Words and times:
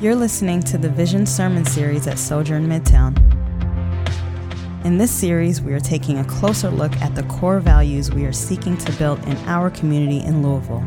You're 0.00 0.14
listening 0.14 0.62
to 0.62 0.78
the 0.78 0.88
Vision 0.88 1.26
Sermon 1.26 1.66
Series 1.66 2.06
at 2.06 2.18
Sojourn 2.18 2.66
Midtown. 2.66 3.14
In 4.82 4.96
this 4.96 5.10
series, 5.10 5.60
we 5.60 5.74
are 5.74 5.78
taking 5.78 6.16
a 6.16 6.24
closer 6.24 6.70
look 6.70 6.96
at 7.02 7.14
the 7.14 7.22
core 7.24 7.60
values 7.60 8.10
we 8.10 8.24
are 8.24 8.32
seeking 8.32 8.78
to 8.78 8.92
build 8.92 9.22
in 9.26 9.36
our 9.46 9.68
community 9.68 10.24
in 10.24 10.42
Louisville. 10.42 10.82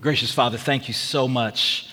Gracious 0.00 0.32
Father, 0.32 0.58
thank 0.58 0.86
you 0.86 0.94
so 0.94 1.26
much 1.26 1.88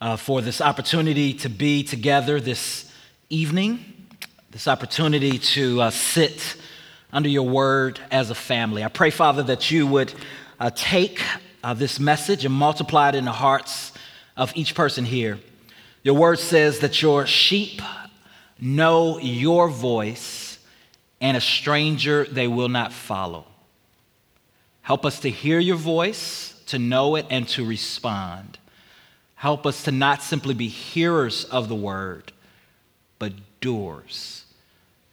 uh, 0.00 0.16
for 0.16 0.40
this 0.40 0.60
opportunity 0.60 1.34
to 1.34 1.48
be 1.48 1.82
together 1.82 2.40
this 2.40 2.92
evening, 3.28 4.06
this 4.52 4.68
opportunity 4.68 5.38
to 5.38 5.82
uh, 5.82 5.90
sit 5.90 6.56
under 7.12 7.28
your 7.28 7.48
word 7.48 7.98
as 8.12 8.30
a 8.30 8.36
family. 8.36 8.84
I 8.84 8.88
pray, 8.88 9.10
Father, 9.10 9.42
that 9.42 9.72
you 9.72 9.84
would 9.88 10.14
uh, 10.60 10.70
take 10.72 11.20
uh, 11.64 11.72
this 11.72 11.98
message 11.98 12.44
and 12.44 12.54
multiply 12.54 13.08
it 13.08 13.14
in 13.14 13.24
the 13.24 13.32
hearts 13.32 13.92
of 14.36 14.52
each 14.54 14.74
person 14.74 15.04
here. 15.04 15.38
Your 16.02 16.14
word 16.14 16.38
says 16.38 16.80
that 16.80 17.00
your 17.00 17.26
sheep 17.26 17.80
know 18.60 19.18
your 19.18 19.70
voice, 19.70 20.58
and 21.22 21.36
a 21.36 21.40
stranger 21.40 22.24
they 22.24 22.46
will 22.46 22.68
not 22.68 22.92
follow. 22.92 23.46
Help 24.82 25.06
us 25.06 25.20
to 25.20 25.30
hear 25.30 25.58
your 25.58 25.76
voice, 25.76 26.54
to 26.66 26.78
know 26.78 27.16
it, 27.16 27.24
and 27.30 27.48
to 27.48 27.64
respond. 27.64 28.58
Help 29.34 29.64
us 29.64 29.84
to 29.84 29.90
not 29.90 30.22
simply 30.22 30.52
be 30.52 30.68
hearers 30.68 31.44
of 31.46 31.70
the 31.70 31.74
word, 31.74 32.30
but 33.18 33.32
doers. 33.62 34.44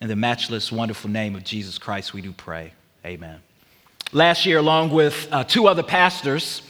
In 0.02 0.09
the 0.09 0.18
matchless, 0.18 0.70
wonderful 0.70 1.09
name 1.09 1.35
of 1.35 1.45
Jesus 1.45 1.77
Christ, 1.77 2.13
we 2.13 2.21
do 2.21 2.34
pray. 2.34 2.73
Amen. 3.05 3.40
Last 4.13 4.45
year, 4.45 4.57
along 4.57 4.89
with 4.89 5.29
uh, 5.31 5.45
two 5.45 5.70
other 5.70 5.83
pastors 5.83 6.63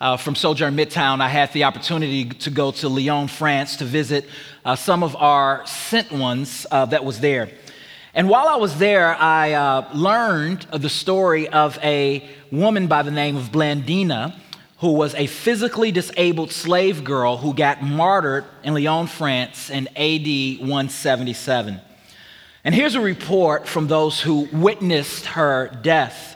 uh, 0.00 0.16
from 0.16 0.34
Sojourn 0.34 0.74
Midtown, 0.74 1.20
I 1.20 1.28
had 1.28 1.52
the 1.52 1.62
opportunity 1.62 2.24
to 2.24 2.50
go 2.50 2.72
to 2.72 2.88
Lyon, 2.88 3.28
France, 3.28 3.76
to 3.76 3.84
visit 3.84 4.24
uh, 4.64 4.74
some 4.74 5.04
of 5.04 5.14
our 5.14 5.64
sent 5.64 6.10
ones 6.10 6.66
uh, 6.72 6.86
that 6.86 7.04
was 7.04 7.20
there. 7.20 7.50
And 8.14 8.28
while 8.28 8.48
I 8.48 8.56
was 8.56 8.78
there, 8.78 9.14
I 9.14 9.52
uh, 9.52 9.88
learned 9.94 10.62
the 10.72 10.88
story 10.88 11.46
of 11.48 11.78
a 11.84 12.28
woman 12.50 12.88
by 12.88 13.02
the 13.04 13.12
name 13.12 13.36
of 13.36 13.52
Blandina, 13.52 14.34
who 14.78 14.90
was 14.90 15.14
a 15.14 15.28
physically 15.28 15.92
disabled 15.92 16.50
slave 16.50 17.04
girl 17.04 17.36
who 17.36 17.54
got 17.54 17.80
martyred 17.80 18.44
in 18.64 18.74
Lyon, 18.74 19.06
France 19.06 19.70
in 19.70 19.86
AD 19.96 20.66
177. 20.68 21.80
And 22.64 22.74
here's 22.74 22.96
a 22.96 23.00
report 23.00 23.68
from 23.68 23.86
those 23.86 24.20
who 24.20 24.48
witnessed 24.52 25.26
her 25.26 25.68
death. 25.80 26.34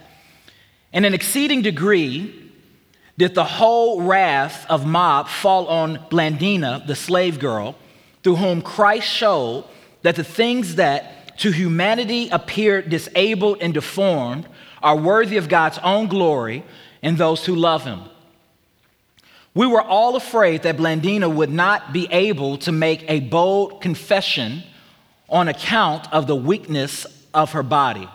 In 0.93 1.05
an 1.05 1.15
exceeding 1.15 1.63
degree, 1.63 2.51
did 3.17 3.35
the 3.35 3.45
whole 3.45 4.03
wrath 4.03 4.67
of 4.69 4.87
mob 4.87 5.29
fall 5.29 5.67
on 5.69 5.99
Blandina, 6.11 6.87
the 6.87 6.95
slave 6.95 7.39
girl, 7.39 7.77
through 8.23 8.37
whom 8.37 8.63
Christ 8.63 9.07
showed 9.07 9.65
that 10.03 10.17
the 10.17 10.25
things 10.25 10.77
that 10.77 11.39
to 11.39 11.51
humanity 11.51 12.29
appear 12.29 12.83
disabled 12.83 13.59
and 13.61 13.73
deformed 13.73 14.47
are 14.83 14.97
worthy 14.97 15.37
of 15.37 15.49
God's 15.49 15.79
own 15.79 16.09
glory 16.09 16.65
and 17.03 17.17
those 17.17 17.47
who 17.47 17.55
love 17.55 17.85
him. 17.85 18.03
We 19.55 19.67
were 19.67 19.83
all 19.83 20.17
afraid 20.17 20.63
that 20.63 20.77
Blandina 20.77 21.33
would 21.33 21.51
not 21.51 21.93
be 21.93 22.09
able 22.11 22.59
to 22.59 22.73
make 22.73 23.05
a 23.09 23.21
bold 23.21 23.83
confession 23.83 24.63
on 25.29 25.49
account 25.49 26.13
of 26.13 26.27
the 26.27 26.37
weakness 26.37 27.07
of 27.35 27.53
her 27.53 27.63
body. 27.63 28.09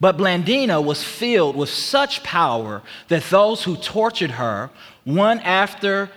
But 0.00 0.16
Blandina 0.16 0.82
was 0.82 1.02
filled 1.02 1.56
with 1.56 1.68
such 1.68 2.22
power 2.22 2.82
that 3.08 3.24
those 3.24 3.64
who 3.64 3.76
tortured 3.76 4.32
her, 4.32 4.70
one 5.04 5.40
after 5.40 6.10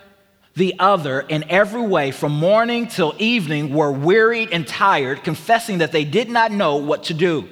the 0.56 0.76
other, 0.78 1.22
in 1.22 1.46
every 1.50 1.82
way, 1.82 2.12
from 2.12 2.34
morning 2.34 2.88
till 2.88 3.16
evening, 3.18 3.73
were 3.73 3.92
wearied 3.92 4.50
and 4.52 4.67
tired, 4.67 5.23
confessing 5.23 5.80
that 5.80 5.92
they 5.92 6.05
did 6.05 6.30
not 6.30 6.52
know 6.52 6.76
what 6.76 7.05
to 7.05 7.14
do. 7.14 7.48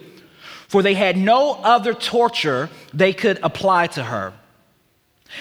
For 0.68 0.84
they 0.84 0.94
had 0.94 1.18
no 1.18 1.54
other 1.54 1.96
torture 1.96 2.70
they 2.94 3.14
could 3.14 3.40
apply 3.42 3.88
to 3.88 4.04
her. 4.04 4.34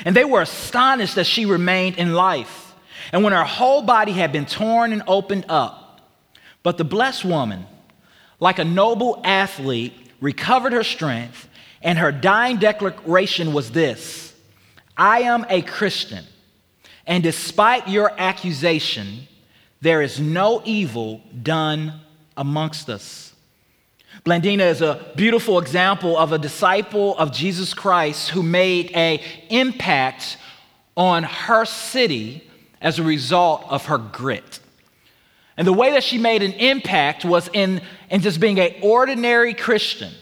And 0.07 0.17
they 0.17 0.25
were 0.25 0.41
astonished 0.41 1.17
that 1.17 1.27
she 1.27 1.45
remained 1.45 1.99
in 1.99 2.15
life. 2.15 2.75
And 3.13 3.25
when 3.25 3.33
her 3.35 3.45
whole 3.45 3.83
body 3.83 4.13
had 4.13 4.33
been 4.33 4.47
torn 4.47 4.93
and 4.93 5.03
opened 5.07 5.47
up, 5.49 6.01
but 6.63 6.79
the 6.79 6.85
blessed 6.85 7.25
woman, 7.25 7.67
like 8.41 8.59
a 8.59 8.65
noble 8.65 9.21
athlete, 9.25 10.08
recovered 10.21 10.73
her 10.73 10.85
strength, 10.85 11.49
and 11.83 11.99
her 11.99 12.13
dying 12.13 12.59
declaration 12.59 13.53
was 13.53 13.71
this 13.71 14.35
I 14.97 15.21
am 15.21 15.47
a 15.49 15.63
Christian, 15.63 16.25
and 17.07 17.23
despite 17.23 17.89
your 17.89 18.13
accusation, 18.19 19.29
there 19.81 20.03
is 20.03 20.21
no 20.21 20.63
evil 20.65 21.23
done 21.43 22.01
amongst 22.37 22.89
us. 22.89 23.35
Blandina 24.25 24.69
is 24.69 24.83
a 24.83 25.13
beautiful 25.17 25.59
example 25.59 26.19
of 26.19 26.33
a 26.33 26.39
disciple 26.39 27.17
of 27.19 27.33
Jesus 27.33 27.73
Christ 27.73 28.31
who 28.31 28.43
made 28.43 28.91
an 28.93 29.21
impact 29.49 30.37
on 30.97 31.23
her 31.23 31.65
city 31.65 32.45
as 32.81 32.99
a 32.99 33.03
result 33.03 33.65
of 33.69 33.87
her 33.87 33.99
grit. 33.99 34.61
And 35.57 35.67
the 35.67 35.73
way 35.73 35.93
that 35.93 36.05
she 36.05 36.19
made 36.19 36.43
an 36.43 36.53
impact 36.53 37.25
was 37.25 37.49
in, 37.53 37.81
in 38.11 38.21
just 38.21 38.41
being 38.41 38.59
an 38.59 38.75
ordinary 38.83 39.55
Christian. 39.55 40.13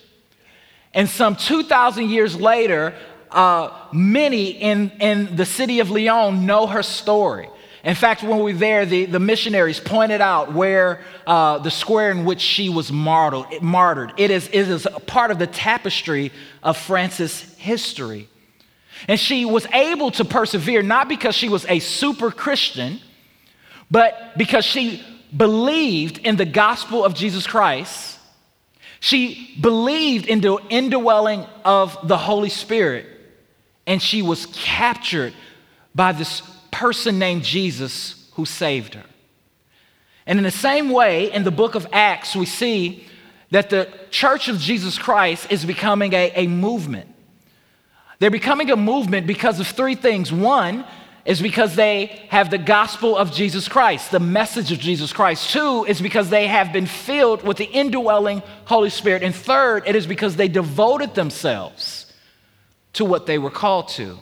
And 0.93 1.09
some 1.09 1.37
2,000 1.37 2.09
years 2.09 2.41
later, 2.41 2.95
uh, 3.31 3.71
many 3.93 4.51
in, 4.51 4.91
in 5.01 5.37
the 5.37 5.45
city 5.45 5.81
of 5.81 5.91
Lyon 5.91 6.47
know 6.47 6.67
her 6.67 6.83
story. 6.83 7.49
In 7.85 7.95
fact, 7.95 8.25
when 8.25 8.43
we 8.43 8.53
were 8.53 8.59
there, 8.59 8.85
the, 8.85 9.07
the 9.07 9.21
missionaries 9.21 9.79
pointed 9.79 10.21
out 10.21 10.53
where 10.53 11.03
uh, 11.25 11.59
the 11.59 11.71
square 11.71 12.11
in 12.11 12.25
which 12.25 12.41
she 12.41 12.69
was 12.69 12.91
martyred. 12.91 13.63
martyred. 13.63 14.13
It, 14.17 14.33
is, 14.33 14.49
it 14.49 14.69
is 14.69 14.87
a 14.87 14.99
part 14.99 15.31
of 15.31 15.39
the 15.39 15.47
tapestry 15.47 16.33
of 16.65 16.77
France's 16.77 17.43
history. 17.59 18.29
And 19.07 19.21
she 19.21 19.45
was 19.45 19.67
able 19.67 20.11
to 20.13 20.25
persevere 20.25 20.83
not 20.83 21.09
because 21.09 21.37
she 21.37 21.49
was 21.49 21.65
a 21.67 21.79
super 21.79 22.33
Christian, 22.33 23.01
but 23.89 24.37
because 24.37 24.65
she 24.65 25.05
believed 25.35 26.19
in 26.19 26.37
the 26.37 26.45
gospel 26.45 27.05
of 27.05 27.15
Jesus 27.15 27.47
Christ. 27.47 28.19
She 29.01 29.57
believed 29.61 30.27
in 30.27 30.41
the 30.41 30.59
indwelling 30.69 31.47
of 31.65 31.97
the 32.07 32.17
Holy 32.17 32.49
Spirit, 32.49 33.07
and 33.87 34.03
she 34.03 34.23
was 34.23 34.47
captured 34.53 35.35
by 35.95 36.13
this 36.13 36.43
person 36.71 37.19
named 37.19 37.43
Jesus 37.43 38.29
who 38.35 38.45
saved 38.45 38.95
her. 38.95 39.05
And 40.27 40.39
in 40.39 40.45
the 40.45 40.51
same 40.51 40.91
way, 40.91 41.33
in 41.33 41.45
the 41.45 41.51
book 41.51 41.75
of 41.75 41.87
Acts, 41.93 42.35
we 42.35 42.47
see 42.47 43.07
that 43.51 43.71
the 43.71 43.89
church 44.11 44.49
of 44.49 44.59
Jesus 44.59 44.99
Christ 44.99 45.51
is 45.51 45.65
becoming 45.65 46.13
a, 46.13 46.33
a 46.35 46.47
movement. 46.47 47.09
They're 48.19 48.31
becoming 48.31 48.71
a 48.71 48.77
movement 48.77 49.27
because 49.27 49.61
of 49.61 49.67
three 49.67 49.95
things. 49.95 50.33
One, 50.33 50.85
is 51.27 51.43
because 51.43 51.75
they 51.75 52.07
have 52.29 52.51
the 52.51 52.59
gospel 52.59 53.17
of 53.17 53.33
Jesus 53.33 53.69
Christ, 53.69 54.13
the 54.13 54.21
message 54.21 54.71
of 54.71 54.79
Jesus 54.79 55.13
Christ. 55.13 55.51
Two 55.51 55.85
is 55.85 56.01
because 56.01 56.31
they 56.31 56.47
have 56.47 56.73
been 56.73 56.87
filled 56.87 57.43
with 57.43 57.57
the 57.57 57.65
indwelling 57.65 58.43
Holy 58.65 58.91
Spirit. 58.91 59.25
And 59.25 59.35
third, 59.35 59.83
it 59.87 59.97
is 59.97 60.07
because 60.07 60.37
they 60.37 60.47
devoted 60.47 61.15
themselves 61.15 62.13
to 62.93 63.05
what 63.05 63.27
they 63.27 63.39
were 63.39 63.51
called 63.51 63.89
to. 63.89 64.19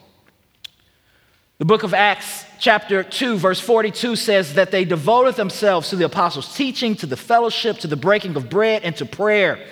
The 1.58 1.66
book 1.66 1.82
of 1.82 1.94
Acts, 1.94 2.44
chapter 2.58 3.04
2, 3.04 3.36
verse 3.36 3.60
42 3.60 4.16
says 4.16 4.54
that 4.54 4.70
they 4.70 4.84
devoted 4.84 5.36
themselves 5.36 5.90
to 5.90 5.96
the 5.96 6.06
apostles' 6.06 6.56
teaching, 6.56 6.96
to 6.96 7.06
the 7.06 7.16
fellowship, 7.16 7.78
to 7.78 7.86
the 7.86 7.96
breaking 7.96 8.34
of 8.36 8.48
bread, 8.48 8.82
and 8.82 8.96
to 8.96 9.06
prayer. 9.06 9.64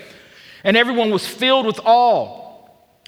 And 0.64 0.76
everyone 0.76 1.10
was 1.10 1.26
filled 1.26 1.66
with 1.66 1.81
awe. 1.84 2.41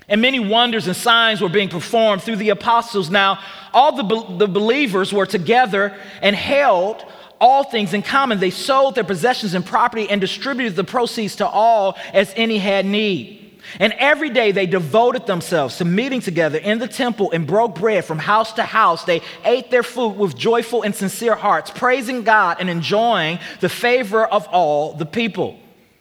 And 0.08 0.20
many 0.20 0.40
wonders 0.40 0.86
and 0.86 0.96
signs 0.96 1.40
were 1.40 1.48
being 1.48 1.68
performed 1.68 2.22
through 2.22 2.36
the 2.36 2.50
apostles. 2.50 3.10
Now, 3.10 3.38
all 3.74 3.92
the, 3.92 4.36
the 4.38 4.48
believers 4.48 5.12
were 5.12 5.26
together 5.26 5.94
and 6.22 6.34
held 6.34 7.04
all 7.40 7.64
things 7.64 7.92
in 7.92 8.02
common. 8.02 8.40
They 8.40 8.50
sold 8.50 8.94
their 8.94 9.04
possessions 9.04 9.54
and 9.54 9.66
property 9.66 10.08
and 10.08 10.20
distributed 10.20 10.76
the 10.76 10.84
proceeds 10.84 11.36
to 11.36 11.46
all 11.46 11.98
as 12.12 12.32
any 12.36 12.58
had 12.58 12.86
need. 12.86 13.40
And 13.80 13.92
every 13.94 14.30
day 14.30 14.52
they 14.52 14.66
devoted 14.66 15.26
themselves 15.26 15.78
to 15.78 15.84
meeting 15.84 16.20
together 16.20 16.58
in 16.58 16.78
the 16.78 16.88
temple 16.88 17.32
and 17.32 17.46
broke 17.46 17.74
bread 17.74 18.04
from 18.04 18.18
house 18.18 18.52
to 18.54 18.62
house. 18.62 19.04
They 19.04 19.20
ate 19.44 19.70
their 19.70 19.82
food 19.82 20.16
with 20.16 20.36
joyful 20.36 20.82
and 20.82 20.94
sincere 20.94 21.34
hearts, 21.34 21.70
praising 21.70 22.22
God 22.22 22.58
and 22.60 22.70
enjoying 22.70 23.38
the 23.60 23.68
favor 23.68 24.24
of 24.24 24.46
all 24.48 24.94
the 24.94 25.06
people. 25.06 25.58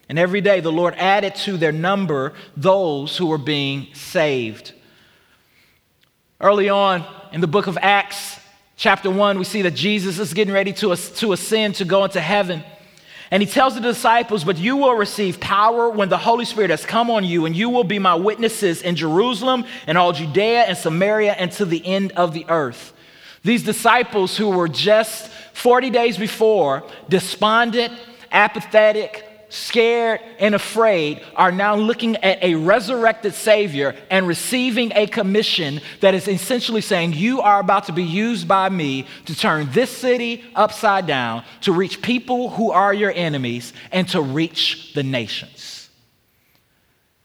And 0.10 0.20
every 0.20 0.42
day 0.42 0.60
the 0.60 0.72
Lord 0.72 0.94
added 0.98 1.36
to 1.36 1.58
their 1.58 1.72
number 1.72 2.34
those 2.56 3.18
who 3.18 3.28
were 3.28 3.38
being 3.38 3.88
saved. 3.94 4.74
Early 6.44 6.68
on 6.68 7.06
in 7.32 7.40
the 7.40 7.48
book 7.48 7.68
of 7.68 7.78
Acts, 7.82 8.38
chapter 8.76 9.10
1, 9.10 9.40
we 9.40 9.46
see 9.46 9.62
that 9.62 9.76
Jesus 9.76 10.20
is 10.20 10.34
getting 10.34 10.54
ready 10.54 10.74
to, 10.74 10.94
to 10.94 11.32
ascend 11.32 11.76
to 11.76 11.86
go 11.86 12.04
into 12.04 12.20
heaven. 12.20 12.66
And 13.32 13.42
he 13.42 13.48
tells 13.48 13.76
the 13.76 13.80
disciples, 13.80 14.44
But 14.44 14.58
you 14.58 14.76
will 14.76 14.96
receive 14.96 15.40
power 15.40 15.90
when 15.90 16.10
the 16.10 16.18
Holy 16.18 16.44
Spirit 16.44 16.70
has 16.70 16.86
come 16.86 17.10
on 17.10 17.24
you, 17.24 17.46
and 17.46 17.56
you 17.56 17.70
will 17.70 17.86
be 17.86 17.98
my 17.98 18.16
witnesses 18.16 18.82
in 18.82 18.98
Jerusalem 18.98 19.64
and 19.88 19.98
all 19.98 20.12
Judea 20.12 20.64
and 20.64 20.78
Samaria 20.78 21.32
and 21.32 21.50
to 21.54 21.64
the 21.64 21.84
end 21.86 22.12
of 22.12 22.34
the 22.34 22.46
earth. 22.50 22.92
These 23.46 23.64
disciples 23.64 24.36
who 24.36 24.50
were 24.50 24.68
just 24.68 25.32
40 25.54 25.92
days 25.92 26.18
before 26.18 26.84
despondent, 27.08 27.94
apathetic, 28.34 29.24
scared, 29.54 30.20
and 30.40 30.56
afraid 30.56 31.22
are 31.36 31.52
now 31.52 31.76
looking 31.76 32.16
at 32.18 32.44
a 32.44 32.56
resurrected 32.56 33.36
Savior 33.36 33.96
and 34.10 34.28
receiving 34.28 34.92
a 34.96 35.06
commission 35.06 35.80
that 36.00 36.16
is 36.16 36.28
essentially 36.28 36.82
saying, 36.82 37.14
You 37.14 37.42
are 37.42 37.60
about 37.60 37.86
to 37.86 37.92
be 37.92 38.04
used 38.04 38.48
by 38.48 38.70
me 38.70 39.06
to 39.26 39.36
turn 39.36 39.70
this 39.72 39.96
city 39.96 40.44
upside 40.56 41.06
down, 41.06 41.44
to 41.62 41.72
reach 41.72 42.02
people 42.02 42.50
who 42.50 42.72
are 42.72 42.94
your 42.94 43.12
enemies, 43.16 43.74
and 43.92 44.08
to 44.10 44.22
reach 44.22 44.94
the 44.94 45.04
nations. 45.04 45.90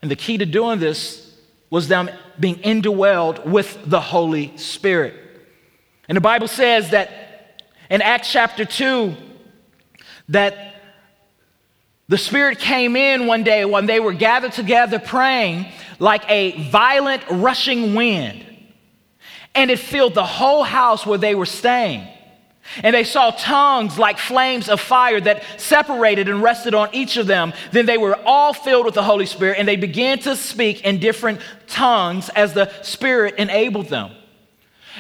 And 0.03 0.11
the 0.11 0.17
key 0.17 0.37
to 0.37 0.47
doing 0.47 0.81
this 0.81 1.35
was 1.71 1.89
them 1.89 2.11
being 2.39 2.57
indwelled 2.57 3.47
with 3.47 3.79
the 3.87 4.01
Holy 4.01 4.55
Spirit. 4.59 5.15
And 6.09 6.17
the 6.17 6.21
Bible 6.21 6.49
says 6.49 6.91
that 6.91 7.63
in 7.89 8.03
Acts 8.03 8.31
chapter 8.31 8.67
2, 8.67 9.17
that 10.29 10.68
the 12.09 12.19
Spirit 12.19 12.59
came 12.59 12.97
in 12.97 13.27
one 13.27 13.45
day 13.45 13.65
when 13.67 13.85
they 13.85 14.01
were 14.01 14.15
gathered 14.15 14.53
together 14.53 14.99
praying 14.99 15.67
like 15.99 16.23
a 16.31 16.71
violent 16.71 17.23
rushing 17.31 17.95
wind. 17.95 18.45
And 19.55 19.71
it 19.71 19.79
filled 19.79 20.15
the 20.15 20.25
whole 20.25 20.63
house 20.63 21.05
where 21.05 21.19
they 21.19 21.35
were 21.35 21.47
staying. 21.47 22.07
And 22.83 22.95
they 22.95 23.05
saw 23.05 23.31
tongues 23.31 23.99
like 23.99 24.19
flames 24.19 24.69
of 24.69 24.81
fire 24.81 25.21
that 25.21 25.43
separated 25.59 26.29
and 26.29 26.43
rested 26.43 26.75
on 26.75 26.89
each 26.93 27.17
of 27.17 27.27
them. 27.27 27.53
Then 27.73 27.87
they 27.87 27.99
were 27.99 28.19
all 28.25 28.53
filled 28.53 28.87
with 28.87 28.95
the 28.95 29.03
Holy 29.03 29.27
Spirit 29.27 29.59
and 29.59 29.67
they 29.67 29.77
began 29.77 30.19
to 30.21 30.37
speak 30.37 30.85
in 30.85 31.01
different 31.01 31.41
tongues 31.67 32.29
as 32.31 32.55
the 32.55 32.71
Spirit 32.83 33.35
enabled 33.37 33.89
them. 33.89 34.13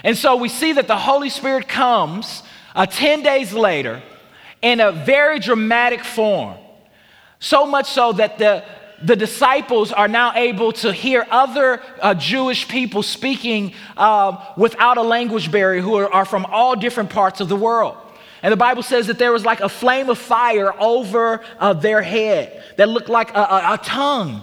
And 0.05 0.17
so 0.17 0.37
we 0.37 0.49
see 0.49 0.73
that 0.73 0.89
the 0.89 0.97
Holy 0.97 1.29
Spirit 1.29 1.69
comes 1.69 2.43
uh, 2.75 2.87
10 2.87 3.23
days 3.23 3.53
later 3.53 4.03
in 4.61 4.81
a 4.81 4.93
very 4.93 5.39
dramatic 5.39 6.05
form. 6.05 6.57
So 7.41 7.67
much 7.67 7.91
so 7.91 8.13
that 8.13 8.39
the, 8.39 8.65
the 9.03 9.15
disciples 9.15 9.93
are 9.93 10.09
now 10.09 10.33
able 10.35 10.73
to 10.73 10.93
hear 10.93 11.27
other 11.31 11.81
uh, 12.01 12.15
Jewish 12.15 12.67
people 12.67 13.03
speaking 13.03 13.75
um, 13.97 14.39
without 14.57 14.99
a 14.99 15.03
language 15.03 15.53
barrier 15.53 15.81
who 15.81 15.97
are, 15.97 16.13
are 16.13 16.25
from 16.25 16.47
all 16.47 16.75
different 16.75 17.11
parts 17.11 17.41
of 17.41 17.49
the 17.49 17.57
world. 17.57 17.97
And 18.43 18.53
the 18.53 18.57
Bible 18.57 18.83
says 18.83 19.09
that 19.09 19.19
there 19.19 19.33
was 19.33 19.45
like 19.45 19.61
a 19.61 19.69
flame 19.69 20.11
of 20.11 20.19
fire 20.19 20.73
over 20.81 21.41
uh, 21.59 21.73
their 21.73 22.03
head 22.03 22.63
that 22.77 22.89
looked 22.89 23.09
like 23.09 23.35
a, 23.35 23.41
a, 23.41 23.75
a 23.75 23.81
tongue. 23.83 24.43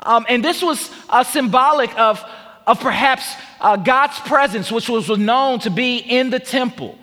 Um, 0.00 0.26
and 0.28 0.44
this 0.44 0.62
was 0.62 0.90
uh, 1.08 1.22
symbolic 1.22 1.96
of, 1.98 2.24
of 2.66 2.80
perhaps 2.80 3.34
uh, 3.60 3.76
God's 3.76 4.18
presence, 4.20 4.72
which 4.72 4.88
was 4.88 5.08
known 5.10 5.60
to 5.60 5.70
be 5.70 5.98
in 5.98 6.30
the 6.30 6.40
temple 6.40 6.96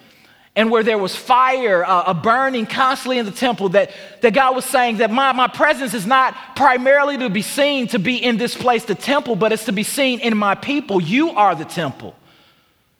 and 0.57 0.71
where 0.71 0.81
there 0.81 0.97
was 0.97 1.15
fire 1.15 1.85
uh, 1.85 2.11
burning 2.15 2.65
constantly 2.65 3.19
in 3.19 3.25
the 3.27 3.31
temple, 3.31 3.69
that, 3.69 3.91
that 4.21 4.33
God 4.33 4.55
was 4.55 4.65
saying 4.65 4.97
that 4.97 5.11
my, 5.11 5.31
my 5.31 5.47
presence 5.47 5.93
is 5.93 6.07
not 6.07 6.35
primarily 6.55 7.15
to 7.19 7.29
be 7.29 7.43
seen 7.43 7.87
to 7.89 7.99
be 7.99 8.17
in 8.17 8.37
this 8.37 8.55
place, 8.55 8.83
the 8.83 8.95
temple, 8.95 9.35
but 9.35 9.53
it's 9.53 9.65
to 9.65 9.71
be 9.71 9.83
seen 9.83 10.19
in 10.19 10.35
my 10.35 10.55
people. 10.55 10.99
You 10.99 11.29
are 11.29 11.53
the 11.53 11.63
temple. 11.63 12.15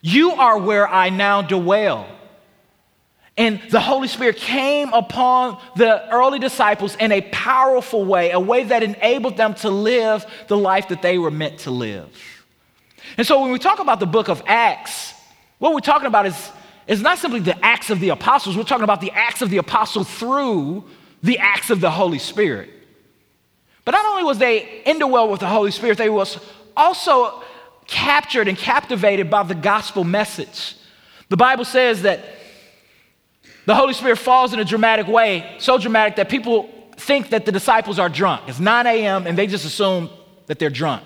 You 0.02 0.34
are 0.34 0.60
where 0.60 0.88
I 0.88 1.10
now 1.10 1.42
dwell. 1.42 2.08
And 3.36 3.60
the 3.72 3.80
Holy 3.80 4.08
Spirit 4.08 4.38
came 4.38 4.94
upon 4.94 5.60
the 5.76 6.08
early 6.14 6.38
disciples 6.38 6.96
in 6.98 7.12
a 7.12 7.22
powerful 7.22 8.06
way, 8.06 8.30
a 8.30 8.40
way 8.40 8.66
that 8.66 8.84
enabled 8.84 9.36
them 9.36 9.56
to 9.56 9.70
live 9.72 10.28
the 10.48 10.58
life 10.58 10.90
that 10.90 11.02
they 11.02 11.18
were 11.18 11.32
meant 11.32 11.62
to 11.62 11.72
live. 11.72 12.08
And 13.18 13.26
so 13.26 13.42
when 13.42 13.52
we 13.52 13.58
talk 13.58 13.80
about 13.80 14.00
the 14.00 14.06
book 14.06 14.30
of 14.30 14.44
Acts, 14.46 15.16
what 15.58 15.74
we're 15.74 15.80
talking 15.80 16.06
about 16.06 16.28
is 16.28 16.52
it's 16.88 17.02
not 17.02 17.18
simply 17.18 17.42
the 17.42 17.64
acts 17.64 17.90
of 17.90 18.00
the 18.00 18.10
apostles, 18.10 18.56
we're 18.56 18.64
talking 18.64 18.84
about 18.84 19.02
the 19.02 19.12
acts 19.12 19.42
of 19.42 19.50
the 19.50 19.58
apostle 19.58 20.04
through 20.04 20.86
the 21.22 21.38
acts 21.38 21.70
of 21.70 21.82
the 21.82 21.92
Holy 21.92 22.20
Spirit. 22.20 22.70
But 23.84 23.92
not 23.92 24.06
only 24.06 24.24
was 24.24 24.38
they 24.38 24.82
indwelled 24.86 25.32
with 25.32 25.40
the 25.40 25.48
Holy 25.48 25.72
Spirit, 25.72 25.98
they 25.98 26.10
was 26.10 26.40
also 26.76 27.44
captured 27.86 28.48
and 28.48 28.58
captivated 28.58 29.30
by 29.30 29.44
the 29.44 29.56
gospel 29.56 30.04
message. 30.04 30.76
The 31.30 31.38
Bible 31.38 31.66
says 31.66 32.04
that 32.04 32.24
the 33.66 33.76
Holy 33.76 33.94
Spirit 33.94 34.18
falls 34.18 34.54
in 34.54 34.60
a 34.60 34.66
dramatic 34.66 35.08
way, 35.08 35.56
so 35.60 35.78
dramatic 35.78 36.16
that 36.18 36.30
people 36.30 36.70
think 36.96 37.30
that 37.30 37.46
the 37.46 37.52
disciples 37.52 38.00
are 38.00 38.10
drunk. 38.10 38.44
It's 38.48 38.60
9 38.60 38.88
a.m. 38.88 39.28
and 39.28 39.38
they 39.38 39.48
just 39.48 39.66
assume 39.66 40.10
that 40.46 40.60
they're 40.60 40.70
drunk. 40.70 41.04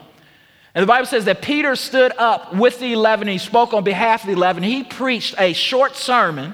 And 0.73 0.83
the 0.83 0.87
Bible 0.87 1.05
says 1.05 1.25
that 1.25 1.41
Peter 1.41 1.75
stood 1.75 2.13
up 2.17 2.55
with 2.55 2.79
the 2.79 2.93
11, 2.93 3.27
he 3.27 3.37
spoke 3.37 3.73
on 3.73 3.83
behalf 3.83 4.23
of 4.23 4.27
the 4.27 4.33
11. 4.33 4.63
He 4.63 4.83
preached 4.83 5.35
a 5.37 5.53
short 5.53 5.95
sermon. 5.95 6.53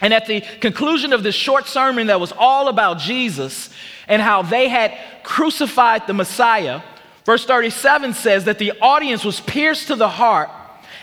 And 0.00 0.12
at 0.12 0.26
the 0.26 0.40
conclusion 0.60 1.12
of 1.12 1.22
this 1.22 1.34
short 1.34 1.66
sermon 1.66 2.08
that 2.08 2.20
was 2.20 2.32
all 2.36 2.68
about 2.68 2.98
Jesus 2.98 3.70
and 4.08 4.20
how 4.20 4.42
they 4.42 4.68
had 4.68 4.98
crucified 5.22 6.06
the 6.06 6.14
Messiah, 6.14 6.82
verse 7.24 7.44
37 7.44 8.14
says 8.14 8.44
that 8.44 8.58
the 8.58 8.72
audience 8.80 9.24
was 9.24 9.40
pierced 9.40 9.86
to 9.86 9.94
the 9.94 10.08
heart 10.08 10.50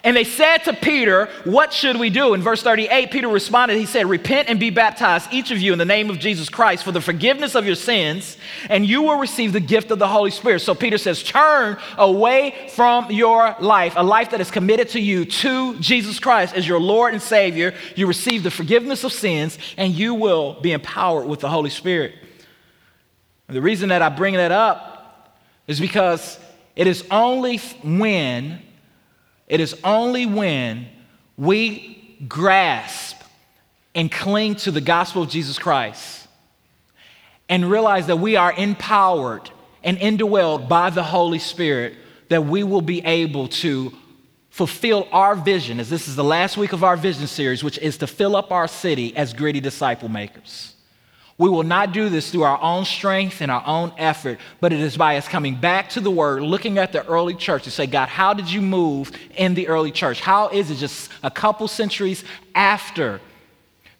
and 0.05 0.15
they 0.15 0.23
said 0.23 0.59
to 0.59 0.73
Peter, 0.73 1.29
What 1.45 1.73
should 1.73 1.97
we 1.97 2.11
do? 2.11 2.35
In 2.35 2.43
verse 2.43 2.61
38, 2.61 3.09
Peter 3.09 3.27
responded, 3.27 3.75
He 3.77 3.87
said, 3.87 4.05
Repent 4.05 4.49
and 4.49 4.59
be 4.59 4.69
baptized, 4.69 5.33
each 5.33 5.49
of 5.49 5.57
you, 5.57 5.73
in 5.73 5.79
the 5.79 5.83
name 5.83 6.11
of 6.11 6.19
Jesus 6.19 6.47
Christ, 6.47 6.83
for 6.83 6.91
the 6.91 7.01
forgiveness 7.01 7.55
of 7.55 7.65
your 7.65 7.73
sins, 7.73 8.37
and 8.69 8.85
you 8.85 9.01
will 9.01 9.17
receive 9.17 9.51
the 9.51 9.59
gift 9.59 9.89
of 9.89 9.97
the 9.97 10.07
Holy 10.07 10.29
Spirit. 10.29 10.59
So 10.59 10.75
Peter 10.75 10.99
says, 10.99 11.23
Turn 11.23 11.77
away 11.97 12.69
from 12.75 13.09
your 13.09 13.55
life, 13.59 13.93
a 13.97 14.03
life 14.03 14.29
that 14.29 14.39
is 14.39 14.51
committed 14.51 14.89
to 14.89 14.99
you, 14.99 15.25
to 15.25 15.79
Jesus 15.79 16.19
Christ 16.19 16.53
as 16.53 16.67
your 16.67 16.79
Lord 16.79 17.13
and 17.13 17.21
Savior. 17.21 17.73
You 17.95 18.05
receive 18.05 18.43
the 18.43 18.51
forgiveness 18.51 19.03
of 19.03 19.11
sins, 19.11 19.57
and 19.75 19.91
you 19.91 20.13
will 20.13 20.61
be 20.61 20.71
empowered 20.71 21.25
with 21.25 21.39
the 21.39 21.49
Holy 21.49 21.71
Spirit. 21.71 22.13
And 23.47 23.57
the 23.57 23.61
reason 23.61 23.89
that 23.89 24.03
I 24.03 24.09
bring 24.09 24.35
that 24.35 24.51
up 24.51 25.35
is 25.65 25.79
because 25.79 26.37
it 26.75 26.85
is 26.85 27.03
only 27.09 27.57
when 27.83 28.61
it 29.47 29.59
is 29.59 29.75
only 29.83 30.25
when 30.25 30.87
we 31.37 32.17
grasp 32.27 33.21
and 33.93 34.11
cling 34.11 34.55
to 34.55 34.71
the 34.71 34.81
gospel 34.81 35.23
of 35.23 35.29
Jesus 35.29 35.59
Christ 35.59 36.27
and 37.47 37.69
realize 37.69 38.07
that 38.07 38.17
we 38.17 38.35
are 38.35 38.53
empowered 38.53 39.49
and 39.83 39.97
indwelled 39.97 40.67
by 40.67 40.89
the 40.89 41.03
Holy 41.03 41.39
Spirit 41.39 41.95
that 42.29 42.45
we 42.45 42.63
will 42.63 42.81
be 42.81 43.05
able 43.05 43.47
to 43.47 43.93
fulfill 44.49 45.07
our 45.11 45.35
vision, 45.35 45.79
as 45.79 45.89
this 45.89 46.07
is 46.07 46.15
the 46.15 46.23
last 46.23 46.57
week 46.57 46.73
of 46.73 46.83
our 46.83 46.95
vision 46.95 47.27
series, 47.27 47.63
which 47.63 47.77
is 47.79 47.97
to 47.97 48.07
fill 48.07 48.35
up 48.35 48.51
our 48.51 48.67
city 48.67 49.15
as 49.15 49.33
gritty 49.33 49.59
disciple 49.59 50.09
makers. 50.09 50.74
We 51.37 51.49
will 51.49 51.63
not 51.63 51.91
do 51.91 52.07
this 52.07 52.31
through 52.31 52.43
our 52.43 52.61
own 52.61 52.85
strength 52.85 53.41
and 53.41 53.51
our 53.51 53.63
own 53.65 53.91
effort, 53.97 54.39
but 54.61 54.71
it 54.71 54.79
is 54.79 54.95
by 54.95 55.17
us 55.17 55.27
coming 55.27 55.55
back 55.55 55.89
to 55.89 55.99
the 55.99 56.09
Word, 56.09 56.41
looking 56.43 56.77
at 56.77 56.93
the 56.93 57.05
early 57.05 57.33
church 57.35 57.65
to 57.65 57.71
say, 57.71 57.87
God, 57.87 58.07
how 58.07 58.33
did 58.33 58.49
you 58.49 58.61
move 58.61 59.11
in 59.35 59.53
the 59.53 59.67
early 59.67 59.91
church? 59.91 60.21
How 60.21 60.47
is 60.47 60.71
it 60.71 60.75
just 60.75 61.11
a 61.23 61.29
couple 61.29 61.67
centuries 61.67 62.23
after 62.53 63.19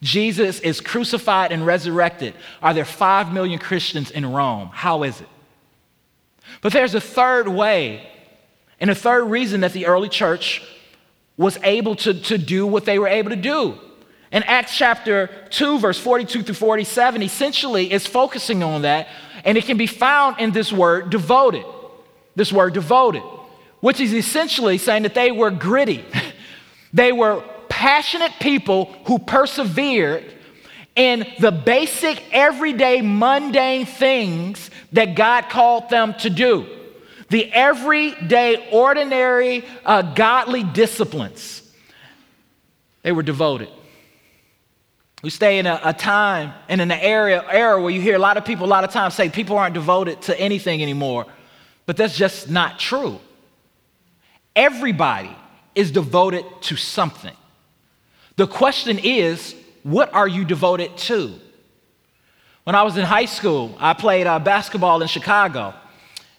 Jesus 0.01 0.61
is 0.61 0.79
crucified 0.79 1.51
and 1.51 1.65
resurrected? 1.65 2.35
Are 2.61 2.73
there 2.73 2.85
five 2.85 3.33
million 3.33 3.59
Christians 3.59 4.11
in 4.11 4.25
Rome? 4.25 4.69
How 4.71 5.03
is 5.03 5.19
it? 5.19 5.27
But 6.61 6.71
there's 6.71 6.95
a 6.95 7.01
third 7.01 7.49
way, 7.49 8.07
and 8.79 8.89
a 8.89 8.95
third 8.95 9.25
reason 9.25 9.61
that 9.61 9.73
the 9.73 9.87
early 9.87 10.09
church 10.09 10.61
was 11.35 11.57
able 11.63 11.97
to, 11.97 12.13
to 12.13 12.37
do 12.37 12.65
what 12.65 12.85
they 12.85 12.97
were 12.97 13.09
able 13.09 13.31
to 13.31 13.35
do. 13.35 13.77
In 14.31 14.43
Acts 14.43 14.75
chapter 14.75 15.29
2, 15.51 15.79
verse 15.79 15.99
42 15.99 16.43
through 16.43 16.55
47, 16.55 17.21
essentially 17.21 17.91
is 17.91 18.05
focusing 18.07 18.63
on 18.63 18.81
that, 18.81 19.07
and 19.43 19.57
it 19.57 19.65
can 19.65 19.77
be 19.77 19.87
found 19.87 20.39
in 20.39 20.51
this 20.51 20.73
word 20.73 21.09
devoted. 21.09 21.65
This 22.35 22.51
word 22.51 22.73
devoted, 22.73 23.23
which 23.79 23.99
is 23.99 24.13
essentially 24.13 24.77
saying 24.77 25.03
that 25.03 25.13
they 25.13 25.31
were 25.31 25.51
gritty. 25.51 26.03
they 26.93 27.11
were 27.11 27.43
passionate 27.69 28.33
people 28.39 28.85
who 29.05 29.19
persevered 29.19 30.23
in 30.95 31.27
the 31.39 31.51
basic, 31.51 32.23
everyday, 32.31 33.01
mundane 33.01 33.85
things 33.85 34.69
that 34.93 35.15
God 35.15 35.49
called 35.49 35.89
them 35.89 36.13
to 36.19 36.29
do. 36.29 36.65
The 37.29 37.51
everyday, 37.51 38.69
ordinary, 38.71 39.65
uh, 39.85 40.13
godly 40.13 40.63
disciplines. 40.63 41.61
They 43.01 43.11
were 43.11 43.23
devoted. 43.23 43.69
We 45.25 45.31
stay 45.31 45.57
in 45.57 45.65
a, 45.65 45.81
a, 45.83 45.91
time 45.91 46.53
and 46.69 46.79
in 46.79 46.91
an 46.91 46.99
area 46.99 47.43
era 47.49 47.81
where 47.81 47.89
you 47.89 47.99
hear 47.99 48.15
a 48.15 48.19
lot 48.19 48.37
of 48.37 48.45
people 48.45 48.67
a 48.67 48.69
lot 48.69 48.83
of 48.83 48.91
times 48.91 49.15
say 49.15 49.27
people 49.27 49.57
aren't 49.57 49.73
devoted 49.73 50.21
to 50.21 50.39
anything 50.39 50.83
anymore. 50.83 51.25
But 51.87 51.97
that's 51.97 52.15
just 52.15 52.47
not 52.47 52.77
true. 52.77 53.19
Everybody 54.55 55.35
is 55.73 55.89
devoted 55.89 56.45
to 56.61 56.75
something. 56.75 57.35
The 58.35 58.45
question 58.45 58.99
is, 58.99 59.55
what 59.81 60.13
are 60.13 60.27
you 60.27 60.45
devoted 60.45 60.95
to? 61.09 61.33
When 62.63 62.75
I 62.75 62.83
was 62.83 62.95
in 62.95 63.03
high 63.03 63.25
school, 63.25 63.75
I 63.79 63.93
played 63.93 64.27
uh, 64.27 64.37
basketball 64.37 65.01
in 65.01 65.07
Chicago, 65.07 65.73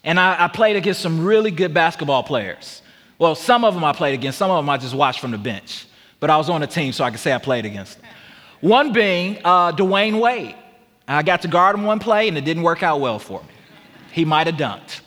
and 0.04 0.20
I, 0.20 0.44
I 0.44 0.46
played 0.46 0.76
against 0.76 1.00
some 1.00 1.24
really 1.24 1.50
good 1.50 1.74
basketball 1.74 2.22
players. 2.22 2.82
Well, 3.18 3.34
some 3.34 3.64
of 3.64 3.74
them 3.74 3.82
I 3.82 3.92
played 3.92 4.14
against, 4.14 4.38
some 4.38 4.52
of 4.52 4.64
them 4.64 4.70
I 4.70 4.76
just 4.76 4.94
watched 4.94 5.18
from 5.18 5.32
the 5.32 5.38
bench. 5.38 5.86
But 6.20 6.30
I 6.30 6.36
was 6.36 6.48
on 6.48 6.60
the 6.60 6.68
team, 6.68 6.92
so 6.92 7.02
I 7.02 7.10
could 7.10 7.18
say 7.18 7.32
I 7.32 7.38
played 7.38 7.66
against 7.66 8.00
them. 8.00 8.10
One 8.60 8.92
being 8.92 9.38
uh, 9.44 9.72
Dwyane 9.72 10.20
Wade. 10.20 10.56
I 11.08 11.22
got 11.22 11.42
to 11.42 11.48
guard 11.48 11.76
him 11.76 11.84
one 11.84 11.98
play, 11.98 12.28
and 12.28 12.36
it 12.36 12.44
didn't 12.44 12.62
work 12.62 12.82
out 12.82 13.00
well 13.00 13.18
for 13.18 13.40
me. 13.42 13.48
He 14.12 14.24
might 14.24 14.46
have 14.46 14.56
dunked. 14.56 15.00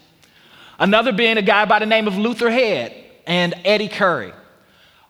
Another 0.77 1.11
being 1.11 1.37
a 1.37 1.41
guy 1.41 1.65
by 1.65 1.79
the 1.79 1.85
name 1.85 2.07
of 2.07 2.17
Luther 2.17 2.49
Head 2.49 2.93
and 3.27 3.53
Eddie 3.65 3.89
Curry. 3.89 4.31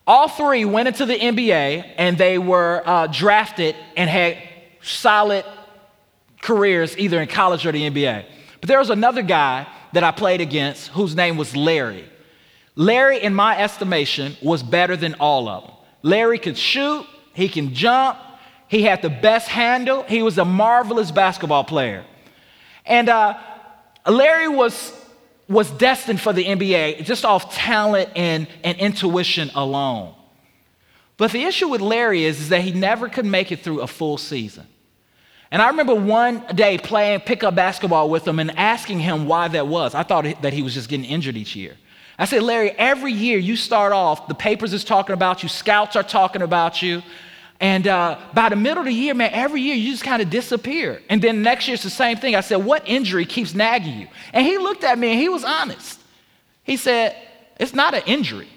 All 0.07 0.27
three 0.27 0.65
went 0.65 0.87
into 0.87 1.05
the 1.05 1.15
NBA, 1.15 1.93
and 1.97 2.17
they 2.17 2.39
were 2.39 2.81
uh, 2.85 3.07
drafted 3.07 3.75
and 3.95 4.09
had 4.09 4.37
solid 4.81 5.45
careers 6.41 6.97
either 6.97 7.21
in 7.21 7.27
college 7.27 7.65
or 7.65 7.71
the 7.71 7.89
NBA. 7.89 8.25
But 8.59 8.67
there 8.67 8.79
was 8.79 8.89
another 8.89 9.21
guy 9.21 9.67
that 9.93 10.03
I 10.03 10.11
played 10.11 10.41
against 10.41 10.87
whose 10.89 11.15
name 11.15 11.37
was 11.37 11.55
Larry. 11.55 12.09
Larry, 12.75 13.21
in 13.21 13.33
my 13.33 13.59
estimation, 13.59 14.35
was 14.41 14.63
better 14.63 14.95
than 14.95 15.13
all 15.15 15.47
of 15.47 15.63
them. 15.63 15.73
Larry 16.01 16.39
could 16.39 16.57
shoot, 16.57 17.05
he 17.33 17.49
can 17.49 17.73
jump, 17.73 18.17
he 18.69 18.83
had 18.83 19.01
the 19.01 19.09
best 19.09 19.47
handle, 19.47 20.03
he 20.03 20.21
was 20.21 20.37
a 20.37 20.45
marvelous 20.45 21.09
basketball 21.09 21.63
player. 21.63 22.05
And 22.85 23.09
uh, 23.09 23.37
Larry 24.07 24.47
was, 24.47 24.93
was 25.47 25.69
destined 25.71 26.21
for 26.21 26.33
the 26.33 26.45
NBA 26.45 27.03
just 27.03 27.25
off 27.25 27.53
talent 27.53 28.11
and, 28.15 28.47
and 28.63 28.77
intuition 28.77 29.49
alone. 29.55 30.13
But 31.17 31.31
the 31.31 31.43
issue 31.43 31.67
with 31.67 31.81
Larry 31.81 32.23
is, 32.23 32.39
is 32.39 32.49
that 32.49 32.61
he 32.61 32.71
never 32.71 33.09
could 33.09 33.25
make 33.25 33.51
it 33.51 33.61
through 33.61 33.81
a 33.81 33.87
full 33.87 34.19
season. 34.19 34.67
And 35.51 35.63
I 35.63 35.69
remember 35.69 35.95
one 35.95 36.45
day 36.53 36.77
playing 36.77 37.21
pickup 37.21 37.55
basketball 37.55 38.07
with 38.07 38.27
him 38.27 38.37
and 38.37 38.51
asking 38.57 38.99
him 38.99 39.25
why 39.25 39.47
that 39.47 39.65
was. 39.65 39.95
I 39.95 40.03
thought 40.03 40.25
that 40.43 40.53
he 40.53 40.61
was 40.61 40.75
just 40.75 40.89
getting 40.89 41.05
injured 41.05 41.35
each 41.35 41.55
year. 41.55 41.75
I 42.19 42.25
said, 42.25 42.43
Larry, 42.43 42.69
every 42.71 43.13
year 43.13 43.39
you 43.39 43.55
start 43.55 43.93
off, 43.93 44.27
the 44.27 44.35
papers 44.35 44.73
is 44.73 44.83
talking 44.83 45.13
about 45.13 45.41
you, 45.41 45.49
scouts 45.49 45.95
are 45.95 46.03
talking 46.03 46.43
about 46.43 46.83
you. 46.83 47.01
And 47.59 47.87
uh, 47.87 48.17
by 48.33 48.49
the 48.49 48.55
middle 48.55 48.79
of 48.79 48.85
the 48.85 48.93
year, 48.93 49.13
man, 49.13 49.31
every 49.33 49.61
year 49.61 49.75
you 49.75 49.91
just 49.91 50.03
kind 50.03 50.21
of 50.21 50.29
disappear. 50.29 51.01
And 51.09 51.21
then 51.21 51.41
next 51.41 51.67
year 51.67 51.73
it's 51.73 51.83
the 51.83 51.89
same 51.89 52.17
thing. 52.17 52.35
I 52.35 52.41
said, 52.41 52.63
What 52.63 52.83
injury 52.87 53.25
keeps 53.25 53.53
nagging 53.53 53.99
you? 53.99 54.07
And 54.31 54.45
he 54.45 54.57
looked 54.57 54.83
at 54.83 54.97
me 54.97 55.11
and 55.11 55.19
he 55.19 55.27
was 55.27 55.43
honest. 55.43 55.99
He 56.63 56.77
said, 56.77 57.15
It's 57.59 57.73
not 57.73 57.93
an 57.93 58.03
injury. 58.05 58.47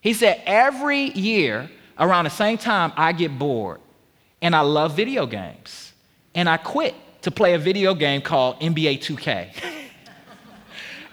He 0.00 0.14
said, 0.14 0.40
Every 0.46 1.10
year 1.10 1.68
around 1.98 2.24
the 2.24 2.30
same 2.30 2.56
time, 2.56 2.92
I 2.96 3.12
get 3.12 3.36
bored 3.36 3.80
and 4.40 4.54
I 4.54 4.60
love 4.60 4.94
video 4.94 5.26
games. 5.26 5.92
And 6.34 6.48
I 6.48 6.56
quit 6.56 6.94
to 7.22 7.32
play 7.32 7.54
a 7.54 7.58
video 7.58 7.94
game 7.94 8.22
called 8.22 8.60
NBA 8.60 9.00
2K. 9.00 9.52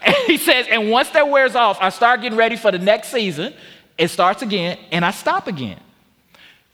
and 0.02 0.14
he 0.28 0.36
says, 0.36 0.66
And 0.70 0.88
once 0.88 1.10
that 1.10 1.28
wears 1.28 1.56
off, 1.56 1.78
I 1.80 1.88
start 1.88 2.20
getting 2.20 2.38
ready 2.38 2.54
for 2.54 2.70
the 2.70 2.78
next 2.78 3.08
season. 3.08 3.54
It 3.96 4.08
starts 4.08 4.42
again 4.42 4.78
and 4.92 5.04
I 5.04 5.10
stop 5.10 5.48
again. 5.48 5.80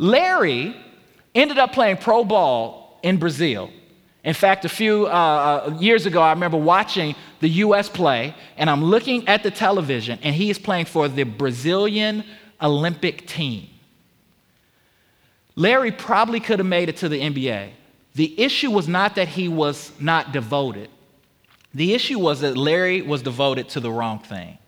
Larry 0.05 0.77
ended 1.35 1.57
up 1.59 1.73
playing 1.73 1.97
pro 1.97 2.25
ball 2.25 2.99
in 3.03 3.17
Brazil. 3.17 3.71
In 4.23 4.35
fact, 4.35 4.67
a 4.67 4.69
few 4.69 5.07
uh, 5.07 5.09
uh, 5.09 5.79
years 5.81 6.05
ago, 6.05 6.21
I 6.21 6.31
remember 6.31 6.59
watching 6.59 7.15
the 7.41 7.49
US 7.49 7.89
play, 7.89 8.35
and 8.59 8.69
I'm 8.69 8.85
looking 8.85 9.27
at 9.29 9.43
the 9.43 9.51
television, 9.51 10.19
and 10.23 10.35
he 10.35 10.51
is 10.51 10.59
playing 10.59 10.87
for 10.87 11.09
the 11.09 11.25
Brazilian 11.25 12.23
Olympic 12.61 13.27
team. 13.27 13.69
Larry 15.57 15.91
probably 15.91 16.41
could 16.41 16.59
have 16.59 16.69
made 16.69 16.91
it 16.91 16.99
to 16.99 17.09
the 17.09 17.21
NBA. 17.21 17.71
The 18.15 18.39
issue 18.39 18.71
was 18.71 18.87
not 18.87 19.15
that 19.15 19.29
he 19.29 19.49
was 19.49 19.91
not 19.99 20.33
devoted, 20.33 20.91
the 21.73 21.95
issue 21.95 22.19
was 22.19 22.41
that 22.43 22.59
Larry 22.59 23.01
was 23.01 23.23
devoted 23.23 23.71
to 23.71 23.81
the 23.81 23.91
wrong 23.91 24.19
thing. 24.19 24.59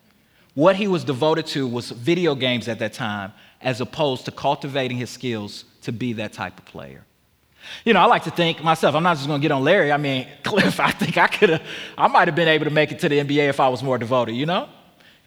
What 0.55 0.77
he 0.77 0.89
was 0.89 1.05
devoted 1.05 1.47
to 1.49 1.67
was 1.67 1.91
video 1.91 2.35
games 2.35 2.67
at 2.69 2.79
that 2.79 2.95
time, 2.95 3.33
as 3.61 3.81
opposed 3.81 4.25
to 4.27 4.31
cultivating 4.31 4.97
his 4.97 5.11
skills 5.11 5.65
to 5.83 5.93
be 5.93 6.15
that 6.15 6.33
type 6.33 6.59
of 6.59 6.65
player. 6.65 7.05
You 7.85 7.93
know, 7.93 8.01
I 8.01 8.07
like 8.07 8.25
to 8.25 8.31
think 8.31 8.63
myself, 8.63 8.95
I'm 8.95 9.03
not 9.03 9.17
just 9.17 9.27
gonna 9.27 9.41
get 9.41 9.51
on 9.51 9.65
Larry. 9.65 9.91
I 9.93 9.97
mean, 9.97 10.27
Cliff, 10.43 10.79
I 10.81 10.91
think 10.91 11.17
I 11.17 11.27
could 11.27 11.51
have, 11.51 11.63
I 11.99 12.07
might 12.09 12.29
have 12.29 12.35
been 12.35 12.49
able 12.49 12.65
to 12.65 12.71
make 12.71 12.93
it 12.93 13.01
to 13.01 13.09
the 13.09 13.19
NBA 13.19 13.49
if 13.49 13.61
I 13.61 13.69
was 13.69 13.83
more 13.83 13.99
devoted, 13.99 14.35
you 14.35 14.47
know? 14.47 14.69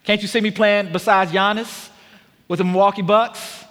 Can't 0.03 0.21
you 0.21 0.27
see 0.27 0.41
me 0.41 0.51
playing 0.51 0.91
besides 0.91 1.31
Giannis 1.31 1.89
with 2.47 2.59
the 2.59 2.65
Milwaukee 2.65 3.01
Bucks? 3.01 3.65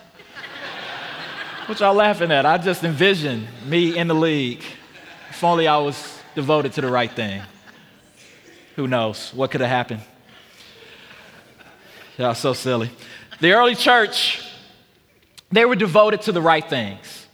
what 1.66 1.80
y'all 1.80 1.94
laughing 1.94 2.30
at? 2.32 2.46
I 2.46 2.56
just 2.58 2.82
envision 2.82 3.46
me 3.66 3.96
in 3.96 4.08
the 4.08 4.14
league. 4.14 4.62
If 5.28 5.44
only 5.44 5.68
I 5.68 5.76
was 5.76 6.18
devoted 6.34 6.72
to 6.74 6.80
the 6.80 6.90
right 6.90 7.10
thing. 7.10 7.42
Who 8.76 8.86
knows? 8.86 9.34
What 9.34 9.50
could 9.50 9.60
have 9.60 9.70
happened? 9.70 10.00
Y'all 12.16 12.34
so 12.34 12.52
silly. 12.52 12.90
The 13.40 13.52
early 13.52 13.74
church, 13.74 14.42
they 15.50 15.64
were 15.64 15.76
devoted 15.76 16.22
to 16.22 16.32
the 16.32 16.42
right 16.42 16.68
things. 16.68 17.26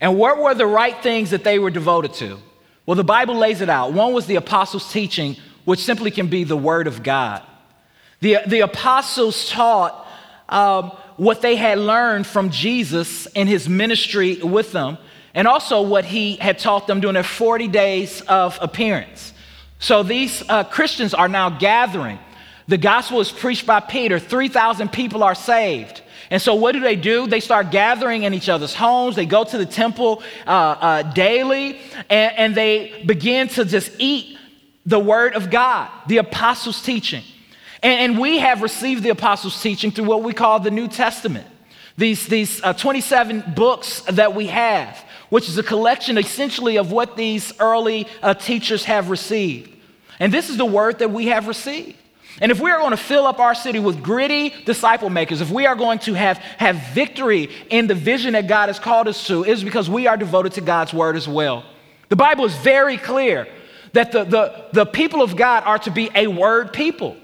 And 0.00 0.18
what 0.18 0.38
were 0.38 0.54
the 0.54 0.66
right 0.66 1.00
things 1.02 1.30
that 1.30 1.44
they 1.44 1.58
were 1.58 1.70
devoted 1.70 2.14
to? 2.14 2.38
Well, 2.84 2.96
the 2.96 3.04
Bible 3.04 3.36
lays 3.36 3.60
it 3.60 3.68
out. 3.68 3.92
One 3.92 4.12
was 4.12 4.26
the 4.26 4.36
apostles' 4.36 4.92
teaching, 4.92 5.36
which 5.64 5.80
simply 5.80 6.10
can 6.10 6.28
be 6.28 6.44
the 6.44 6.56
word 6.56 6.86
of 6.86 7.02
God. 7.02 7.42
The, 8.20 8.38
the 8.46 8.60
apostles 8.60 9.48
taught 9.48 10.06
um, 10.48 10.92
what 11.16 11.42
they 11.42 11.56
had 11.56 11.78
learned 11.78 12.26
from 12.26 12.50
Jesus 12.50 13.26
in 13.26 13.46
his 13.46 13.68
ministry 13.68 14.36
with 14.36 14.72
them, 14.72 14.98
and 15.34 15.48
also 15.48 15.82
what 15.82 16.04
he 16.04 16.36
had 16.36 16.58
taught 16.58 16.86
them 16.86 17.00
during 17.00 17.14
their 17.14 17.22
40 17.22 17.68
days 17.68 18.20
of 18.22 18.58
appearance. 18.60 19.32
So 19.78 20.02
these 20.02 20.42
uh, 20.48 20.64
Christians 20.64 21.12
are 21.12 21.28
now 21.28 21.50
gathering. 21.50 22.18
The 22.68 22.78
gospel 22.78 23.20
is 23.20 23.30
preached 23.30 23.66
by 23.66 23.80
Peter. 23.80 24.18
3,000 24.18 24.90
people 24.90 25.22
are 25.22 25.34
saved. 25.34 26.02
And 26.30 26.42
so, 26.42 26.54
what 26.54 26.72
do 26.72 26.80
they 26.80 26.96
do? 26.96 27.26
They 27.26 27.40
start 27.40 27.70
gathering 27.70 28.24
in 28.24 28.34
each 28.34 28.48
other's 28.48 28.74
homes. 28.74 29.16
They 29.16 29.26
go 29.26 29.44
to 29.44 29.58
the 29.58 29.66
temple 29.66 30.22
uh, 30.46 30.50
uh, 30.50 31.02
daily 31.02 31.78
and, 32.10 32.36
and 32.36 32.54
they 32.54 33.04
begin 33.04 33.48
to 33.48 33.64
just 33.64 33.92
eat 33.98 34.38
the 34.84 34.98
word 34.98 35.34
of 35.34 35.50
God, 35.50 35.90
the 36.06 36.18
apostles' 36.18 36.82
teaching. 36.82 37.22
And, 37.82 38.12
and 38.12 38.20
we 38.20 38.38
have 38.38 38.62
received 38.62 39.02
the 39.02 39.10
apostles' 39.10 39.60
teaching 39.60 39.90
through 39.90 40.06
what 40.06 40.22
we 40.22 40.32
call 40.32 40.60
the 40.60 40.70
New 40.70 40.88
Testament. 40.88 41.46
These, 41.98 42.26
these 42.26 42.62
uh, 42.62 42.74
27 42.74 43.54
books 43.54 44.00
that 44.02 44.34
we 44.34 44.48
have, 44.48 45.02
which 45.30 45.48
is 45.48 45.56
a 45.56 45.62
collection 45.62 46.18
essentially 46.18 46.76
of 46.76 46.92
what 46.92 47.16
these 47.16 47.52
early 47.58 48.06
uh, 48.22 48.34
teachers 48.34 48.84
have 48.84 49.08
received. 49.08 49.72
And 50.20 50.32
this 50.32 50.50
is 50.50 50.56
the 50.56 50.66
word 50.66 50.98
that 50.98 51.10
we 51.10 51.26
have 51.26 51.48
received. 51.48 51.96
And 52.40 52.52
if 52.52 52.60
we 52.60 52.70
are 52.70 52.78
going 52.78 52.90
to 52.90 52.96
fill 52.98 53.26
up 53.26 53.38
our 53.38 53.54
city 53.54 53.78
with 53.78 54.02
gritty 54.02 54.50
disciple 54.64 55.08
makers, 55.08 55.40
if 55.40 55.50
we 55.50 55.66
are 55.66 55.74
going 55.74 55.98
to 56.00 56.12
have, 56.14 56.38
have 56.58 56.76
victory 56.92 57.48
in 57.70 57.86
the 57.86 57.94
vision 57.94 58.34
that 58.34 58.46
God 58.46 58.68
has 58.68 58.78
called 58.78 59.08
us 59.08 59.26
to, 59.28 59.44
it's 59.44 59.62
because 59.62 59.88
we 59.88 60.06
are 60.06 60.16
devoted 60.16 60.52
to 60.52 60.60
God's 60.60 60.92
word 60.92 61.16
as 61.16 61.26
well. 61.26 61.64
The 62.08 62.16
Bible 62.16 62.44
is 62.44 62.54
very 62.56 62.98
clear 62.98 63.48
that 63.94 64.12
the, 64.12 64.24
the, 64.24 64.64
the 64.72 64.86
people 64.86 65.22
of 65.22 65.36
God 65.36 65.64
are 65.64 65.78
to 65.80 65.90
be 65.90 66.10
a 66.14 66.26
word 66.26 66.72
people. 66.72 67.16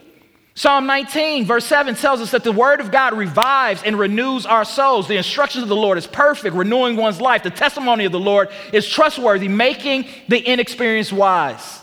Psalm 0.55 0.87
19, 0.87 1.47
verse 1.47 1.65
7 1.65 1.95
tells 1.95 2.21
us 2.21 2.31
that 2.33 2.45
the 2.45 2.53
word 2.53 2.81
of 2.81 2.91
God 2.91 3.15
revives 3.15 3.83
and 3.83 3.99
renews 3.99 4.45
our 4.45 4.65
souls. 4.65 5.09
The 5.09 5.17
instructions 5.17 5.63
of 5.63 5.69
the 5.69 5.77
Lord 5.77 5.97
is 5.97 6.07
perfect, 6.07 6.55
renewing 6.55 6.97
one's 6.97 7.21
life. 7.21 7.43
The 7.43 7.51
testimony 7.51 8.05
of 8.05 8.13
the 8.13 8.21
Lord 8.21 8.49
is 8.73 8.87
trustworthy, 8.87 9.49
making 9.49 10.07
the 10.29 10.47
inexperienced 10.47 11.13
wise. 11.13 11.82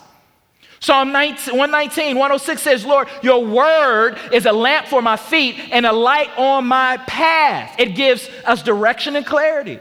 Psalm 0.82 1.12
119, 1.12 2.16
106 2.16 2.62
says, 2.62 2.86
Lord, 2.86 3.10
your 3.22 3.46
word 3.46 4.18
is 4.32 4.46
a 4.46 4.54
lamp 4.54 4.88
for 4.88 5.02
my 5.02 5.18
feet 5.18 5.60
and 5.72 5.86
a 5.86 5.92
light 5.92 6.30
on 6.38 6.66
my 6.66 6.98
path. 6.98 7.76
It 7.78 7.96
gives 7.96 8.30
us 8.46 8.64
direction 8.64 9.18
and 9.18 9.26
clarity. 9.26 9.80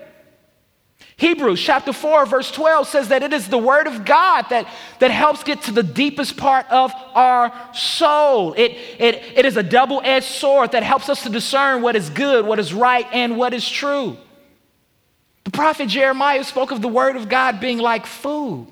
Hebrews 1.18 1.60
chapter 1.60 1.92
4, 1.92 2.26
verse 2.26 2.50
12 2.52 2.86
says 2.86 3.08
that 3.08 3.24
it 3.24 3.32
is 3.32 3.48
the 3.48 3.58
word 3.58 3.88
of 3.88 4.04
God 4.04 4.46
that, 4.50 4.68
that 5.00 5.10
helps 5.10 5.42
get 5.42 5.62
to 5.62 5.72
the 5.72 5.82
deepest 5.82 6.36
part 6.36 6.64
of 6.70 6.92
our 7.14 7.52
soul. 7.74 8.52
It, 8.54 8.72
it, 8.98 9.22
it 9.34 9.44
is 9.44 9.56
a 9.56 9.62
double 9.64 10.00
edged 10.04 10.26
sword 10.26 10.72
that 10.72 10.84
helps 10.84 11.08
us 11.08 11.24
to 11.24 11.28
discern 11.28 11.82
what 11.82 11.96
is 11.96 12.08
good, 12.08 12.46
what 12.46 12.60
is 12.60 12.72
right, 12.72 13.06
and 13.12 13.36
what 13.36 13.52
is 13.52 13.68
true. 13.68 14.16
The 15.42 15.50
prophet 15.50 15.88
Jeremiah 15.88 16.44
spoke 16.44 16.70
of 16.70 16.82
the 16.82 16.88
word 16.88 17.16
of 17.16 17.28
God 17.28 17.58
being 17.58 17.78
like 17.78 18.06
food. 18.06 18.68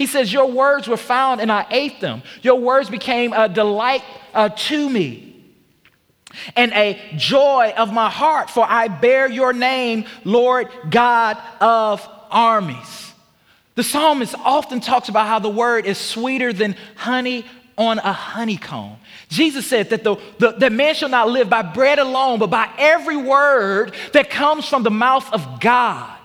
He 0.00 0.06
says, 0.06 0.32
Your 0.32 0.50
words 0.50 0.88
were 0.88 0.96
found 0.96 1.42
and 1.42 1.52
I 1.52 1.66
ate 1.70 2.00
them. 2.00 2.22
Your 2.40 2.58
words 2.58 2.88
became 2.88 3.34
a 3.34 3.50
delight 3.50 4.02
uh, 4.32 4.48
to 4.48 4.88
me 4.88 5.44
and 6.56 6.72
a 6.72 6.98
joy 7.16 7.74
of 7.76 7.92
my 7.92 8.08
heart, 8.08 8.48
for 8.48 8.64
I 8.66 8.88
bear 8.88 9.28
your 9.28 9.52
name, 9.52 10.06
Lord 10.24 10.70
God 10.88 11.36
of 11.60 12.08
armies. 12.30 13.12
The 13.74 13.82
psalmist 13.82 14.34
often 14.38 14.80
talks 14.80 15.10
about 15.10 15.26
how 15.26 15.38
the 15.38 15.50
word 15.50 15.84
is 15.84 15.98
sweeter 15.98 16.54
than 16.54 16.76
honey 16.96 17.44
on 17.76 17.98
a 17.98 18.12
honeycomb. 18.14 18.96
Jesus 19.28 19.66
said 19.66 19.90
that 19.90 20.02
the, 20.02 20.16
the, 20.38 20.70
man 20.70 20.94
shall 20.94 21.10
not 21.10 21.28
live 21.28 21.50
by 21.50 21.60
bread 21.60 21.98
alone, 21.98 22.38
but 22.38 22.48
by 22.48 22.70
every 22.78 23.18
word 23.18 23.92
that 24.14 24.30
comes 24.30 24.66
from 24.66 24.82
the 24.82 24.90
mouth 24.90 25.30
of 25.34 25.60
God. 25.60 26.19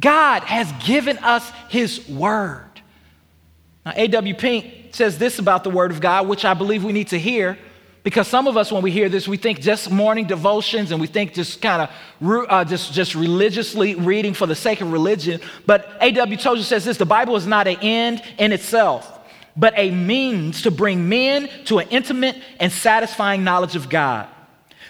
God 0.00 0.42
has 0.44 0.70
given 0.84 1.18
us 1.18 1.50
His 1.68 2.08
Word. 2.08 2.68
Now, 3.84 3.92
A.W. 3.96 4.34
Pink 4.34 4.94
says 4.94 5.18
this 5.18 5.38
about 5.38 5.64
the 5.64 5.70
Word 5.70 5.90
of 5.90 6.00
God, 6.00 6.28
which 6.28 6.44
I 6.44 6.54
believe 6.54 6.84
we 6.84 6.92
need 6.92 7.08
to 7.08 7.18
hear. 7.18 7.58
Because 8.04 8.26
some 8.26 8.48
of 8.48 8.56
us, 8.56 8.72
when 8.72 8.82
we 8.82 8.90
hear 8.90 9.08
this, 9.08 9.28
we 9.28 9.36
think 9.36 9.60
just 9.60 9.90
morning 9.90 10.26
devotions 10.26 10.90
and 10.90 11.00
we 11.00 11.06
think 11.06 11.34
just 11.34 11.62
kind 11.62 11.82
of 11.82 12.46
uh, 12.48 12.64
just, 12.64 12.92
just 12.92 13.14
religiously 13.14 13.94
reading 13.94 14.34
for 14.34 14.46
the 14.46 14.56
sake 14.56 14.80
of 14.80 14.90
religion. 14.90 15.40
But 15.66 15.96
A.W. 16.00 16.36
Tozer 16.36 16.64
says 16.64 16.84
this 16.84 16.96
the 16.96 17.06
Bible 17.06 17.36
is 17.36 17.46
not 17.46 17.68
an 17.68 17.76
end 17.80 18.22
in 18.38 18.50
itself, 18.50 19.20
but 19.56 19.72
a 19.76 19.92
means 19.92 20.62
to 20.62 20.72
bring 20.72 21.08
men 21.08 21.48
to 21.66 21.78
an 21.78 21.88
intimate 21.90 22.36
and 22.58 22.72
satisfying 22.72 23.44
knowledge 23.44 23.76
of 23.76 23.88
God 23.88 24.28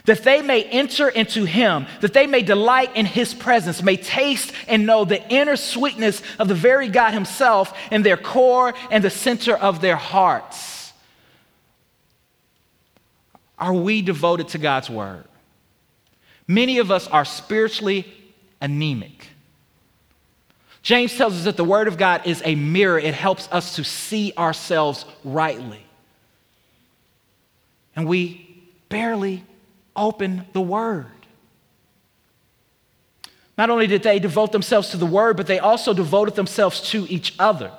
that 0.04 0.24
they 0.24 0.42
may 0.42 0.64
enter 0.64 1.08
into 1.08 1.44
him, 1.44 1.86
that 2.00 2.12
they 2.12 2.26
may 2.26 2.42
delight 2.42 2.96
in 2.96 3.06
his 3.06 3.34
presence, 3.34 3.82
may 3.82 3.96
taste 3.96 4.52
and 4.66 4.86
know 4.86 5.04
the 5.04 5.26
inner 5.28 5.56
sweetness 5.56 6.22
of 6.38 6.48
the 6.48 6.54
very 6.54 6.88
God 6.88 7.12
himself 7.12 7.76
in 7.90 8.02
their 8.02 8.16
core 8.16 8.74
and 8.90 9.04
the 9.04 9.10
center 9.10 9.56
of 9.56 9.80
their 9.80 9.96
hearts. 9.96 10.92
Are 13.58 13.74
we 13.74 14.02
devoted 14.02 14.48
to 14.48 14.58
God's 14.58 14.90
word? 14.90 15.24
Many 16.48 16.78
of 16.78 16.90
us 16.90 17.06
are 17.06 17.24
spiritually 17.24 18.12
anemic. 18.60 19.28
James 20.82 21.16
tells 21.16 21.34
us 21.34 21.44
that 21.44 21.56
the 21.56 21.64
word 21.64 21.86
of 21.86 21.96
God 21.96 22.26
is 22.26 22.42
a 22.44 22.56
mirror, 22.56 22.98
it 22.98 23.14
helps 23.14 23.48
us 23.52 23.76
to 23.76 23.84
see 23.84 24.32
ourselves 24.36 25.04
rightly. 25.22 25.86
And 27.94 28.08
we 28.08 28.64
barely 28.88 29.44
open 29.96 30.46
the 30.52 30.60
Word. 30.60 31.06
Not 33.58 33.70
only 33.70 33.86
did 33.86 34.02
they 34.02 34.18
devote 34.18 34.52
themselves 34.52 34.90
to 34.90 34.96
the 34.96 35.06
Word, 35.06 35.36
but 35.36 35.46
they 35.46 35.58
also 35.58 35.92
devoted 35.92 36.34
themselves 36.34 36.80
to 36.90 37.06
each 37.08 37.34
other. 37.38 37.70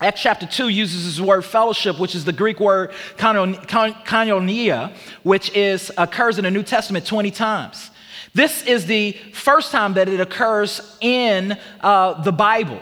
Acts 0.00 0.22
chapter 0.22 0.46
2 0.46 0.68
uses 0.68 1.04
this 1.06 1.24
word 1.24 1.42
fellowship, 1.44 2.00
which 2.00 2.14
is 2.16 2.24
the 2.24 2.32
Greek 2.32 2.58
word 2.58 2.90
koinonia, 3.16 4.92
which 5.22 5.54
is, 5.54 5.92
occurs 5.96 6.36
in 6.36 6.44
the 6.44 6.50
New 6.50 6.64
Testament 6.64 7.06
20 7.06 7.30
times. 7.30 7.90
This 8.34 8.64
is 8.64 8.86
the 8.86 9.12
first 9.32 9.70
time 9.70 9.94
that 9.94 10.08
it 10.08 10.18
occurs 10.18 10.98
in 11.00 11.56
uh, 11.80 12.22
the 12.22 12.32
Bible. 12.32 12.80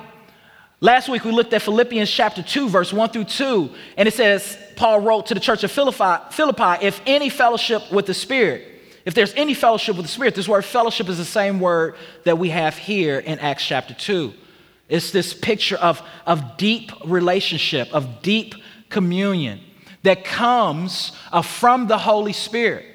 Last 0.82 1.08
week 1.08 1.24
we 1.24 1.30
looked 1.30 1.54
at 1.54 1.62
Philippians 1.62 2.10
chapter 2.10 2.42
2, 2.42 2.68
verse 2.68 2.92
1 2.92 3.10
through 3.10 3.26
2, 3.26 3.70
and 3.96 4.08
it 4.08 4.14
says, 4.14 4.58
Paul 4.74 5.00
wrote 5.00 5.26
to 5.26 5.34
the 5.34 5.38
church 5.38 5.62
of 5.62 5.70
Philippi, 5.70 6.24
Philippi, 6.32 6.84
if 6.84 7.00
any 7.06 7.28
fellowship 7.28 7.92
with 7.92 8.06
the 8.06 8.14
Spirit, 8.14 8.66
if 9.04 9.14
there's 9.14 9.32
any 9.34 9.54
fellowship 9.54 9.94
with 9.94 10.06
the 10.06 10.10
Spirit, 10.10 10.34
this 10.34 10.48
word 10.48 10.64
fellowship 10.64 11.08
is 11.08 11.18
the 11.18 11.24
same 11.24 11.60
word 11.60 11.94
that 12.24 12.36
we 12.36 12.48
have 12.48 12.76
here 12.76 13.20
in 13.20 13.38
Acts 13.38 13.64
chapter 13.64 13.94
2. 13.94 14.34
It's 14.88 15.12
this 15.12 15.32
picture 15.32 15.76
of, 15.76 16.02
of 16.26 16.56
deep 16.56 16.90
relationship, 17.04 17.88
of 17.94 18.20
deep 18.20 18.56
communion 18.88 19.60
that 20.02 20.24
comes 20.24 21.12
uh, 21.30 21.42
from 21.42 21.86
the 21.86 21.98
Holy 21.98 22.32
Spirit. 22.32 22.91